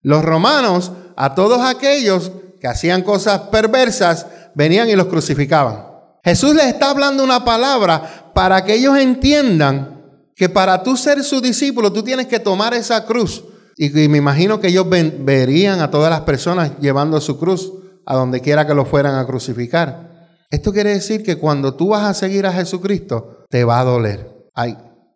Los 0.01 0.23
romanos, 0.23 0.91
a 1.15 1.35
todos 1.35 1.61
aquellos 1.61 2.31
que 2.59 2.67
hacían 2.67 3.03
cosas 3.03 3.41
perversas, 3.51 4.27
venían 4.55 4.89
y 4.89 4.95
los 4.95 5.07
crucificaban. 5.07 5.85
Jesús 6.23 6.53
les 6.55 6.67
está 6.67 6.91
hablando 6.91 7.23
una 7.23 7.43
palabra 7.43 8.31
para 8.33 8.63
que 8.63 8.75
ellos 8.75 8.97
entiendan 8.97 10.01
que 10.35 10.49
para 10.49 10.81
tú 10.83 10.95
ser 10.97 11.23
su 11.23 11.41
discípulo, 11.41 11.91
tú 11.91 12.03
tienes 12.03 12.27
que 12.27 12.39
tomar 12.39 12.73
esa 12.73 13.05
cruz. 13.05 13.43
Y, 13.77 13.89
me 14.07 14.17
imagino 14.17 14.59
que 14.59 14.67
ellos 14.67 14.87
verían 14.89 15.79
a 15.79 15.89
todas 15.89 16.09
las 16.11 16.21
personas 16.21 16.71
llevando 16.79 17.19
su 17.19 17.39
cruz 17.39 17.73
a 18.05 18.15
donde 18.15 18.41
quiera 18.41 18.67
que 18.67 18.73
lo 18.73 18.85
fueran 18.85 19.15
a 19.15 19.25
crucificar. 19.25 20.11
Esto 20.49 20.71
quiere 20.71 20.91
decir 20.91 21.23
que 21.23 21.37
cuando 21.37 21.75
tú 21.75 21.89
vas 21.89 22.03
a 22.03 22.13
seguir 22.13 22.45
a 22.45 22.53
Jesucristo, 22.53 23.40
te 23.51 23.63
va 23.63 23.81
a 23.81 23.83
doler. 23.83 24.49
Ay, 24.55 24.75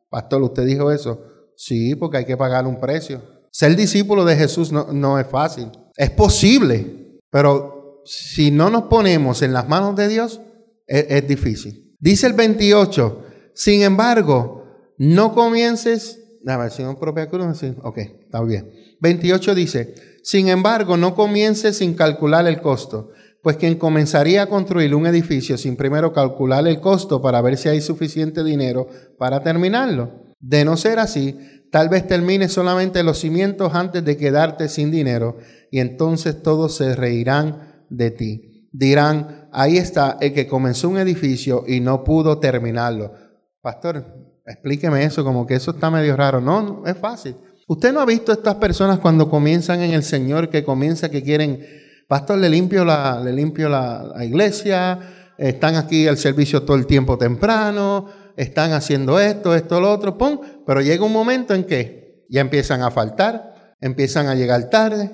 pastor, 0.10 0.44
¿usted 0.44 0.66
dijo 0.66 0.92
eso? 0.92 1.20
Sí, 1.56 1.96
porque 1.96 2.18
hay 2.18 2.26
que 2.26 2.38
pagar 2.38 2.68
un 2.68 2.80
precio. 2.80 3.24
Ser 3.50 3.76
discípulo 3.76 4.26
de 4.26 4.36
Jesús 4.36 4.72
no, 4.72 4.92
no 4.92 5.18
es 5.18 5.26
fácil. 5.26 5.72
Es 5.96 6.12
posible, 6.12 7.20
pero 7.32 8.02
si 8.06 8.52
no 8.52 8.70
nos 8.70 8.84
ponemos 8.84 9.42
en 9.42 9.54
las 9.54 9.68
manos 9.68 9.96
de 9.96 10.08
Dios, 10.08 10.42
es, 10.86 11.28
difícil. 11.28 11.96
Dice 12.00 12.28
el 12.28 12.34
28, 12.34 13.24
sin 13.56 13.82
embargo, 13.82 14.94
no 14.98 15.34
comiences, 15.34 16.20
a 16.46 16.58
ver, 16.58 16.72
si 16.72 16.84
no 16.84 17.00
propia 17.00 17.30
cruz, 17.30 17.64
ok, 17.82 17.98
está 17.98 18.42
bien. 18.44 18.72
28 19.00 19.56
dice, 19.56 19.96
sin 20.24 20.50
embargo, 20.50 20.98
no 20.98 21.16
comiences 21.16 21.78
sin 21.78 21.96
calcular 21.96 22.46
el 22.48 22.62
costo, 22.62 23.12
pues 23.46 23.58
quien 23.58 23.76
comenzaría 23.76 24.42
a 24.42 24.48
construir 24.48 24.96
un 24.96 25.06
edificio 25.06 25.56
sin 25.56 25.76
primero 25.76 26.12
calcular 26.12 26.68
el 26.68 26.80
costo 26.80 27.22
para 27.22 27.42
ver 27.42 27.58
si 27.58 27.70
hay 27.70 27.80
suficiente 27.80 28.44
dinero 28.44 28.88
para 29.20 29.44
terminarlo. 29.44 30.34
De 30.40 30.66
no 30.66 30.76
ser 30.78 30.98
así, 30.98 31.38
tal 31.72 31.88
vez 31.88 32.08
termine 32.08 32.50
solamente 32.50 33.04
los 33.04 33.20
cimientos 33.20 33.76
antes 33.76 34.04
de 34.04 34.18
quedarte 34.18 34.68
sin 34.68 34.90
dinero 34.90 35.38
y 35.70 35.80
entonces 35.80 36.42
todos 36.42 36.76
se 36.76 36.96
reirán 36.96 37.86
de 37.92 38.10
ti. 38.10 38.68
Dirán, 38.72 39.48
ahí 39.52 39.78
está 39.78 40.18
el 40.22 40.34
que 40.34 40.48
comenzó 40.48 40.90
un 40.90 40.98
edificio 40.98 41.66
y 41.68 41.82
no 41.82 42.04
pudo 42.04 42.40
terminarlo. 42.40 43.14
Pastor, 43.62 44.08
explíqueme 44.44 45.04
eso, 45.04 45.24
como 45.24 45.46
que 45.46 45.54
eso 45.54 45.70
está 45.70 45.92
medio 45.92 46.18
raro. 46.18 46.42
No, 46.42 46.82
es 46.88 46.98
fácil. 46.98 47.36
Usted 47.68 47.94
no 47.94 48.00
ha 48.00 48.06
visto 48.08 48.32
estas 48.32 48.56
personas 48.56 48.98
cuando 48.98 49.30
comienzan 49.30 49.84
en 49.84 49.92
el 49.92 50.02
Señor, 50.02 50.50
que 50.50 50.64
comienza 50.64 51.12
que 51.12 51.22
quieren, 51.22 51.60
pastor, 52.08 52.38
le 52.38 52.50
limpio 52.50 52.86
la, 52.86 53.22
le 53.24 53.34
limpio 53.34 53.70
la, 53.70 54.14
iglesia, 54.24 55.00
están 55.38 55.76
aquí 55.76 56.08
al 56.08 56.18
servicio 56.18 56.64
todo 56.64 56.78
el 56.78 56.86
tiempo 56.86 57.18
temprano, 57.18 58.08
están 58.38 58.74
haciendo 58.74 59.20
esto, 59.20 59.56
esto, 59.56 59.80
lo 59.80 59.92
otro, 59.92 60.18
pum, 60.18 60.40
pero 60.66 60.82
llega 60.82 61.06
un 61.06 61.14
momento 61.14 61.54
en 61.54 61.64
que 61.64 62.26
ya 62.30 62.42
empiezan 62.42 62.82
a 62.82 62.92
faltar, 62.92 63.76
empiezan 63.80 64.28
a 64.28 64.36
llegar 64.36 64.70
tarde, 64.70 65.12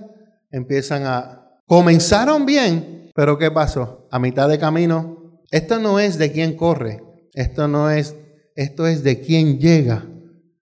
empiezan 0.52 1.06
a, 1.06 1.42
Comenzaron 1.72 2.46
bien, 2.46 3.12
pero 3.16 3.38
¿qué 3.38 3.50
pasó? 3.50 4.06
A 4.12 4.20
mitad 4.20 4.50
de 4.50 4.60
camino, 4.60 5.40
esto 5.52 5.80
no 5.80 6.02
es 6.02 6.18
de 6.18 6.34
quién 6.34 6.58
corre, 6.58 7.02
esto 7.34 7.70
no 7.70 7.90
es, 7.90 8.14
esto 8.58 8.88
es 8.88 9.06
de 9.06 9.22
quién 9.22 9.58
llega 9.58 10.06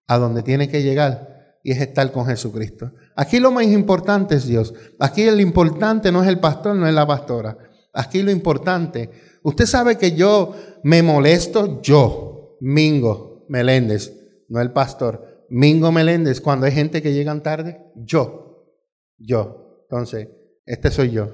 a 0.06 0.20
donde 0.20 0.44
tiene 0.44 0.70
que 0.70 0.84
llegar 0.84 1.58
y 1.64 1.72
es 1.72 1.82
estar 1.82 2.12
con 2.12 2.28
Jesucristo. 2.28 2.92
Aquí 3.20 3.42
lo 3.42 3.52
más 3.52 3.66
importante 3.66 4.36
es 4.36 4.48
Dios. 4.48 4.74
Aquí 4.98 5.26
lo 5.26 5.42
importante 5.42 6.10
no 6.10 6.24
es 6.24 6.30
el 6.30 6.40
pastor, 6.40 6.78
no 6.78 6.88
es 6.88 6.94
la 6.94 7.06
pastora. 7.06 7.58
Aquí 7.94 8.22
lo 8.22 8.32
importante, 8.32 9.10
usted 9.44 9.66
sabe 9.66 9.98
que 9.98 10.14
yo 10.14 10.56
me 10.86 11.04
molesto, 11.04 11.82
yo, 11.82 12.56
Mingo 12.62 13.46
Meléndez, 13.50 14.14
no 14.48 14.62
el 14.62 14.72
pastor, 14.72 15.46
Mingo 15.50 15.92
Meléndez, 15.92 16.40
cuando 16.40 16.66
hay 16.66 16.72
gente 16.72 17.02
que 17.02 17.12
llegan 17.12 17.44
tarde, 17.44 17.82
yo, 17.94 18.70
yo. 19.18 19.84
Entonces, 19.90 20.30
este 20.66 20.90
soy 20.90 21.12
yo. 21.12 21.28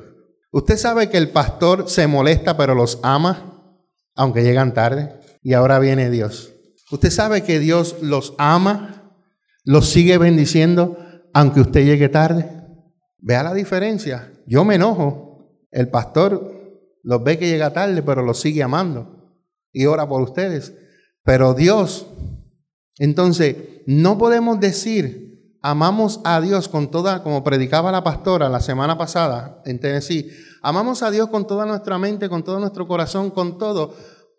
Usted 0.52 0.78
sabe 0.78 1.12
que 1.12 1.18
el 1.18 1.30
pastor 1.30 1.88
se 1.88 2.08
molesta 2.08 2.58
pero 2.58 2.74
los 2.74 3.00
ama, 3.04 3.78
aunque 4.16 4.42
llegan 4.42 4.74
tarde. 4.74 5.20
Y 5.44 5.54
ahora 5.54 5.78
viene 5.78 6.10
Dios. 6.10 6.52
Usted 6.92 7.12
sabe 7.12 7.44
que 7.44 7.60
Dios 7.60 7.98
los 8.02 8.34
ama, 8.40 9.14
los 9.64 9.88
sigue 9.88 10.18
bendiciendo, 10.18 10.98
aunque 11.36 11.60
usted 11.60 11.84
llegue 11.84 12.08
tarde. 12.08 12.50
Vea 13.20 13.44
la 13.44 13.54
diferencia. 13.54 14.32
Yo 14.48 14.64
me 14.64 14.76
enojo. 14.76 15.60
El 15.70 15.90
pastor 15.90 16.50
los 17.04 17.24
ve 17.26 17.38
que 17.38 17.50
llega 17.50 17.74
tarde, 17.74 18.02
pero 18.02 18.24
los 18.24 18.40
sigue 18.40 18.64
amando. 18.64 19.36
Y 19.74 19.86
ora 19.86 20.08
por 20.08 20.22
ustedes. 20.22 20.74
Pero 21.24 21.54
Dios, 21.54 22.08
entonces, 23.00 23.58
no 23.86 24.18
podemos 24.18 24.62
decir 24.62 25.26
amamos 25.62 26.22
a 26.24 26.40
Dios 26.40 26.70
con 26.70 26.90
toda, 26.90 27.22
como 27.22 27.44
predicaba 27.44 27.92
la 27.92 28.04
pastora 28.04 28.48
la 28.48 28.62
semana 28.62 28.98
pasada 28.98 29.62
en 29.66 29.80
Tennessee, 29.80 30.30
amamos 30.62 31.04
a 31.04 31.12
Dios 31.12 31.28
con 31.30 31.48
toda 31.48 31.66
nuestra 31.66 31.98
mente, 31.98 32.30
con 32.30 32.44
todo 32.44 32.60
nuestro 32.60 32.88
corazón, 32.88 33.32
con 33.32 33.58
todo, 33.58 33.94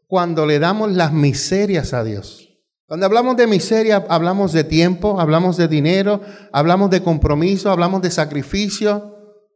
cuando 0.06 0.46
le 0.46 0.60
damos 0.60 0.92
las 0.92 1.12
miserias 1.12 1.92
a 1.92 2.04
Dios. 2.04 2.55
Cuando 2.86 3.06
hablamos 3.06 3.36
de 3.36 3.48
miseria, 3.48 4.06
hablamos 4.08 4.52
de 4.52 4.62
tiempo, 4.62 5.20
hablamos 5.20 5.56
de 5.56 5.66
dinero, 5.66 6.20
hablamos 6.52 6.88
de 6.90 7.02
compromiso, 7.02 7.70
hablamos 7.70 8.00
de 8.00 8.12
sacrificio. 8.12 9.12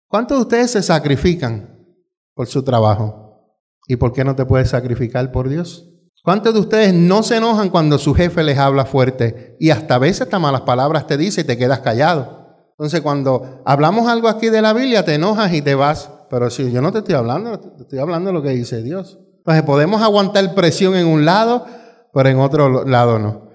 ¿Cuántos 0.08 0.38
de 0.38 0.42
ustedes 0.42 0.72
se 0.72 0.82
sacrifican 0.82 1.86
por 2.34 2.48
su 2.48 2.64
trabajo? 2.64 3.54
¿Y 3.86 3.96
por 3.96 4.12
qué 4.12 4.24
no 4.24 4.34
te 4.34 4.44
puedes 4.44 4.70
sacrificar 4.70 5.30
por 5.30 5.48
Dios? 5.48 5.86
¿Cuántos 6.24 6.54
de 6.54 6.60
ustedes 6.60 6.92
no 6.92 7.22
se 7.22 7.36
enojan 7.36 7.70
cuando 7.70 7.98
su 7.98 8.14
jefe 8.14 8.42
les 8.42 8.58
habla 8.58 8.84
fuerte 8.84 9.56
y 9.60 9.70
hasta 9.70 9.94
a 9.94 9.98
veces 9.98 10.22
hasta 10.22 10.40
malas 10.40 10.62
palabras 10.62 11.06
te 11.06 11.16
dice 11.16 11.42
y 11.42 11.44
te 11.44 11.56
quedas 11.56 11.78
callado? 11.80 12.40
Entonces 12.72 13.00
cuando 13.00 13.62
hablamos 13.64 14.08
algo 14.08 14.26
aquí 14.28 14.48
de 14.48 14.60
la 14.60 14.72
Biblia 14.72 15.04
te 15.04 15.14
enojas 15.14 15.52
y 15.52 15.62
te 15.62 15.74
vas 15.74 16.10
Pero 16.30 16.50
si 16.50 16.70
yo 16.72 16.82
no 16.82 16.92
te 16.92 16.98
estoy 16.98 17.14
hablando, 17.14 17.58
te 17.58 17.82
estoy 17.82 18.00
hablando 18.00 18.28
de 18.28 18.34
lo 18.34 18.42
que 18.42 18.50
dice 18.50 18.82
Dios. 18.82 19.18
Entonces 19.38 19.62
podemos 19.62 20.02
aguantar 20.02 20.54
presión 20.54 20.94
en 20.94 21.06
un 21.06 21.24
lado, 21.24 21.66
pero 22.12 22.28
en 22.28 22.38
otro 22.38 22.84
lado 22.84 23.18
no. 23.18 23.50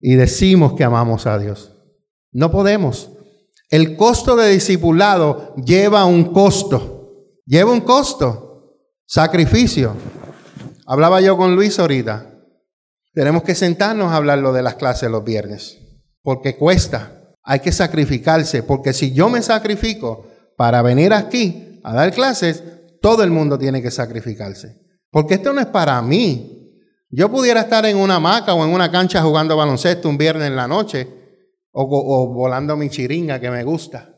Y 0.00 0.14
decimos 0.14 0.74
que 0.74 0.84
amamos 0.84 1.26
a 1.26 1.38
Dios. 1.38 1.76
No 2.32 2.50
podemos. 2.50 3.10
El 3.70 3.96
costo 3.96 4.36
de 4.36 4.48
discipulado 4.50 5.54
lleva 5.56 6.04
un 6.04 6.32
costo. 6.32 7.36
Lleva 7.46 7.72
un 7.72 7.82
costo. 7.82 8.76
Sacrificio. 9.06 9.94
Hablaba 10.86 11.20
yo 11.20 11.36
con 11.36 11.54
Luis 11.54 11.78
ahorita. 11.78 12.34
Tenemos 13.12 13.42
que 13.42 13.54
sentarnos 13.54 14.10
a 14.10 14.16
hablar 14.16 14.38
lo 14.38 14.52
de 14.52 14.62
las 14.62 14.76
clases 14.76 15.10
los 15.10 15.24
viernes. 15.24 15.78
Porque 16.22 16.56
cuesta. 16.56 17.36
Hay 17.42 17.60
que 17.60 17.72
sacrificarse. 17.72 18.62
Porque 18.62 18.92
si 18.92 19.12
yo 19.12 19.28
me 19.28 19.42
sacrifico 19.42 20.26
para 20.56 20.82
venir 20.82 21.12
aquí 21.12 21.80
a 21.84 21.94
dar 21.94 22.12
clases, 22.12 22.62
todo 23.00 23.22
el 23.22 23.30
mundo 23.30 23.58
tiene 23.58 23.82
que 23.82 23.90
sacrificarse. 23.90 24.80
Porque 25.10 25.34
esto 25.34 25.52
no 25.52 25.60
es 25.60 25.66
para 25.66 26.00
mí. 26.02 26.59
Yo 27.10 27.30
pudiera 27.30 27.62
estar 27.62 27.84
en 27.86 27.96
una 27.96 28.16
hamaca 28.16 28.54
o 28.54 28.64
en 28.64 28.72
una 28.72 28.90
cancha 28.90 29.20
jugando 29.22 29.56
baloncesto 29.56 30.08
un 30.08 30.16
viernes 30.16 30.46
en 30.46 30.56
la 30.56 30.68
noche 30.68 31.08
o, 31.72 32.32
volando 32.32 32.76
mi 32.76 32.88
chiringa 32.88 33.40
que 33.40 33.50
me 33.50 33.64
gusta. 33.64 34.14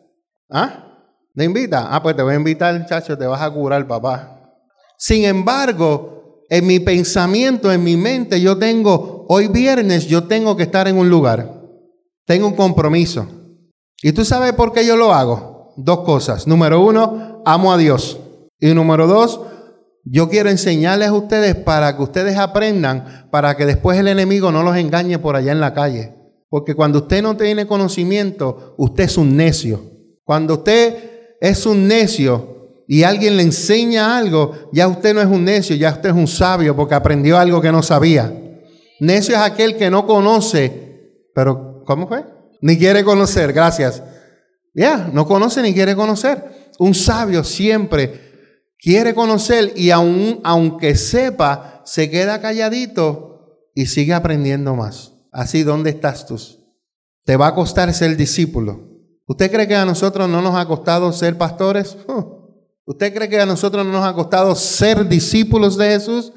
¿Ah? 0.50 0.88
¿Te 1.34 1.44
invita? 1.44 1.88
Ah, 1.90 2.02
pues 2.02 2.14
te 2.14 2.22
voy 2.22 2.34
a 2.34 2.36
invitar, 2.36 2.84
chacho, 2.86 3.16
te 3.16 3.26
vas 3.26 3.40
a 3.40 3.50
curar, 3.50 3.86
papá. 3.86 4.52
Sin 4.98 5.24
embargo, 5.24 6.42
en 6.50 6.66
mi 6.66 6.80
pensamiento, 6.80 7.72
en 7.72 7.82
mi 7.82 7.96
mente, 7.96 8.38
yo 8.40 8.58
tengo, 8.58 9.24
hoy 9.28 9.48
viernes 9.48 10.06
yo 10.06 10.24
tengo 10.24 10.54
que 10.54 10.64
estar 10.64 10.86
en 10.86 10.98
un 10.98 11.08
lugar. 11.08 11.62
Tengo 12.26 12.46
un 12.46 12.54
compromiso. 12.54 13.26
¿Y 14.02 14.12
tú 14.12 14.24
sabes 14.24 14.52
por 14.52 14.72
qué 14.72 14.84
yo 14.84 14.96
lo 14.96 15.14
hago? 15.14 15.72
Dos 15.76 16.00
cosas. 16.00 16.46
Número 16.46 16.84
uno, 16.84 17.42
amo 17.46 17.72
a 17.72 17.78
Dios. 17.78 18.20
Y 18.60 18.74
número 18.74 19.06
dos, 19.06 19.40
yo 20.04 20.28
quiero 20.28 20.50
enseñarles 20.50 21.08
a 21.08 21.14
ustedes 21.14 21.54
para 21.54 21.96
que 21.96 22.02
ustedes 22.02 22.36
aprendan, 22.36 23.28
para 23.30 23.56
que 23.56 23.66
después 23.66 23.98
el 23.98 24.08
enemigo 24.08 24.50
no 24.50 24.62
los 24.62 24.76
engañe 24.76 25.18
por 25.18 25.36
allá 25.36 25.52
en 25.52 25.60
la 25.60 25.74
calle. 25.74 26.14
Porque 26.48 26.74
cuando 26.74 27.00
usted 27.00 27.22
no 27.22 27.36
tiene 27.36 27.66
conocimiento, 27.66 28.74
usted 28.76 29.04
es 29.04 29.16
un 29.16 29.36
necio. 29.36 29.80
Cuando 30.24 30.54
usted 30.54 31.36
es 31.40 31.66
un 31.66 31.86
necio 31.86 32.84
y 32.88 33.04
alguien 33.04 33.36
le 33.36 33.44
enseña 33.44 34.18
algo, 34.18 34.68
ya 34.72 34.88
usted 34.88 35.14
no 35.14 35.20
es 35.20 35.28
un 35.28 35.44
necio, 35.44 35.76
ya 35.76 35.92
usted 35.92 36.10
es 36.10 36.14
un 36.14 36.26
sabio 36.26 36.74
porque 36.76 36.94
aprendió 36.94 37.38
algo 37.38 37.60
que 37.60 37.72
no 37.72 37.82
sabía. 37.82 38.32
Necio 39.00 39.34
es 39.34 39.40
aquel 39.40 39.76
que 39.76 39.90
no 39.90 40.06
conoce, 40.06 41.30
pero 41.34 41.84
¿cómo 41.86 42.08
fue? 42.08 42.24
Ni 42.60 42.76
quiere 42.76 43.02
conocer, 43.04 43.52
gracias. 43.52 44.02
Ya, 44.74 45.10
no 45.12 45.26
conoce 45.26 45.62
ni 45.62 45.72
quiere 45.72 45.94
conocer. 45.94 46.70
Un 46.78 46.94
sabio 46.94 47.44
siempre 47.44 48.31
quiere 48.82 49.14
conocer 49.14 49.72
y 49.76 49.90
aun, 49.90 50.40
aunque 50.42 50.96
sepa, 50.96 51.80
se 51.84 52.10
queda 52.10 52.40
calladito 52.40 53.70
y 53.74 53.86
sigue 53.86 54.12
aprendiendo 54.12 54.74
más. 54.74 55.12
Así, 55.30 55.62
¿dónde 55.62 55.90
estás 55.90 56.26
tú? 56.26 56.38
Te 57.24 57.36
va 57.36 57.46
a 57.46 57.54
costar 57.54 57.94
ser 57.94 58.16
discípulo. 58.16 58.90
¿Usted 59.26 59.50
cree 59.50 59.68
que 59.68 59.76
a 59.76 59.86
nosotros 59.86 60.28
no 60.28 60.42
nos 60.42 60.56
ha 60.56 60.66
costado 60.66 61.12
ser 61.12 61.38
pastores? 61.38 61.96
¿Usted 62.84 63.14
cree 63.14 63.28
que 63.28 63.40
a 63.40 63.46
nosotros 63.46 63.86
no 63.86 63.92
nos 63.92 64.04
ha 64.04 64.12
costado 64.12 64.54
ser 64.56 65.08
discípulos 65.08 65.78
de 65.78 65.86
Jesús? 65.86 66.32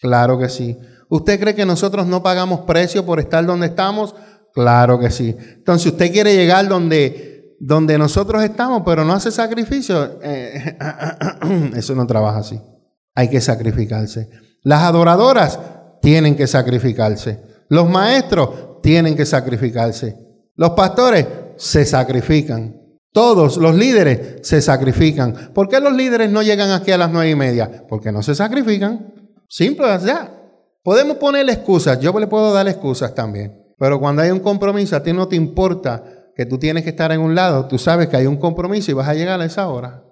Claro 0.00 0.38
que 0.38 0.48
sí. 0.48 0.78
¿Usted 1.08 1.40
cree 1.40 1.56
que 1.56 1.66
nosotros 1.66 2.06
no 2.06 2.22
pagamos 2.22 2.60
precio 2.60 3.04
por 3.04 3.18
estar 3.18 3.44
donde 3.44 3.66
estamos? 3.66 4.14
Claro 4.54 4.98
que 4.98 5.10
sí. 5.10 5.36
Entonces, 5.56 5.92
usted 5.92 6.12
quiere 6.12 6.36
llegar 6.36 6.68
donde 6.68 7.29
donde 7.60 7.98
nosotros 7.98 8.42
estamos, 8.42 8.82
pero 8.86 9.04
no 9.04 9.12
hace 9.12 9.30
sacrificio, 9.30 10.18
eh, 10.22 10.78
eso 11.76 11.94
no 11.94 12.06
trabaja 12.06 12.38
así. 12.38 12.58
Hay 13.14 13.28
que 13.28 13.40
sacrificarse. 13.40 14.30
Las 14.62 14.82
adoradoras 14.82 15.60
tienen 16.00 16.36
que 16.36 16.46
sacrificarse. 16.46 17.42
Los 17.68 17.88
maestros 17.88 18.80
tienen 18.82 19.14
que 19.14 19.26
sacrificarse. 19.26 20.16
Los 20.56 20.70
pastores 20.70 21.26
se 21.56 21.84
sacrifican. 21.84 22.80
Todos 23.12 23.58
los 23.58 23.74
líderes 23.74 24.38
se 24.42 24.62
sacrifican. 24.62 25.50
¿Por 25.52 25.68
qué 25.68 25.80
los 25.80 25.92
líderes 25.92 26.30
no 26.30 26.42
llegan 26.42 26.70
aquí 26.70 26.92
a 26.92 26.98
las 26.98 27.10
nueve 27.10 27.30
y 27.30 27.34
media? 27.34 27.84
Porque 27.88 28.10
no 28.10 28.22
se 28.22 28.34
sacrifican. 28.34 29.12
Simple, 29.48 29.86
ya. 30.02 30.34
Podemos 30.82 31.18
ponerle 31.18 31.52
excusas. 31.52 32.00
Yo 32.00 32.18
le 32.18 32.26
puedo 32.26 32.54
dar 32.54 32.66
excusas 32.68 33.14
también. 33.14 33.74
Pero 33.78 34.00
cuando 34.00 34.22
hay 34.22 34.30
un 34.30 34.40
compromiso, 34.40 34.96
a 34.96 35.02
ti 35.02 35.12
no 35.12 35.28
te 35.28 35.36
importa 35.36 36.19
que 36.34 36.46
tú 36.46 36.58
tienes 36.58 36.84
que 36.84 36.90
estar 36.90 37.12
en 37.12 37.20
un 37.20 37.34
lado, 37.34 37.66
tú 37.66 37.78
sabes 37.78 38.08
que 38.08 38.16
hay 38.16 38.26
un 38.26 38.36
compromiso 38.36 38.90
y 38.90 38.94
vas 38.94 39.08
a 39.08 39.14
llegar 39.14 39.40
a 39.40 39.44
esa 39.44 39.68
hora. 39.68 40.04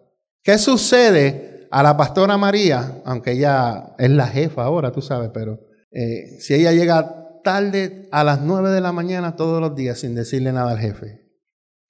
¿Qué 0.42 0.58
sucede 0.58 1.68
a 1.70 1.82
la 1.82 1.96
pastora 1.96 2.36
María? 2.36 3.00
Aunque 3.04 3.32
ella 3.32 3.94
es 3.98 4.10
la 4.10 4.26
jefa 4.26 4.64
ahora, 4.64 4.92
tú 4.92 5.02
sabes, 5.02 5.30
pero 5.32 5.60
eh, 5.90 6.38
si 6.40 6.54
ella 6.54 6.72
llega 6.72 7.40
tarde 7.42 8.08
a 8.12 8.24
las 8.24 8.40
9 8.40 8.70
de 8.70 8.80
la 8.80 8.92
mañana 8.92 9.36
todos 9.36 9.60
los 9.60 9.74
días 9.74 10.00
sin 10.00 10.14
decirle 10.14 10.52
nada 10.52 10.72
al 10.72 10.78
jefe, 10.78 11.28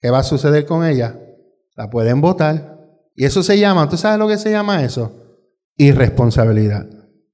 ¿qué 0.01 0.09
va 0.09 0.19
a 0.19 0.23
suceder 0.23 0.65
con 0.65 0.85
ella? 0.85 1.19
La 1.75 1.89
pueden 1.89 2.21
votar. 2.21 2.77
Y 3.15 3.25
eso 3.25 3.43
se 3.43 3.59
llama, 3.59 3.89
¿tú 3.89 3.97
sabes 3.97 4.19
lo 4.19 4.27
que 4.27 4.37
se 4.37 4.51
llama 4.51 4.83
eso? 4.83 5.11
Irresponsabilidad. 5.75 6.87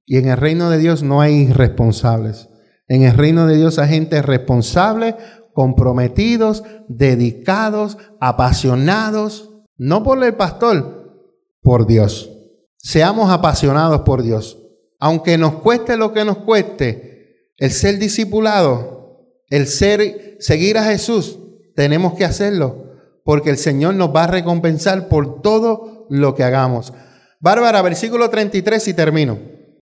Y 0.06 0.18
en 0.18 0.28
el 0.28 0.38
reino 0.38 0.70
de 0.70 0.78
Dios 0.78 1.04
no 1.04 1.22
hay 1.22 1.34
irresponsables. 1.50 2.50
En 2.88 3.04
el 3.04 3.18
reino 3.18 3.48
de 3.48 3.58
Dios 3.58 3.80
hay 3.80 3.90
gente 3.90 4.22
responsable 4.22 5.16
comprometidos, 5.56 6.64
dedicados, 6.90 7.98
apasionados, 8.20 9.52
no 9.78 10.04
por 10.04 10.22
el 10.22 10.36
pastor, 10.36 11.32
por 11.62 11.88
Dios. 11.88 12.30
Seamos 12.78 13.32
apasionados 13.32 14.02
por 14.02 14.22
Dios. 14.22 14.62
Aunque 15.00 15.38
nos 15.38 15.56
cueste 15.56 15.96
lo 15.96 16.12
que 16.12 16.26
nos 16.26 16.40
cueste, 16.40 17.54
el 17.58 17.72
ser 17.72 17.98
discipulado, 18.00 19.32
el 19.50 19.68
ser 19.68 20.36
seguir 20.40 20.78
a 20.78 20.84
Jesús, 20.84 21.40
tenemos 21.74 22.16
que 22.16 22.26
hacerlo, 22.26 22.92
porque 23.24 23.50
el 23.50 23.58
Señor 23.58 23.96
nos 23.96 24.14
va 24.14 24.26
a 24.26 24.28
recompensar 24.28 25.08
por 25.08 25.42
todo 25.42 26.06
lo 26.10 26.36
que 26.36 26.44
hagamos. 26.44 26.92
Bárbara, 27.40 27.82
versículo 27.82 28.30
33 28.30 28.90
y 28.90 28.94
termino. 28.94 29.40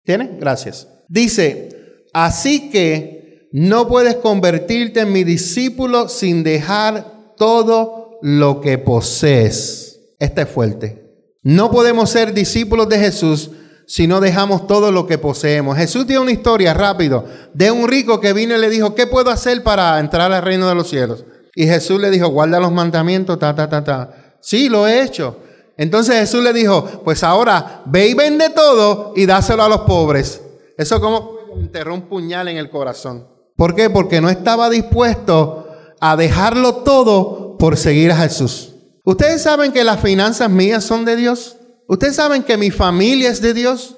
¿Tiene? 0.05 0.39
Gracias. 0.41 0.89
Dice, 1.09 1.69
así 2.13 2.69
que 2.71 3.22
no 3.53 3.87
puedes 3.87 4.17
convertirte 4.17 5.01
en 5.01 5.13
mi 5.13 5.25
discípulo 5.25 6.09
sin 6.09 6.43
dejar 6.43 7.35
todo 7.37 8.19
lo 8.23 8.61
que 8.61 8.79
posees. 8.79 10.01
Este 10.19 10.43
es 10.43 10.49
fuerte. 10.49 11.03
No 11.43 11.71
podemos 11.71 12.09
ser 12.09 12.33
discípulos 12.33 12.89
de 12.89 12.99
Jesús 12.99 13.51
si 13.87 14.07
no 14.07 14.21
dejamos 14.21 14.67
todo 14.67 14.91
lo 14.91 15.07
que 15.07 15.19
poseemos. 15.19 15.77
Jesús 15.77 16.07
dio 16.07 16.23
una 16.23 16.31
historia 16.31 16.73
rápido 16.73 17.27
de 17.53 17.71
un 17.71 17.89
rico 17.89 18.21
que 18.21 18.33
vino 18.33 18.57
y 18.57 18.59
le 18.59 18.71
dijo, 18.71 18.95
¿qué 18.95 19.07
puedo 19.07 19.31
hacer 19.31 19.63
para 19.63 19.99
entrar 19.99 20.33
al 20.33 20.43
reino 20.43 20.67
de 20.69 20.75
los 20.75 20.89
cielos? 20.89 21.27
Y 21.55 21.67
Jesús 21.67 22.01
le 22.01 22.11
dijo, 22.11 22.29
guarda 22.29 22.59
los 22.59 22.73
mandamientos, 22.73 23.39
ta, 23.39 23.55
ta, 23.55 23.69
ta, 23.69 23.85
ta. 23.85 24.37
Sí, 24.41 24.71
lo 24.71 24.87
he 24.87 25.03
hecho. 25.03 25.37
Entonces 25.77 26.15
Jesús 26.17 26.43
le 26.43 26.55
dijo, 26.55 27.03
pues 27.05 27.23
ahora 27.23 27.83
ve 27.85 28.07
y 28.07 28.15
vende 28.15 28.49
todo 28.51 29.13
y 29.15 29.27
dáselo 29.27 29.63
a 29.63 29.69
los 29.69 29.81
pobres. 29.81 30.41
Eso 30.79 31.01
como 31.01 31.33
enterró 31.57 31.93
un 31.93 32.03
puñal 32.03 32.49
en 32.49 32.57
el 32.57 32.71
corazón. 32.71 33.32
¿Por 33.57 33.75
qué? 33.75 33.91
Porque 33.91 34.21
no 34.21 34.31
estaba 34.31 34.71
dispuesto 34.71 35.67
a 36.01 36.17
dejarlo 36.17 36.77
todo 36.77 37.57
por 37.59 37.77
seguir 37.77 38.11
a 38.11 38.17
Jesús. 38.17 38.75
Ustedes 39.05 39.43
saben 39.43 39.73
que 39.73 39.85
las 39.85 40.01
finanzas 40.01 40.51
mías 40.51 40.85
son 40.85 41.05
de 41.05 41.17
Dios. 41.17 41.57
Ustedes 41.89 42.17
saben 42.17 42.43
que 42.43 42.57
mi 42.57 42.71
familia 42.71 43.31
es 43.31 43.41
de 43.41 43.55
Dios. 43.55 43.97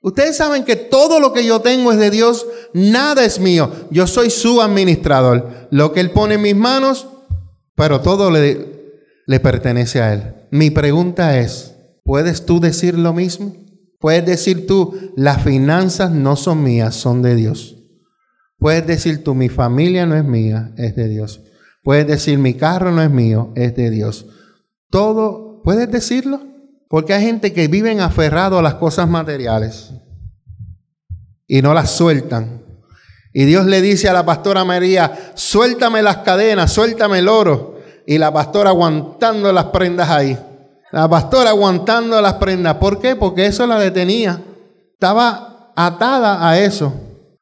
Ustedes 0.00 0.36
saben 0.36 0.64
que 0.64 0.76
todo 0.76 1.18
lo 1.18 1.32
que 1.32 1.44
yo 1.44 1.60
tengo 1.60 1.90
es 1.92 1.98
de 1.98 2.10
Dios. 2.10 2.46
Nada 2.74 3.24
es 3.24 3.40
mío. 3.40 3.70
Yo 3.90 4.06
soy 4.06 4.30
su 4.30 4.60
administrador. 4.60 5.68
Lo 5.70 5.92
que 5.92 6.00
Él 6.00 6.10
pone 6.10 6.34
en 6.34 6.42
mis 6.42 6.56
manos, 6.56 7.08
pero 7.74 8.00
todo 8.00 8.30
le, 8.30 9.00
le 9.26 9.40
pertenece 9.40 10.02
a 10.02 10.12
Él. 10.12 10.34
Mi 10.50 10.70
pregunta 10.70 11.38
es, 11.38 11.74
¿puedes 12.04 12.44
tú 12.44 12.60
decir 12.60 12.98
lo 12.98 13.12
mismo? 13.12 13.56
¿Puedes 13.98 14.26
decir 14.26 14.66
tú, 14.66 15.12
las 15.16 15.42
finanzas 15.42 16.10
no 16.10 16.36
son 16.36 16.62
mías, 16.62 16.94
son 16.94 17.22
de 17.22 17.34
Dios? 17.34 17.76
Puedes 18.58 18.86
decir 18.86 19.22
tú, 19.24 19.34
mi 19.34 19.48
familia 19.48 20.06
no 20.06 20.16
es 20.16 20.24
mía, 20.24 20.72
es 20.76 20.96
de 20.96 21.08
Dios. 21.08 21.42
Puedes 21.82 22.06
decir, 22.06 22.38
mi 22.38 22.54
carro 22.54 22.90
no 22.92 23.02
es 23.02 23.10
mío, 23.10 23.52
es 23.56 23.76
de 23.76 23.90
Dios. 23.90 24.26
Todo, 24.90 25.60
¿puedes 25.62 25.90
decirlo? 25.90 26.40
Porque 26.88 27.12
hay 27.12 27.24
gente 27.24 27.52
que 27.52 27.68
viven 27.68 28.00
aferrado 28.00 28.58
a 28.58 28.62
las 28.62 28.74
cosas 28.74 29.08
materiales 29.08 29.92
y 31.46 31.60
no 31.60 31.74
las 31.74 31.90
sueltan. 31.90 32.62
Y 33.32 33.44
Dios 33.44 33.66
le 33.66 33.82
dice 33.82 34.08
a 34.08 34.12
la 34.12 34.24
pastora 34.24 34.64
María, 34.64 35.32
suéltame 35.34 36.02
las 36.02 36.18
cadenas, 36.18 36.72
suéltame 36.72 37.18
el 37.18 37.28
oro. 37.28 37.74
Y 38.06 38.18
la 38.18 38.32
pastora 38.32 38.70
aguantando 38.70 39.52
las 39.52 39.66
prendas 39.66 40.08
ahí. 40.08 40.38
La 40.92 41.08
pastora 41.08 41.50
aguantando 41.50 42.20
las 42.20 42.34
prendas. 42.34 42.74
¿Por 42.76 43.00
qué? 43.00 43.16
Porque 43.16 43.46
eso 43.46 43.66
la 43.66 43.78
detenía. 43.78 44.40
Estaba 44.92 45.72
atada 45.74 46.48
a 46.48 46.60
eso. 46.60 46.94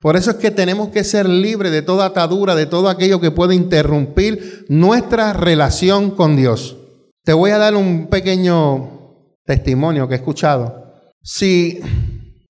Por 0.03 0.17
eso 0.17 0.33
es 0.33 0.37
que 0.37 0.51
tenemos 0.51 0.89
que 0.89 1.05
ser 1.05 1.29
libres 1.29 1.71
de 1.71 1.81
toda 1.81 2.07
atadura, 2.07 2.57
de 2.57 2.67
todo 2.67 2.89
aquello 2.89 3.21
que 3.21 3.31
puede 3.31 3.55
interrumpir 3.55 4.67
nuestra 4.69 5.33
relación 5.33 6.11
con 6.11 6.35
Dios. 6.35 6.77
Te 7.23 7.33
voy 7.33 7.53
a 7.53 7.59
dar 7.59 7.77
un 7.77 8.09
pequeño 8.09 9.29
testimonio 9.47 10.09
que 10.09 10.15
he 10.15 10.17
escuchado. 10.17 11.05
Si 11.23 11.81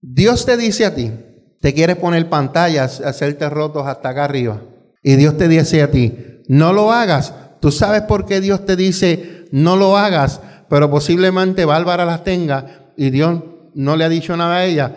Dios 0.01 0.47
te 0.47 0.57
dice 0.57 0.87
a 0.87 0.95
ti, 0.95 1.13
te 1.61 1.75
quieres 1.75 1.97
poner 1.97 2.31
pantallas, 2.31 3.03
hacerte 3.03 3.47
rotos 3.51 3.87
hasta 3.87 4.09
acá 4.09 4.25
arriba, 4.25 4.63
y 5.03 5.17
Dios 5.17 5.37
te 5.37 5.47
dice 5.47 5.83
a 5.83 5.91
ti, 5.91 6.15
no 6.49 6.73
lo 6.73 6.91
hagas, 6.91 7.35
tú 7.61 7.71
sabes 7.71 8.01
por 8.03 8.25
qué 8.25 8.41
Dios 8.41 8.65
te 8.65 8.77
dice, 8.77 9.45
no 9.53 9.77
lo 9.77 9.99
hagas, 9.99 10.41
pero 10.71 10.91
posiblemente 10.91 11.67
Bárbara 11.67 12.07
las 12.07 12.25
tenga 12.25 12.93
y 12.97 13.11
Dios 13.11 13.43
no 13.75 13.97
le 13.97 14.05
ha 14.05 14.09
dicho 14.09 14.35
nada 14.39 14.57
a 14.57 14.65
ella, 14.65 14.97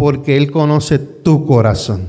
porque 0.00 0.38
Él 0.38 0.50
conoce 0.50 0.98
tu 0.98 1.44
corazón. 1.44 2.08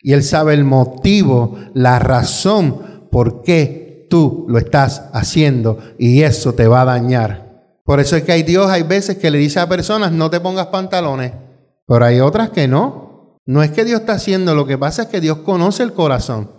Y 0.00 0.12
Él 0.12 0.22
sabe 0.22 0.54
el 0.54 0.62
motivo, 0.62 1.58
la 1.74 1.98
razón 1.98 3.08
por 3.10 3.42
qué 3.42 4.06
tú 4.08 4.46
lo 4.48 4.58
estás 4.58 5.02
haciendo 5.12 5.80
y 5.98 6.22
eso 6.22 6.54
te 6.54 6.68
va 6.68 6.82
a 6.82 6.84
dañar. 6.84 7.80
Por 7.84 7.98
eso 7.98 8.14
es 8.14 8.22
que 8.22 8.30
hay 8.30 8.44
Dios, 8.44 8.70
hay 8.70 8.84
veces 8.84 9.18
que 9.18 9.32
le 9.32 9.38
dice 9.38 9.58
a 9.58 9.68
personas, 9.68 10.12
no 10.12 10.30
te 10.30 10.38
pongas 10.38 10.68
pantalones, 10.68 11.32
pero 11.84 12.04
hay 12.04 12.20
otras 12.20 12.50
que 12.50 12.68
no. 12.68 13.40
No 13.44 13.60
es 13.64 13.72
que 13.72 13.84
Dios 13.84 14.02
está 14.02 14.12
haciendo, 14.12 14.54
lo 14.54 14.64
que 14.64 14.78
pasa 14.78 15.02
es 15.02 15.08
que 15.08 15.20
Dios 15.20 15.38
conoce 15.38 15.82
el 15.82 15.94
corazón. 15.94 16.52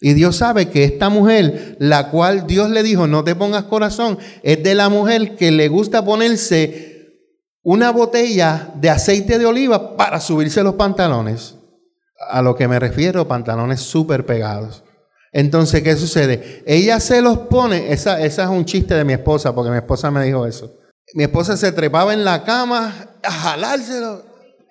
Y 0.00 0.14
Dios 0.14 0.34
sabe 0.34 0.68
que 0.68 0.82
esta 0.82 1.10
mujer, 1.10 1.76
la 1.78 2.10
cual 2.10 2.48
Dios 2.48 2.70
le 2.70 2.82
dijo, 2.82 3.06
no 3.06 3.22
te 3.22 3.36
pongas 3.36 3.64
corazón, 3.64 4.18
es 4.42 4.64
de 4.64 4.74
la 4.74 4.88
mujer 4.88 5.36
que 5.36 5.52
le 5.52 5.68
gusta 5.68 6.04
ponerse 6.04 6.87
una 7.70 7.90
botella 7.90 8.70
de 8.76 8.88
aceite 8.88 9.38
de 9.38 9.44
oliva 9.44 9.94
para 9.94 10.20
subirse 10.20 10.62
los 10.62 10.76
pantalones. 10.76 11.54
A 12.30 12.40
lo 12.40 12.56
que 12.56 12.66
me 12.66 12.78
refiero, 12.78 13.28
pantalones 13.28 13.80
súper 13.80 14.24
pegados. 14.24 14.84
Entonces, 15.32 15.82
¿qué 15.82 15.94
sucede? 15.94 16.62
Ella 16.64 16.98
se 16.98 17.20
los 17.20 17.40
pone, 17.40 17.92
esa, 17.92 18.22
esa 18.22 18.44
es 18.44 18.48
un 18.48 18.64
chiste 18.64 18.94
de 18.94 19.04
mi 19.04 19.12
esposa, 19.12 19.54
porque 19.54 19.70
mi 19.70 19.76
esposa 19.76 20.10
me 20.10 20.24
dijo 20.24 20.46
eso. 20.46 20.72
Mi 21.12 21.24
esposa 21.24 21.58
se 21.58 21.70
trepaba 21.72 22.14
en 22.14 22.24
la 22.24 22.42
cama 22.42 22.94
a 23.22 23.30
jalárselo. 23.30 24.22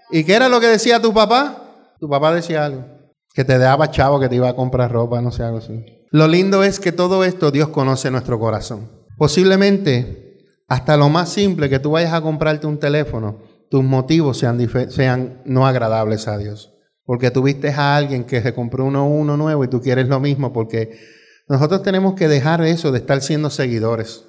¿Y 0.10 0.24
qué 0.24 0.34
era 0.34 0.50
lo 0.50 0.60
que 0.60 0.66
decía 0.66 1.00
tu 1.00 1.14
papá? 1.14 1.91
Tu 2.00 2.10
papá 2.10 2.34
decía 2.34 2.66
algo. 2.66 2.84
Que 3.32 3.45
te 3.45 3.60
daba 3.60 3.91
chavo, 3.91 4.20
que 4.20 4.28
te 4.28 4.38
iba 4.38 4.50
a 4.50 4.56
comprar 4.56 4.91
ropa, 4.91 5.22
no 5.22 5.32
sé, 5.32 5.43
algo 5.43 5.60
así. 5.60 5.86
Lo 6.10 6.28
lindo 6.28 6.64
es 6.64 6.80
que 6.80 6.91
todo 6.91 7.24
esto 7.24 7.52
Dios 7.52 7.70
conoce 7.70 8.10
nuestro 8.10 8.39
corazón. 8.39 8.89
Posiblemente, 9.18 10.27
hasta 10.68 10.97
lo 10.97 11.09
más 11.09 11.30
simple, 11.30 11.70
que 11.70 11.80
tú 11.80 11.91
vayas 11.91 12.13
a 12.13 12.22
comprarte 12.22 12.68
un 12.68 12.78
teléfono, 12.78 13.39
tus 13.70 13.84
motivos 13.84 14.38
sean, 14.38 15.41
no 15.45 15.65
agradables 15.65 16.28
a 16.28 16.38
Dios. 16.38 16.74
Porque 17.05 17.32
tú 17.32 17.43
viste 17.43 17.70
a 17.70 17.95
alguien 17.95 18.26
que 18.26 18.41
se 18.41 18.53
compró 18.53 18.86
uno, 18.86 19.07
uno 19.07 19.38
nuevo 19.38 19.63
y 19.63 19.70
tú 19.70 19.82
quieres 19.82 20.09
lo 20.09 20.20
mismo, 20.20 20.51
porque 20.51 20.99
nosotros 21.47 21.84
tenemos 21.84 22.15
que 22.15 22.28
dejar 22.28 22.61
eso 22.65 22.91
de 22.91 22.99
estar 22.99 23.22
siendo 23.22 23.49
seguidores. 23.49 24.26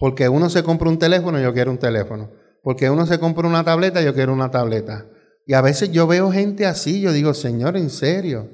Porque 0.00 0.28
uno 0.30 0.48
se 0.48 0.62
compra 0.62 0.88
un 0.88 0.98
teléfono, 0.98 1.38
yo 1.38 1.52
quiero 1.52 1.70
un 1.70 1.78
teléfono. 1.78 2.30
Porque 2.62 2.88
uno 2.88 3.04
se 3.04 3.18
compra 3.18 3.46
una 3.46 3.62
tableta, 3.62 4.00
yo 4.00 4.14
quiero 4.14 4.32
una 4.32 4.50
tableta. 4.50 5.06
Y 5.46 5.52
a 5.52 5.60
veces 5.60 5.92
yo 5.92 6.06
veo 6.06 6.32
gente 6.32 6.64
así, 6.64 7.02
yo 7.02 7.12
digo, 7.12 7.34
Señor, 7.34 7.76
en 7.76 7.90
serio, 7.90 8.48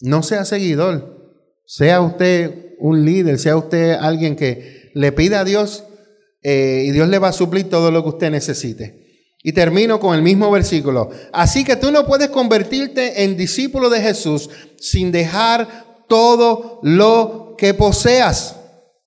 no 0.00 0.22
sea 0.22 0.44
seguidor. 0.44 1.18
Sea 1.66 2.00
usted 2.00 2.76
un 2.78 3.04
líder, 3.04 3.40
sea 3.40 3.56
usted 3.56 3.96
alguien 4.00 4.36
que 4.36 4.92
le 4.94 5.10
pida 5.10 5.40
a 5.40 5.44
Dios 5.44 5.87
eh, 6.42 6.84
y 6.86 6.90
Dios 6.92 7.08
le 7.08 7.18
va 7.18 7.28
a 7.28 7.32
suplir 7.32 7.68
todo 7.68 7.90
lo 7.90 8.02
que 8.02 8.08
usted 8.10 8.30
necesite. 8.30 9.06
Y 9.42 9.52
termino 9.52 10.00
con 10.00 10.14
el 10.14 10.22
mismo 10.22 10.50
versículo. 10.50 11.10
Así 11.32 11.64
que 11.64 11.76
tú 11.76 11.92
no 11.92 12.06
puedes 12.06 12.28
convertirte 12.28 13.22
en 13.22 13.36
discípulo 13.36 13.88
de 13.88 14.00
Jesús 14.00 14.50
sin 14.78 15.12
dejar 15.12 16.04
todo 16.08 16.80
lo 16.82 17.54
que 17.56 17.74
poseas. 17.74 18.56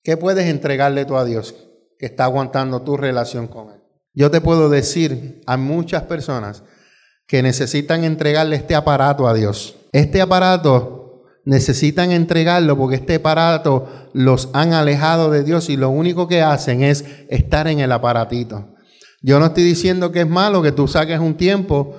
¿Qué 0.04 0.18
puedes 0.18 0.48
entregarle 0.48 1.06
tú 1.06 1.18
a 1.18 1.26
Dios 1.26 1.56
que 2.00 2.06
está 2.06 2.24
aguantando 2.24 2.82
tu 2.82 2.96
relación 2.98 3.48
con 3.48 3.72
Él? 3.72 3.82
Yo 4.14 4.32
te 4.32 4.42
puedo 4.42 4.70
decir 4.70 5.42
a 5.46 5.58
muchas 5.58 6.04
personas 6.04 6.64
que 7.28 7.42
necesitan 7.42 8.04
entregarle 8.04 8.58
este 8.58 8.76
aparato 8.76 9.28
a 9.28 9.34
Dios. 9.34 9.76
Este 9.92 10.22
aparato 10.22 11.01
necesitan 11.46 12.12
entregarlo 12.12 12.78
porque 12.78 12.96
este 12.96 13.16
aparato 13.16 13.88
los 14.14 14.50
han 14.54 14.74
alejado 14.74 15.32
de 15.32 15.44
Dios 15.44 15.70
y 15.70 15.78
lo 15.78 15.89
único 15.89 16.28
que 16.28 16.42
hacen 16.42 16.84
es 16.84 17.06
estar 17.30 17.68
en 17.68 17.80
el 17.80 17.92
aparatito. 17.92 18.76
Yo 19.22 19.39
no 19.39 19.48
estoy 19.48 19.64
diciendo 19.64 20.12
que 20.12 20.22
es 20.22 20.30
malo 20.30 20.62
que 20.62 20.72
tú 20.72 20.88
saques 20.88 21.20
un 21.20 21.36
tiempo 21.36 21.96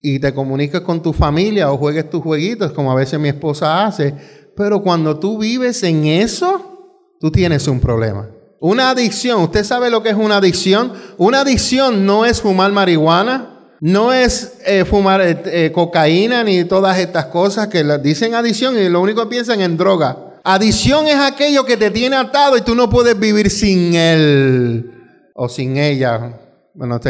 y 0.00 0.18
te 0.18 0.34
comuniques 0.34 0.80
con 0.80 1.02
tu 1.02 1.12
familia 1.12 1.70
o 1.70 1.78
juegues 1.78 2.10
tus 2.10 2.22
jueguitos, 2.22 2.72
como 2.72 2.90
a 2.90 2.96
veces 2.96 3.20
mi 3.20 3.28
esposa 3.28 3.84
hace, 3.84 4.14
pero 4.56 4.82
cuando 4.82 5.18
tú 5.18 5.38
vives 5.38 5.82
en 5.82 6.06
eso, 6.06 7.16
tú 7.20 7.30
tienes 7.30 7.66
un 7.68 7.80
problema. 7.80 8.28
Una 8.60 8.90
adicción, 8.90 9.42
¿usted 9.42 9.64
sabe 9.64 9.90
lo 9.90 10.02
que 10.02 10.10
es 10.10 10.16
una 10.16 10.36
adicción? 10.36 10.92
Una 11.18 11.40
adicción 11.40 12.06
no 12.06 12.24
es 12.24 12.40
fumar 12.40 12.70
marihuana, 12.72 13.61
no 13.82 14.12
es 14.12 14.58
eh, 14.64 14.84
fumar 14.84 15.20
eh, 15.20 15.42
eh, 15.46 15.72
cocaína 15.72 16.44
ni 16.44 16.62
todas 16.62 17.00
estas 17.00 17.26
cosas 17.26 17.66
que 17.66 17.82
dicen 17.98 18.32
adicción 18.32 18.78
y 18.78 18.88
lo 18.88 19.00
único 19.00 19.24
que 19.24 19.30
piensan 19.30 19.60
en 19.60 19.76
droga. 19.76 20.38
Adicción 20.44 21.08
es 21.08 21.16
aquello 21.16 21.64
que 21.64 21.76
te 21.76 21.90
tiene 21.90 22.14
atado 22.14 22.56
y 22.56 22.60
tú 22.60 22.76
no 22.76 22.88
puedes 22.88 23.18
vivir 23.18 23.50
sin 23.50 23.94
él 23.94 24.88
o 25.34 25.48
sin 25.48 25.78
ella. 25.78 26.38
Bueno, 26.74 27.00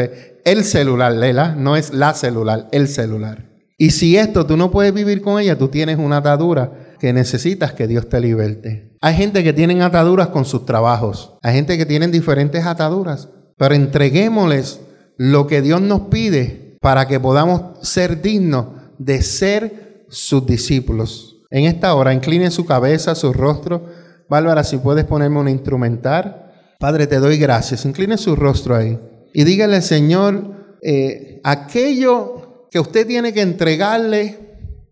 el 0.45 0.63
celular, 0.63 1.13
Lela, 1.13 1.53
no 1.55 1.75
es 1.75 1.93
la 1.93 2.15
celular, 2.15 2.69
el 2.71 2.87
celular. 2.87 3.45
Y 3.77 3.91
si 3.91 4.17
esto 4.17 4.47
tú 4.47 4.57
no 4.57 4.71
puedes 4.71 4.95
vivir 4.95 5.21
con 5.21 5.39
ella, 5.39 5.55
tú 5.55 5.67
tienes 5.67 5.99
una 5.99 6.17
atadura 6.17 6.95
que 6.99 7.13
necesitas 7.13 7.73
que 7.73 7.85
Dios 7.85 8.09
te 8.09 8.19
liberte. 8.19 8.97
Hay 8.99 9.13
gente 9.13 9.43
que 9.43 9.53
tienen 9.53 9.83
ataduras 9.83 10.29
con 10.29 10.43
sus 10.43 10.65
trabajos. 10.65 11.33
Hay 11.43 11.53
gente 11.53 11.77
que 11.77 11.85
tienen 11.85 12.09
diferentes 12.09 12.65
ataduras. 12.65 13.29
Pero 13.57 13.75
entreguémosles 13.75 14.79
lo 15.17 15.45
que 15.45 15.61
Dios 15.61 15.79
nos 15.81 16.01
pide 16.07 16.62
para 16.83 17.07
que 17.07 17.19
podamos 17.19 17.79
ser 17.81 18.21
dignos 18.21 18.67
de 18.99 19.23
ser 19.23 20.05
sus 20.09 20.45
discípulos. 20.45 21.37
En 21.49 21.65
esta 21.65 21.95
hora, 21.95 22.13
incline 22.13 22.51
su 22.51 22.65
cabeza, 22.65 23.15
su 23.15 23.33
rostro. 23.33 23.87
Bárbara, 24.29 24.63
si 24.63 24.77
puedes 24.77 25.05
ponerme 25.05 25.39
un 25.39 25.49
instrumental. 25.49 26.51
Padre, 26.79 27.07
te 27.07 27.17
doy 27.17 27.39
gracias. 27.39 27.85
Incline 27.85 28.17
su 28.17 28.35
rostro 28.35 28.75
ahí 28.75 28.99
y 29.33 29.43
dígale, 29.43 29.81
Señor, 29.81 30.77
eh, 30.81 31.41
aquello 31.43 32.67
que 32.69 32.79
usted 32.79 33.07
tiene 33.07 33.33
que 33.33 33.41
entregarle, 33.41 34.39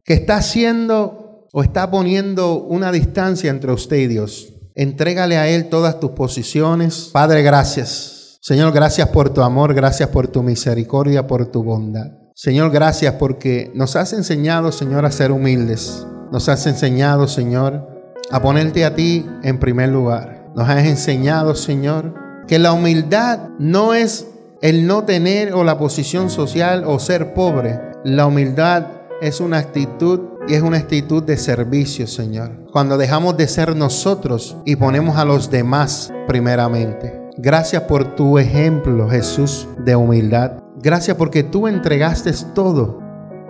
que 0.04 0.14
está 0.14 0.38
haciendo 0.38 1.48
o 1.54 1.62
está 1.62 1.92
poniendo 1.92 2.56
una 2.56 2.92
distancia 2.92 3.52
entre 3.52 3.72
usted 3.72 3.98
y 3.98 4.08
Dios. 4.08 4.54
Entrégale 4.74 5.38
a 5.38 5.48
Él 5.48 5.70
todas 5.70 6.00
tus 6.00 6.12
posiciones. 6.12 7.10
Padre, 7.12 7.44
gracias. 7.44 8.21
Señor, 8.44 8.74
gracias 8.74 9.08
por 9.10 9.30
tu 9.30 9.44
amor, 9.44 9.76
gracias 9.76 10.10
por 10.10 10.28
tu 10.28 10.42
misericordia, 10.42 11.28
por 11.28 11.46
tu 11.52 11.64
bondad. 11.64 12.08
Señor, 12.34 12.72
gracias 12.72 13.14
porque 13.20 13.72
nos 13.76 13.96
has 13.96 14.14
enseñado, 14.14 14.72
Señor, 14.72 15.06
a 15.06 15.12
ser 15.12 15.32
humildes. 15.32 16.08
Nos 16.32 16.50
has 16.50 16.66
enseñado, 16.66 17.28
Señor, 17.28 17.88
a 18.32 18.42
ponerte 18.42 18.84
a 18.84 18.96
ti 18.96 19.28
en 19.44 19.60
primer 19.60 19.90
lugar. 19.90 20.48
Nos 20.56 20.68
has 20.68 20.86
enseñado, 20.86 21.54
Señor, 21.54 22.16
que 22.48 22.58
la 22.58 22.74
humildad 22.74 23.50
no 23.60 23.94
es 23.94 24.26
el 24.64 24.88
no 24.88 25.04
tener 25.04 25.54
o 25.54 25.64
la 25.64 25.78
posición 25.78 26.32
social 26.32 26.84
o 26.88 26.98
ser 26.98 27.36
pobre. 27.36 27.80
La 28.04 28.26
humildad 28.26 28.88
es 29.22 29.40
una 29.40 29.60
actitud 29.60 30.20
y 30.48 30.56
es 30.56 30.64
una 30.64 30.78
actitud 30.78 31.22
de 31.22 31.38
servicio, 31.38 32.08
Señor. 32.08 32.66
Cuando 32.72 32.98
dejamos 32.98 33.38
de 33.38 33.48
ser 33.48 33.76
nosotros 33.76 34.58
y 34.66 34.78
ponemos 34.78 35.18
a 35.18 35.26
los 35.26 35.52
demás 35.52 36.12
primeramente. 36.28 37.21
Gracias 37.44 37.82
por 37.84 38.16
tu 38.16 38.38
ejemplo, 38.38 39.10
Jesús, 39.10 39.68
de 39.80 39.96
humildad. 39.96 40.62
Gracias 40.80 41.18
porque 41.18 41.42
tú 41.42 41.68
entregaste 41.68 42.32
todo 42.54 43.00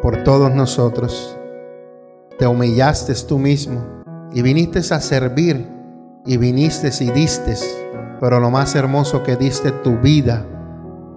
por 0.01 0.23
todos 0.23 0.55
nosotros. 0.55 1.37
Te 2.39 2.47
humillaste 2.47 3.13
tú 3.27 3.37
mismo 3.37 3.81
y 4.31 4.43
viniste 4.43 4.79
a 4.79 5.01
servir 5.01 5.67
y 6.25 6.37
viniste 6.37 6.89
y 7.03 7.11
diste, 7.11 7.55
pero 8.21 8.39
lo 8.39 8.49
más 8.49 8.75
hermoso 8.75 9.23
que 9.23 9.35
diste 9.35 9.73
tu 9.73 9.97
vida 9.97 10.45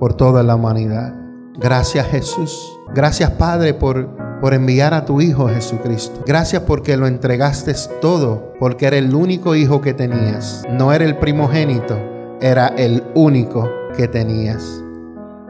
por 0.01 0.15
toda 0.15 0.43
la 0.43 0.57
humanidad. 0.57 1.15
Gracias 1.57 2.09
Jesús. 2.09 2.77
Gracias 2.93 3.31
Padre 3.31 3.75
por, 3.75 4.41
por 4.41 4.53
enviar 4.53 4.95
a 4.95 5.05
tu 5.05 5.21
Hijo 5.21 5.49
Jesucristo. 5.49 6.25
Gracias 6.27 6.63
porque 6.63 6.97
lo 6.97 7.07
entregaste 7.07 7.73
todo, 8.01 8.53
porque 8.59 8.87
era 8.87 8.97
el 8.97 9.15
único 9.15 9.55
hijo 9.55 9.81
que 9.81 9.95
tenías. 9.95 10.65
No 10.69 10.93
era 10.93 11.05
el 11.05 11.19
primogénito, 11.19 12.14
era 12.45 12.69
el 12.69 13.03
único 13.15 13.71
que 13.97 14.09
tenías. 14.09 14.83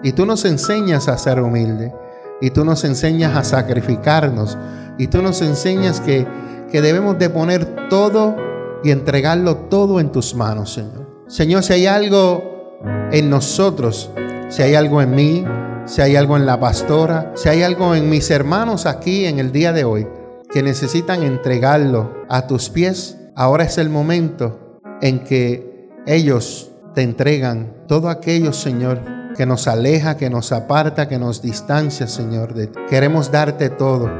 Y 0.02 0.12
tú 0.12 0.26
nos 0.26 0.44
enseñas 0.44 1.08
a 1.08 1.18
ser 1.18 1.40
humilde. 1.40 1.92
Y 2.40 2.50
tú 2.50 2.64
nos 2.64 2.84
enseñas 2.84 3.36
a 3.36 3.44
sacrificarnos. 3.44 4.56
Y 4.98 5.08
tú 5.08 5.22
nos 5.22 5.42
enseñas 5.42 6.00
que, 6.00 6.26
que 6.70 6.80
debemos 6.80 7.18
de 7.18 7.30
poner 7.30 7.88
todo 7.88 8.36
y 8.82 8.90
entregarlo 8.90 9.56
todo 9.56 9.98
en 9.98 10.12
tus 10.12 10.34
manos, 10.34 10.74
Señor. 10.74 11.24
Señor, 11.26 11.62
si 11.62 11.72
hay 11.72 11.86
algo 11.86 12.78
en 13.10 13.30
nosotros 13.30 14.10
si 14.48 14.62
hay 14.62 14.74
algo 14.74 15.02
en 15.02 15.14
mí, 15.14 15.44
si 15.86 16.00
hay 16.00 16.16
algo 16.16 16.36
en 16.36 16.46
la 16.46 16.60
pastora, 16.60 17.32
si 17.34 17.48
hay 17.48 17.62
algo 17.62 17.94
en 17.94 18.08
mis 18.08 18.30
hermanos 18.30 18.86
aquí 18.86 19.26
en 19.26 19.38
el 19.38 19.52
día 19.52 19.72
de 19.72 19.84
hoy 19.84 20.06
que 20.50 20.62
necesitan 20.62 21.22
entregarlo 21.22 22.12
a 22.28 22.46
tus 22.46 22.70
pies, 22.70 23.18
ahora 23.34 23.64
es 23.64 23.78
el 23.78 23.90
momento 23.90 24.80
en 25.00 25.24
que 25.24 25.90
ellos 26.06 26.70
te 26.94 27.02
entregan 27.02 27.72
todo 27.86 28.08
aquello, 28.08 28.52
Señor, 28.52 29.00
que 29.36 29.46
nos 29.46 29.66
aleja, 29.66 30.16
que 30.16 30.30
nos 30.30 30.52
aparta, 30.52 31.08
que 31.08 31.18
nos 31.18 31.42
distancia, 31.42 32.06
Señor. 32.06 32.54
Queremos 32.88 33.30
darte 33.30 33.68
todo, 33.68 34.10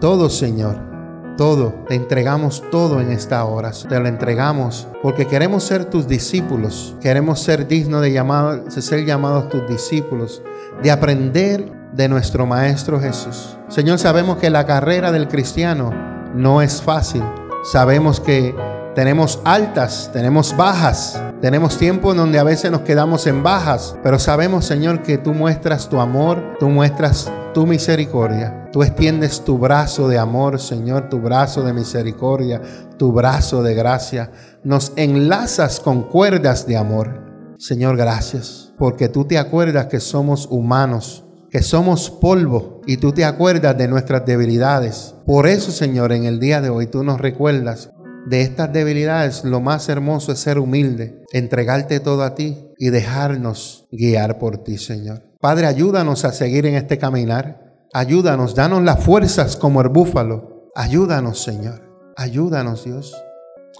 todo, 0.00 0.28
Señor 0.28 0.94
todo, 1.36 1.74
te 1.88 1.94
entregamos 1.94 2.62
todo 2.70 3.00
en 3.00 3.10
esta 3.10 3.44
hora. 3.44 3.72
Te 3.88 3.98
lo 3.98 4.08
entregamos 4.08 4.86
porque 5.02 5.26
queremos 5.26 5.64
ser 5.64 5.86
tus 5.86 6.06
discípulos. 6.06 6.96
Queremos 7.00 7.40
ser 7.40 7.66
dignos 7.66 8.02
de, 8.02 8.12
llamado, 8.12 8.56
de 8.58 8.82
ser 8.82 9.04
llamados 9.04 9.48
tus 9.48 9.66
discípulos, 9.68 10.42
de 10.82 10.90
aprender 10.90 11.72
de 11.92 12.08
nuestro 12.08 12.46
Maestro 12.46 13.00
Jesús. 13.00 13.56
Señor, 13.68 13.98
sabemos 13.98 14.38
que 14.38 14.50
la 14.50 14.66
carrera 14.66 15.12
del 15.12 15.28
cristiano 15.28 15.92
no 16.34 16.62
es 16.62 16.82
fácil. 16.82 17.22
Sabemos 17.64 18.20
que 18.20 18.54
tenemos 18.94 19.40
altas, 19.44 20.10
tenemos 20.12 20.56
bajas, 20.56 21.20
tenemos 21.40 21.76
tiempo 21.76 22.12
en 22.12 22.18
donde 22.18 22.38
a 22.38 22.44
veces 22.44 22.70
nos 22.70 22.82
quedamos 22.82 23.26
en 23.26 23.42
bajas, 23.42 23.96
pero 24.02 24.18
sabemos, 24.18 24.64
Señor, 24.64 25.02
que 25.02 25.18
tú 25.18 25.34
muestras 25.34 25.88
tu 25.88 26.00
amor, 26.00 26.56
tú 26.60 26.68
muestras 26.68 27.30
tu 27.52 27.66
misericordia. 27.66 28.68
Tú 28.72 28.82
extiendes 28.82 29.44
tu 29.44 29.58
brazo 29.58 30.08
de 30.08 30.18
amor, 30.18 30.60
Señor, 30.60 31.08
tu 31.08 31.20
brazo 31.20 31.62
de 31.62 31.72
misericordia, 31.72 32.60
tu 32.98 33.12
brazo 33.12 33.62
de 33.62 33.74
gracia. 33.74 34.30
Nos 34.64 34.92
enlazas 34.96 35.80
con 35.80 36.02
cuerdas 36.02 36.66
de 36.66 36.76
amor. 36.76 37.54
Señor, 37.58 37.96
gracias, 37.96 38.72
porque 38.76 39.08
tú 39.08 39.24
te 39.24 39.38
acuerdas 39.38 39.86
que 39.86 40.00
somos 40.00 40.48
humanos, 40.50 41.24
que 41.50 41.62
somos 41.62 42.10
polvo, 42.10 42.80
y 42.86 42.96
tú 42.96 43.12
te 43.12 43.24
acuerdas 43.24 43.78
de 43.78 43.86
nuestras 43.86 44.26
debilidades. 44.26 45.14
Por 45.24 45.46
eso, 45.46 45.70
Señor, 45.70 46.12
en 46.12 46.24
el 46.24 46.40
día 46.40 46.60
de 46.60 46.68
hoy 46.68 46.88
tú 46.88 47.04
nos 47.04 47.20
recuerdas 47.20 47.93
de 48.26 48.40
estas 48.40 48.72
debilidades, 48.72 49.44
lo 49.44 49.60
más 49.60 49.88
hermoso 49.88 50.32
es 50.32 50.38
ser 50.38 50.58
humilde, 50.58 51.22
entregarte 51.32 52.00
todo 52.00 52.22
a 52.22 52.34
ti 52.34 52.70
y 52.78 52.90
dejarnos 52.90 53.86
guiar 53.92 54.38
por 54.38 54.58
ti, 54.58 54.78
Señor. 54.78 55.22
Padre, 55.40 55.66
ayúdanos 55.66 56.24
a 56.24 56.32
seguir 56.32 56.64
en 56.66 56.74
este 56.74 56.98
caminar. 56.98 57.60
Ayúdanos, 57.92 58.54
danos 58.54 58.82
las 58.82 59.04
fuerzas 59.04 59.56
como 59.56 59.80
el 59.82 59.88
búfalo. 59.88 60.70
Ayúdanos, 60.74 61.42
Señor. 61.42 61.82
Ayúdanos, 62.16 62.84
Dios. 62.84 63.14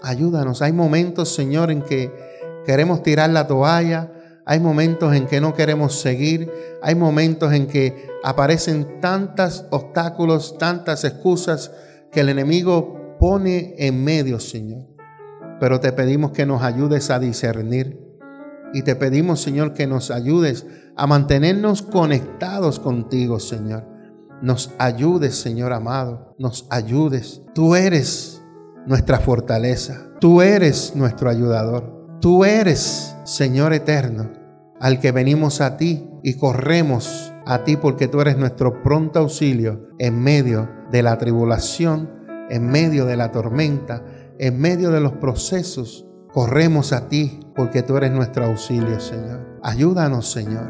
Ayúdanos. 0.03 0.61
Hay 0.62 0.72
momentos, 0.72 1.34
Señor, 1.34 1.70
en 1.70 1.82
que 1.82 2.12
queremos 2.66 3.03
tirar 3.03 3.30
la 3.30 3.47
toalla. 3.47 4.12
Hay 4.45 4.61
momentos 4.61 5.14
en 5.14 5.26
que 5.26 5.40
no 5.40 5.55
queremos 5.55 5.99
seguir. 5.99 6.53
Hay 6.82 6.95
momentos 6.95 7.53
en 7.53 7.66
que 7.66 8.09
aparecen 8.22 9.01
tantos 9.01 9.64
obstáculos, 9.70 10.59
tantas 10.59 11.05
excusas 11.05 11.72
que 12.12 12.20
el 12.20 12.28
enemigo 12.28 13.03
pone 13.19 13.75
en 13.79 14.03
medio, 14.05 14.41
Señor. 14.41 14.87
Pero 15.61 15.81
te 15.81 15.93
pedimos 15.93 16.33
que 16.33 16.47
nos 16.47 16.62
ayudes 16.62 17.11
a 17.11 17.19
discernir. 17.19 18.01
Y 18.73 18.83
te 18.83 18.97
pedimos, 18.97 19.41
Señor, 19.41 19.73
que 19.73 19.87
nos 19.87 20.11
ayudes 20.11 20.67
a 20.97 21.07
mantenernos 21.07 21.83
conectados 21.83 22.81
contigo, 22.81 23.39
Señor. 23.39 23.87
Nos 24.43 24.73
ayudes, 24.79 25.37
Señor 25.37 25.73
amado, 25.73 26.35
nos 26.39 26.67
ayudes. 26.71 27.43
Tú 27.55 27.77
eres 27.77 28.43
nuestra 28.87 29.21
fortaleza, 29.21 30.11
tú 30.21 30.43
eres 30.43 30.95
nuestro 30.95 31.31
ayudador, 31.31 32.19
tú 32.21 32.45
eres, 32.45 33.15
Señor 33.25 33.73
eterno, 33.73 34.33
al 34.81 35.01
que 35.01 35.12
venimos 35.12 35.61
a 35.61 35.77
ti 35.77 36.07
y 36.23 36.35
corremos 36.35 37.33
a 37.47 37.65
ti 37.65 37.77
porque 37.77 38.09
tú 38.09 38.21
eres 38.21 38.37
nuestro 38.37 38.83
pronto 38.83 39.21
auxilio 39.21 39.89
en 39.99 40.21
medio 40.21 40.69
de 40.91 41.03
la 41.03 41.17
tribulación, 41.19 42.11
en 42.55 42.68
medio 42.68 43.05
de 43.05 43.16
la 43.16 43.32
tormenta, 43.32 44.05
en 44.38 44.61
medio 44.61 44.92
de 44.92 45.00
los 45.00 45.14
procesos. 45.14 46.07
Corremos 46.32 46.92
a 46.92 47.09
ti 47.09 47.40
porque 47.57 47.82
tú 47.82 47.96
eres 47.96 48.12
nuestro 48.12 48.44
auxilio, 48.44 49.00
Señor. 49.00 49.59
Ayúdanos, 49.61 50.30
Señor. 50.30 50.68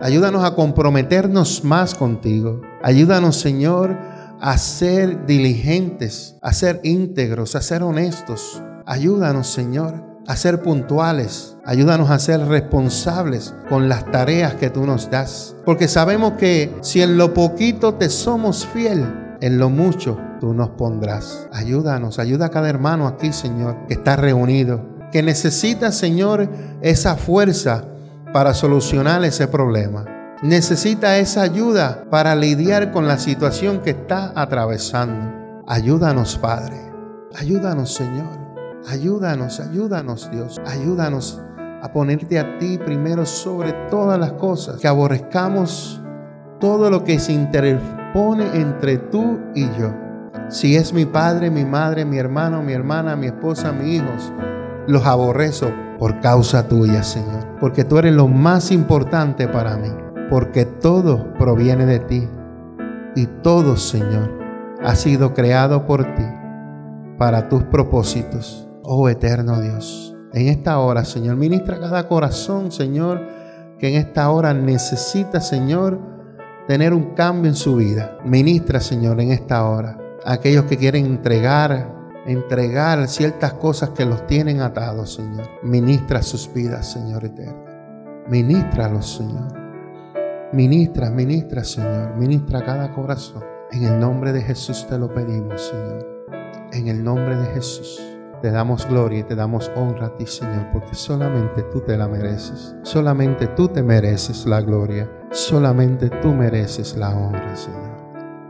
Ayúdanos 0.00 0.42
a 0.42 0.54
comprometernos 0.54 1.64
más 1.64 1.94
contigo. 1.94 2.62
Ayúdanos, 2.82 3.36
Señor, 3.36 3.94
a 4.40 4.56
ser 4.56 5.26
diligentes, 5.26 6.36
a 6.40 6.54
ser 6.54 6.80
íntegros, 6.82 7.56
a 7.56 7.60
ser 7.60 7.82
honestos. 7.82 8.62
Ayúdanos, 8.86 9.48
Señor, 9.48 10.02
a 10.26 10.34
ser 10.34 10.62
puntuales. 10.62 11.58
Ayúdanos 11.66 12.10
a 12.10 12.18
ser 12.18 12.40
responsables 12.40 13.54
con 13.68 13.90
las 13.90 14.10
tareas 14.10 14.54
que 14.54 14.70
tú 14.70 14.86
nos 14.86 15.10
das. 15.10 15.56
Porque 15.66 15.88
sabemos 15.88 16.34
que 16.38 16.74
si 16.80 17.02
en 17.02 17.18
lo 17.18 17.34
poquito 17.34 17.94
te 17.94 18.08
somos 18.08 18.66
fiel, 18.66 19.27
en 19.40 19.58
lo 19.58 19.70
mucho 19.70 20.18
tú 20.40 20.54
nos 20.54 20.70
pondrás. 20.70 21.48
Ayúdanos, 21.52 22.18
ayuda 22.18 22.46
a 22.46 22.50
cada 22.50 22.68
hermano 22.68 23.06
aquí, 23.06 23.32
Señor, 23.32 23.86
que 23.86 23.94
está 23.94 24.16
reunido, 24.16 24.84
que 25.12 25.22
necesita, 25.22 25.92
Señor, 25.92 26.48
esa 26.80 27.16
fuerza 27.16 27.84
para 28.32 28.54
solucionar 28.54 29.24
ese 29.24 29.48
problema. 29.48 30.04
Necesita 30.42 31.18
esa 31.18 31.42
ayuda 31.42 32.04
para 32.10 32.36
lidiar 32.36 32.92
con 32.92 33.08
la 33.08 33.18
situación 33.18 33.80
que 33.80 33.90
está 33.90 34.32
atravesando. 34.36 35.62
Ayúdanos, 35.66 36.36
Padre. 36.36 36.76
Ayúdanos, 37.36 37.94
Señor. 37.94 38.38
Ayúdanos, 38.88 39.60
ayúdanos, 39.60 40.30
Dios. 40.30 40.60
Ayúdanos 40.66 41.42
a 41.82 41.92
ponerte 41.92 42.38
a 42.38 42.58
ti 42.58 42.78
primero 42.78 43.26
sobre 43.26 43.72
todas 43.90 44.18
las 44.18 44.32
cosas. 44.32 44.80
Que 44.80 44.88
aborrezcamos 44.88 46.00
todo 46.60 46.90
lo 46.90 47.04
que 47.04 47.18
se 47.18 47.32
interpone 48.08 48.60
entre 48.60 48.98
tú 48.98 49.38
y 49.54 49.64
yo. 49.78 49.92
Si 50.48 50.76
es 50.76 50.92
mi 50.92 51.04
padre, 51.04 51.50
mi 51.50 51.64
madre, 51.64 52.04
mi 52.04 52.18
hermano, 52.18 52.62
mi 52.62 52.72
hermana, 52.72 53.16
mi 53.16 53.26
esposa, 53.26 53.72
mis 53.72 53.96
hijos, 54.00 54.32
los 54.86 55.04
aborrezo 55.06 55.70
por 55.98 56.20
causa 56.20 56.68
tuya, 56.68 57.02
Señor. 57.02 57.56
Porque 57.60 57.84
tú 57.84 57.98
eres 57.98 58.14
lo 58.14 58.28
más 58.28 58.70
importante 58.70 59.46
para 59.48 59.76
mí. 59.76 59.90
Porque 60.30 60.64
todo 60.64 61.34
proviene 61.34 61.84
de 61.86 61.98
ti. 62.00 62.28
Y 63.14 63.26
todo, 63.42 63.76
Señor, 63.76 64.30
ha 64.82 64.94
sido 64.94 65.34
creado 65.34 65.86
por 65.86 66.04
ti 66.14 66.24
para 67.18 67.48
tus 67.48 67.64
propósitos. 67.64 68.68
Oh 68.84 69.08
eterno 69.08 69.60
Dios. 69.60 70.16
En 70.32 70.48
esta 70.48 70.78
hora, 70.78 71.04
Señor, 71.04 71.36
ministra 71.36 71.80
cada 71.80 72.06
corazón, 72.06 72.70
Señor, 72.70 73.20
que 73.78 73.88
en 73.88 73.94
esta 73.96 74.30
hora 74.30 74.54
necesita, 74.54 75.40
Señor, 75.40 76.17
tener 76.68 76.94
un 76.94 77.14
cambio 77.14 77.50
en 77.50 77.56
su 77.56 77.74
vida. 77.74 78.18
Ministra, 78.24 78.78
Señor, 78.78 79.20
en 79.20 79.32
esta 79.32 79.68
hora. 79.68 79.98
Aquellos 80.24 80.66
que 80.66 80.76
quieren 80.76 81.06
entregar 81.06 81.98
entregar 82.26 83.08
ciertas 83.08 83.54
cosas 83.54 83.90
que 83.90 84.04
los 84.04 84.26
tienen 84.26 84.60
atados, 84.60 85.14
Señor. 85.14 85.48
Ministra 85.62 86.22
sus 86.22 86.52
vidas, 86.52 86.92
Señor 86.92 87.24
eterno. 87.24 87.64
Ministralos, 88.28 89.16
Señor. 89.16 89.48
Ministra, 90.52 91.10
ministra, 91.10 91.64
Señor. 91.64 92.14
Ministra 92.16 92.62
cada 92.62 92.92
corazón. 92.92 93.42
En 93.70 93.84
el 93.84 93.98
nombre 93.98 94.32
de 94.32 94.42
Jesús 94.42 94.86
te 94.86 94.98
lo 94.98 95.12
pedimos, 95.12 95.68
Señor. 95.68 96.26
En 96.72 96.88
el 96.88 97.02
nombre 97.02 97.36
de 97.36 97.46
Jesús. 97.46 97.98
Te 98.42 98.50
damos 98.50 98.86
gloria 98.86 99.20
y 99.20 99.24
te 99.24 99.34
damos 99.34 99.70
honra 99.74 100.06
a 100.08 100.16
ti, 100.16 100.26
Señor, 100.26 100.70
porque 100.72 100.94
solamente 100.94 101.62
tú 101.72 101.80
te 101.80 101.96
la 101.96 102.08
mereces. 102.08 102.76
Solamente 102.82 103.46
tú 103.48 103.68
te 103.68 103.82
mereces 103.82 104.46
la 104.46 104.60
gloria. 104.60 105.10
Solamente 105.30 106.08
tú 106.08 106.32
mereces 106.32 106.96
la 106.96 107.10
honra, 107.10 107.54
Señor. 107.54 107.88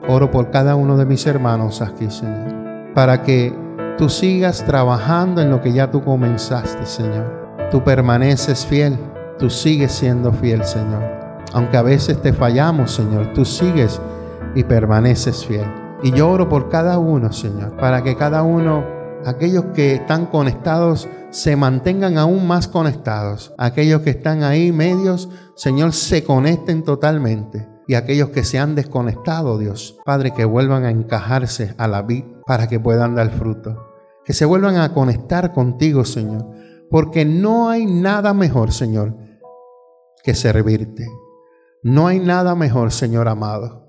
Oro 0.08 0.30
por 0.30 0.50
cada 0.50 0.76
uno 0.76 0.96
de 0.96 1.06
mis 1.06 1.26
hermanos 1.26 1.82
aquí, 1.82 2.10
Señor, 2.10 2.94
para 2.94 3.22
que 3.22 3.52
tú 3.98 4.08
sigas 4.08 4.64
trabajando 4.64 5.42
en 5.42 5.50
lo 5.50 5.60
que 5.60 5.72
ya 5.72 5.90
tú 5.90 6.04
comenzaste, 6.04 6.86
Señor. 6.86 7.68
Tú 7.70 7.82
permaneces 7.82 8.64
fiel, 8.64 8.96
tú 9.38 9.50
sigues 9.50 9.92
siendo 9.92 10.32
fiel, 10.32 10.64
Señor. 10.64 11.02
Aunque 11.52 11.76
a 11.76 11.82
veces 11.82 12.22
te 12.22 12.32
fallamos, 12.32 12.92
Señor, 12.92 13.32
tú 13.34 13.44
sigues 13.44 14.00
y 14.54 14.62
permaneces 14.62 15.44
fiel. 15.44 15.66
Y 16.02 16.12
yo 16.12 16.30
oro 16.30 16.48
por 16.48 16.68
cada 16.68 16.98
uno, 16.98 17.32
Señor, 17.32 17.76
para 17.76 18.02
que 18.02 18.16
cada 18.16 18.44
uno, 18.44 18.84
aquellos 19.26 19.64
que 19.74 19.96
están 19.96 20.26
conectados, 20.26 21.08
se 21.30 21.56
mantengan 21.56 22.18
aún 22.18 22.46
más 22.46 22.68
conectados. 22.68 23.54
Aquellos 23.58 24.02
que 24.02 24.10
están 24.10 24.42
ahí 24.42 24.72
medios, 24.72 25.28
Señor, 25.56 25.92
se 25.92 26.24
conecten 26.24 26.82
totalmente. 26.84 27.68
Y 27.86 27.94
aquellos 27.94 28.30
que 28.30 28.44
se 28.44 28.58
han 28.58 28.74
desconectado, 28.74 29.58
Dios, 29.58 29.98
Padre, 30.04 30.32
que 30.32 30.44
vuelvan 30.44 30.84
a 30.84 30.90
encajarse 30.90 31.74
a 31.78 31.88
la 31.88 32.02
vida 32.02 32.26
para 32.46 32.68
que 32.68 32.78
puedan 32.78 33.14
dar 33.14 33.30
fruto 33.30 33.88
que 34.28 34.34
se 34.34 34.44
vuelvan 34.44 34.76
a 34.76 34.92
conectar 34.92 35.54
contigo, 35.54 36.04
Señor. 36.04 36.46
Porque 36.90 37.24
no 37.24 37.70
hay 37.70 37.86
nada 37.86 38.34
mejor, 38.34 38.72
Señor, 38.72 39.16
que 40.22 40.34
servirte. 40.34 41.08
No 41.82 42.08
hay 42.08 42.20
nada 42.20 42.54
mejor, 42.54 42.92
Señor 42.92 43.26
amado, 43.26 43.88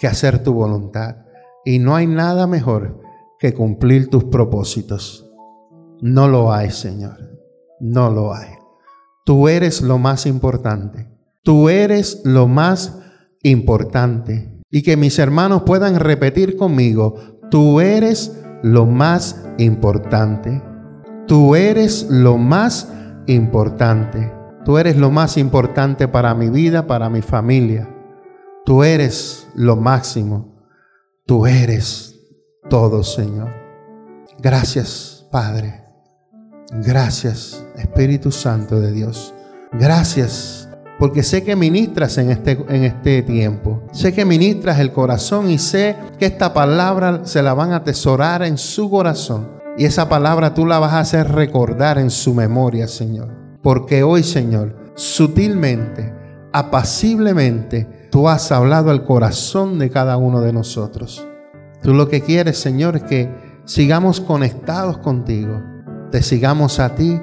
que 0.00 0.08
hacer 0.08 0.42
tu 0.42 0.54
voluntad. 0.54 1.18
Y 1.64 1.78
no 1.78 1.94
hay 1.94 2.08
nada 2.08 2.48
mejor 2.48 3.00
que 3.38 3.54
cumplir 3.54 4.10
tus 4.10 4.24
propósitos. 4.24 5.29
No 6.00 6.28
lo 6.28 6.52
hay, 6.52 6.70
Señor. 6.70 7.18
No 7.80 8.10
lo 8.10 8.34
hay. 8.34 8.48
Tú 9.24 9.48
eres 9.48 9.82
lo 9.82 9.98
más 9.98 10.26
importante. 10.26 11.08
Tú 11.42 11.68
eres 11.68 12.22
lo 12.24 12.48
más 12.48 12.98
importante. 13.42 14.60
Y 14.70 14.82
que 14.82 14.96
mis 14.96 15.18
hermanos 15.18 15.62
puedan 15.64 15.98
repetir 15.98 16.56
conmigo, 16.56 17.40
tú 17.50 17.80
eres 17.80 18.40
lo 18.62 18.86
más 18.86 19.44
importante. 19.58 20.62
Tú 21.26 21.54
eres 21.54 22.06
lo 22.08 22.38
más 22.38 22.88
importante. 23.26 24.32
Tú 24.64 24.78
eres 24.78 24.96
lo 24.96 25.10
más 25.10 25.36
importante 25.36 26.08
para 26.08 26.34
mi 26.34 26.50
vida, 26.50 26.86
para 26.86 27.08
mi 27.08 27.22
familia. 27.22 27.88
Tú 28.64 28.84
eres 28.84 29.48
lo 29.54 29.76
máximo. 29.76 30.66
Tú 31.26 31.46
eres 31.46 32.14
todo, 32.68 33.02
Señor. 33.02 33.50
Gracias, 34.38 35.26
Padre. 35.30 35.79
Gracias, 36.72 37.64
Espíritu 37.76 38.30
Santo 38.30 38.80
de 38.80 38.92
Dios. 38.92 39.34
Gracias, 39.72 40.68
porque 41.00 41.24
sé 41.24 41.42
que 41.42 41.56
ministras 41.56 42.16
en 42.18 42.30
este, 42.30 42.52
en 42.68 42.84
este 42.84 43.22
tiempo. 43.22 43.82
Sé 43.92 44.12
que 44.12 44.24
ministras 44.24 44.78
el 44.78 44.92
corazón 44.92 45.50
y 45.50 45.58
sé 45.58 45.96
que 46.18 46.26
esta 46.26 46.54
palabra 46.54 47.22
se 47.24 47.42
la 47.42 47.54
van 47.54 47.72
a 47.72 47.76
atesorar 47.76 48.42
en 48.44 48.56
su 48.56 48.88
corazón. 48.88 49.48
Y 49.76 49.84
esa 49.84 50.08
palabra 50.08 50.54
tú 50.54 50.64
la 50.64 50.78
vas 50.78 50.92
a 50.92 51.00
hacer 51.00 51.32
recordar 51.32 51.98
en 51.98 52.10
su 52.10 52.34
memoria, 52.34 52.86
Señor. 52.86 53.34
Porque 53.62 54.04
hoy, 54.04 54.22
Señor, 54.22 54.92
sutilmente, 54.94 56.14
apaciblemente, 56.52 58.08
tú 58.10 58.28
has 58.28 58.52
hablado 58.52 58.90
al 58.90 59.04
corazón 59.04 59.78
de 59.80 59.90
cada 59.90 60.16
uno 60.18 60.40
de 60.40 60.52
nosotros. 60.52 61.26
Tú 61.82 61.94
lo 61.94 62.08
que 62.08 62.20
quieres, 62.20 62.58
Señor, 62.58 62.96
es 62.96 63.02
que 63.04 63.28
sigamos 63.64 64.20
conectados 64.20 64.98
contigo 64.98 65.60
te 66.10 66.22
sigamos 66.22 66.80
a 66.80 66.94
ti, 66.94 67.20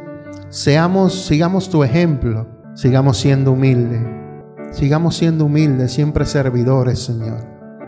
seamos, 0.49 1.25
sigamos 1.25 1.69
tu 1.69 1.83
ejemplo, 1.83 2.47
sigamos 2.73 3.17
siendo 3.17 3.51
humildes, 3.51 4.01
sigamos 4.71 5.17
siendo 5.17 5.45
humildes, 5.45 5.91
siempre 5.91 6.25
servidores, 6.25 6.99
Señor, 6.99 7.45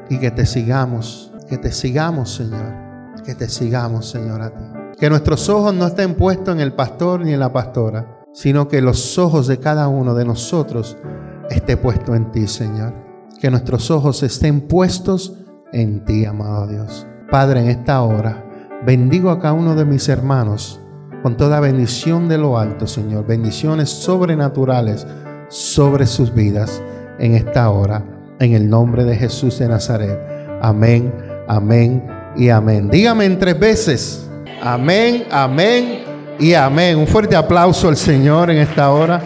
y 0.09 0.17
que 0.17 0.31
te 0.31 0.45
sigamos, 0.45 1.31
que 1.47 1.57
te 1.57 1.71
sigamos, 1.71 2.33
Señor, 2.33 2.73
que 3.23 3.33
te 3.33 3.47
sigamos, 3.47 4.09
Señor, 4.09 4.41
a 4.41 4.49
ti. 4.49 4.63
Que 4.99 5.09
nuestros 5.09 5.47
ojos 5.47 5.73
no 5.73 5.87
estén 5.87 6.15
puestos 6.15 6.53
en 6.53 6.59
el 6.59 6.73
pastor 6.73 7.21
ni 7.21 7.33
en 7.33 7.39
la 7.39 7.53
pastora, 7.53 8.19
sino 8.33 8.67
que 8.67 8.81
los 8.81 9.17
ojos 9.17 9.47
de 9.47 9.57
cada 9.57 9.87
uno 9.87 10.13
de 10.13 10.25
nosotros 10.25 10.97
esté 11.49 11.77
puesto 11.77 12.15
en 12.15 12.31
ti, 12.31 12.47
Señor. 12.47 12.93
Que 13.39 13.49
nuestros 13.49 13.89
ojos 13.89 14.21
estén 14.23 14.61
puestos 14.61 15.37
en 15.71 16.03
ti, 16.03 16.25
amado 16.25 16.67
Dios. 16.67 17.07
Padre, 17.31 17.61
en 17.61 17.69
esta 17.69 18.01
hora, 18.01 18.45
bendigo 18.85 19.29
a 19.29 19.39
cada 19.39 19.53
uno 19.53 19.75
de 19.75 19.85
mis 19.85 20.09
hermanos 20.09 20.81
con 21.21 21.37
toda 21.37 21.59
bendición 21.59 22.29
de 22.29 22.37
lo 22.37 22.57
alto, 22.57 22.87
Señor. 22.87 23.25
Bendiciones 23.25 23.89
sobrenaturales 23.89 25.05
sobre 25.49 26.05
sus 26.05 26.33
vidas 26.33 26.81
en 27.19 27.35
esta 27.35 27.69
hora, 27.69 28.03
en 28.39 28.53
el 28.53 28.69
nombre 28.69 29.03
de 29.03 29.15
Jesús 29.15 29.59
de 29.59 29.67
Nazaret. 29.67 30.17
Amén, 30.61 31.13
amén 31.47 32.05
y 32.35 32.49
amén. 32.49 32.89
Dígame 32.89 33.25
en 33.25 33.39
tres 33.39 33.59
veces. 33.59 34.29
Amén, 34.61 35.25
amén 35.31 36.03
y 36.39 36.53
amén. 36.53 36.97
Un 36.97 37.07
fuerte 37.07 37.35
aplauso 37.35 37.89
al 37.89 37.97
Señor 37.97 38.49
en 38.49 38.57
esta 38.59 38.91
hora. 38.91 39.21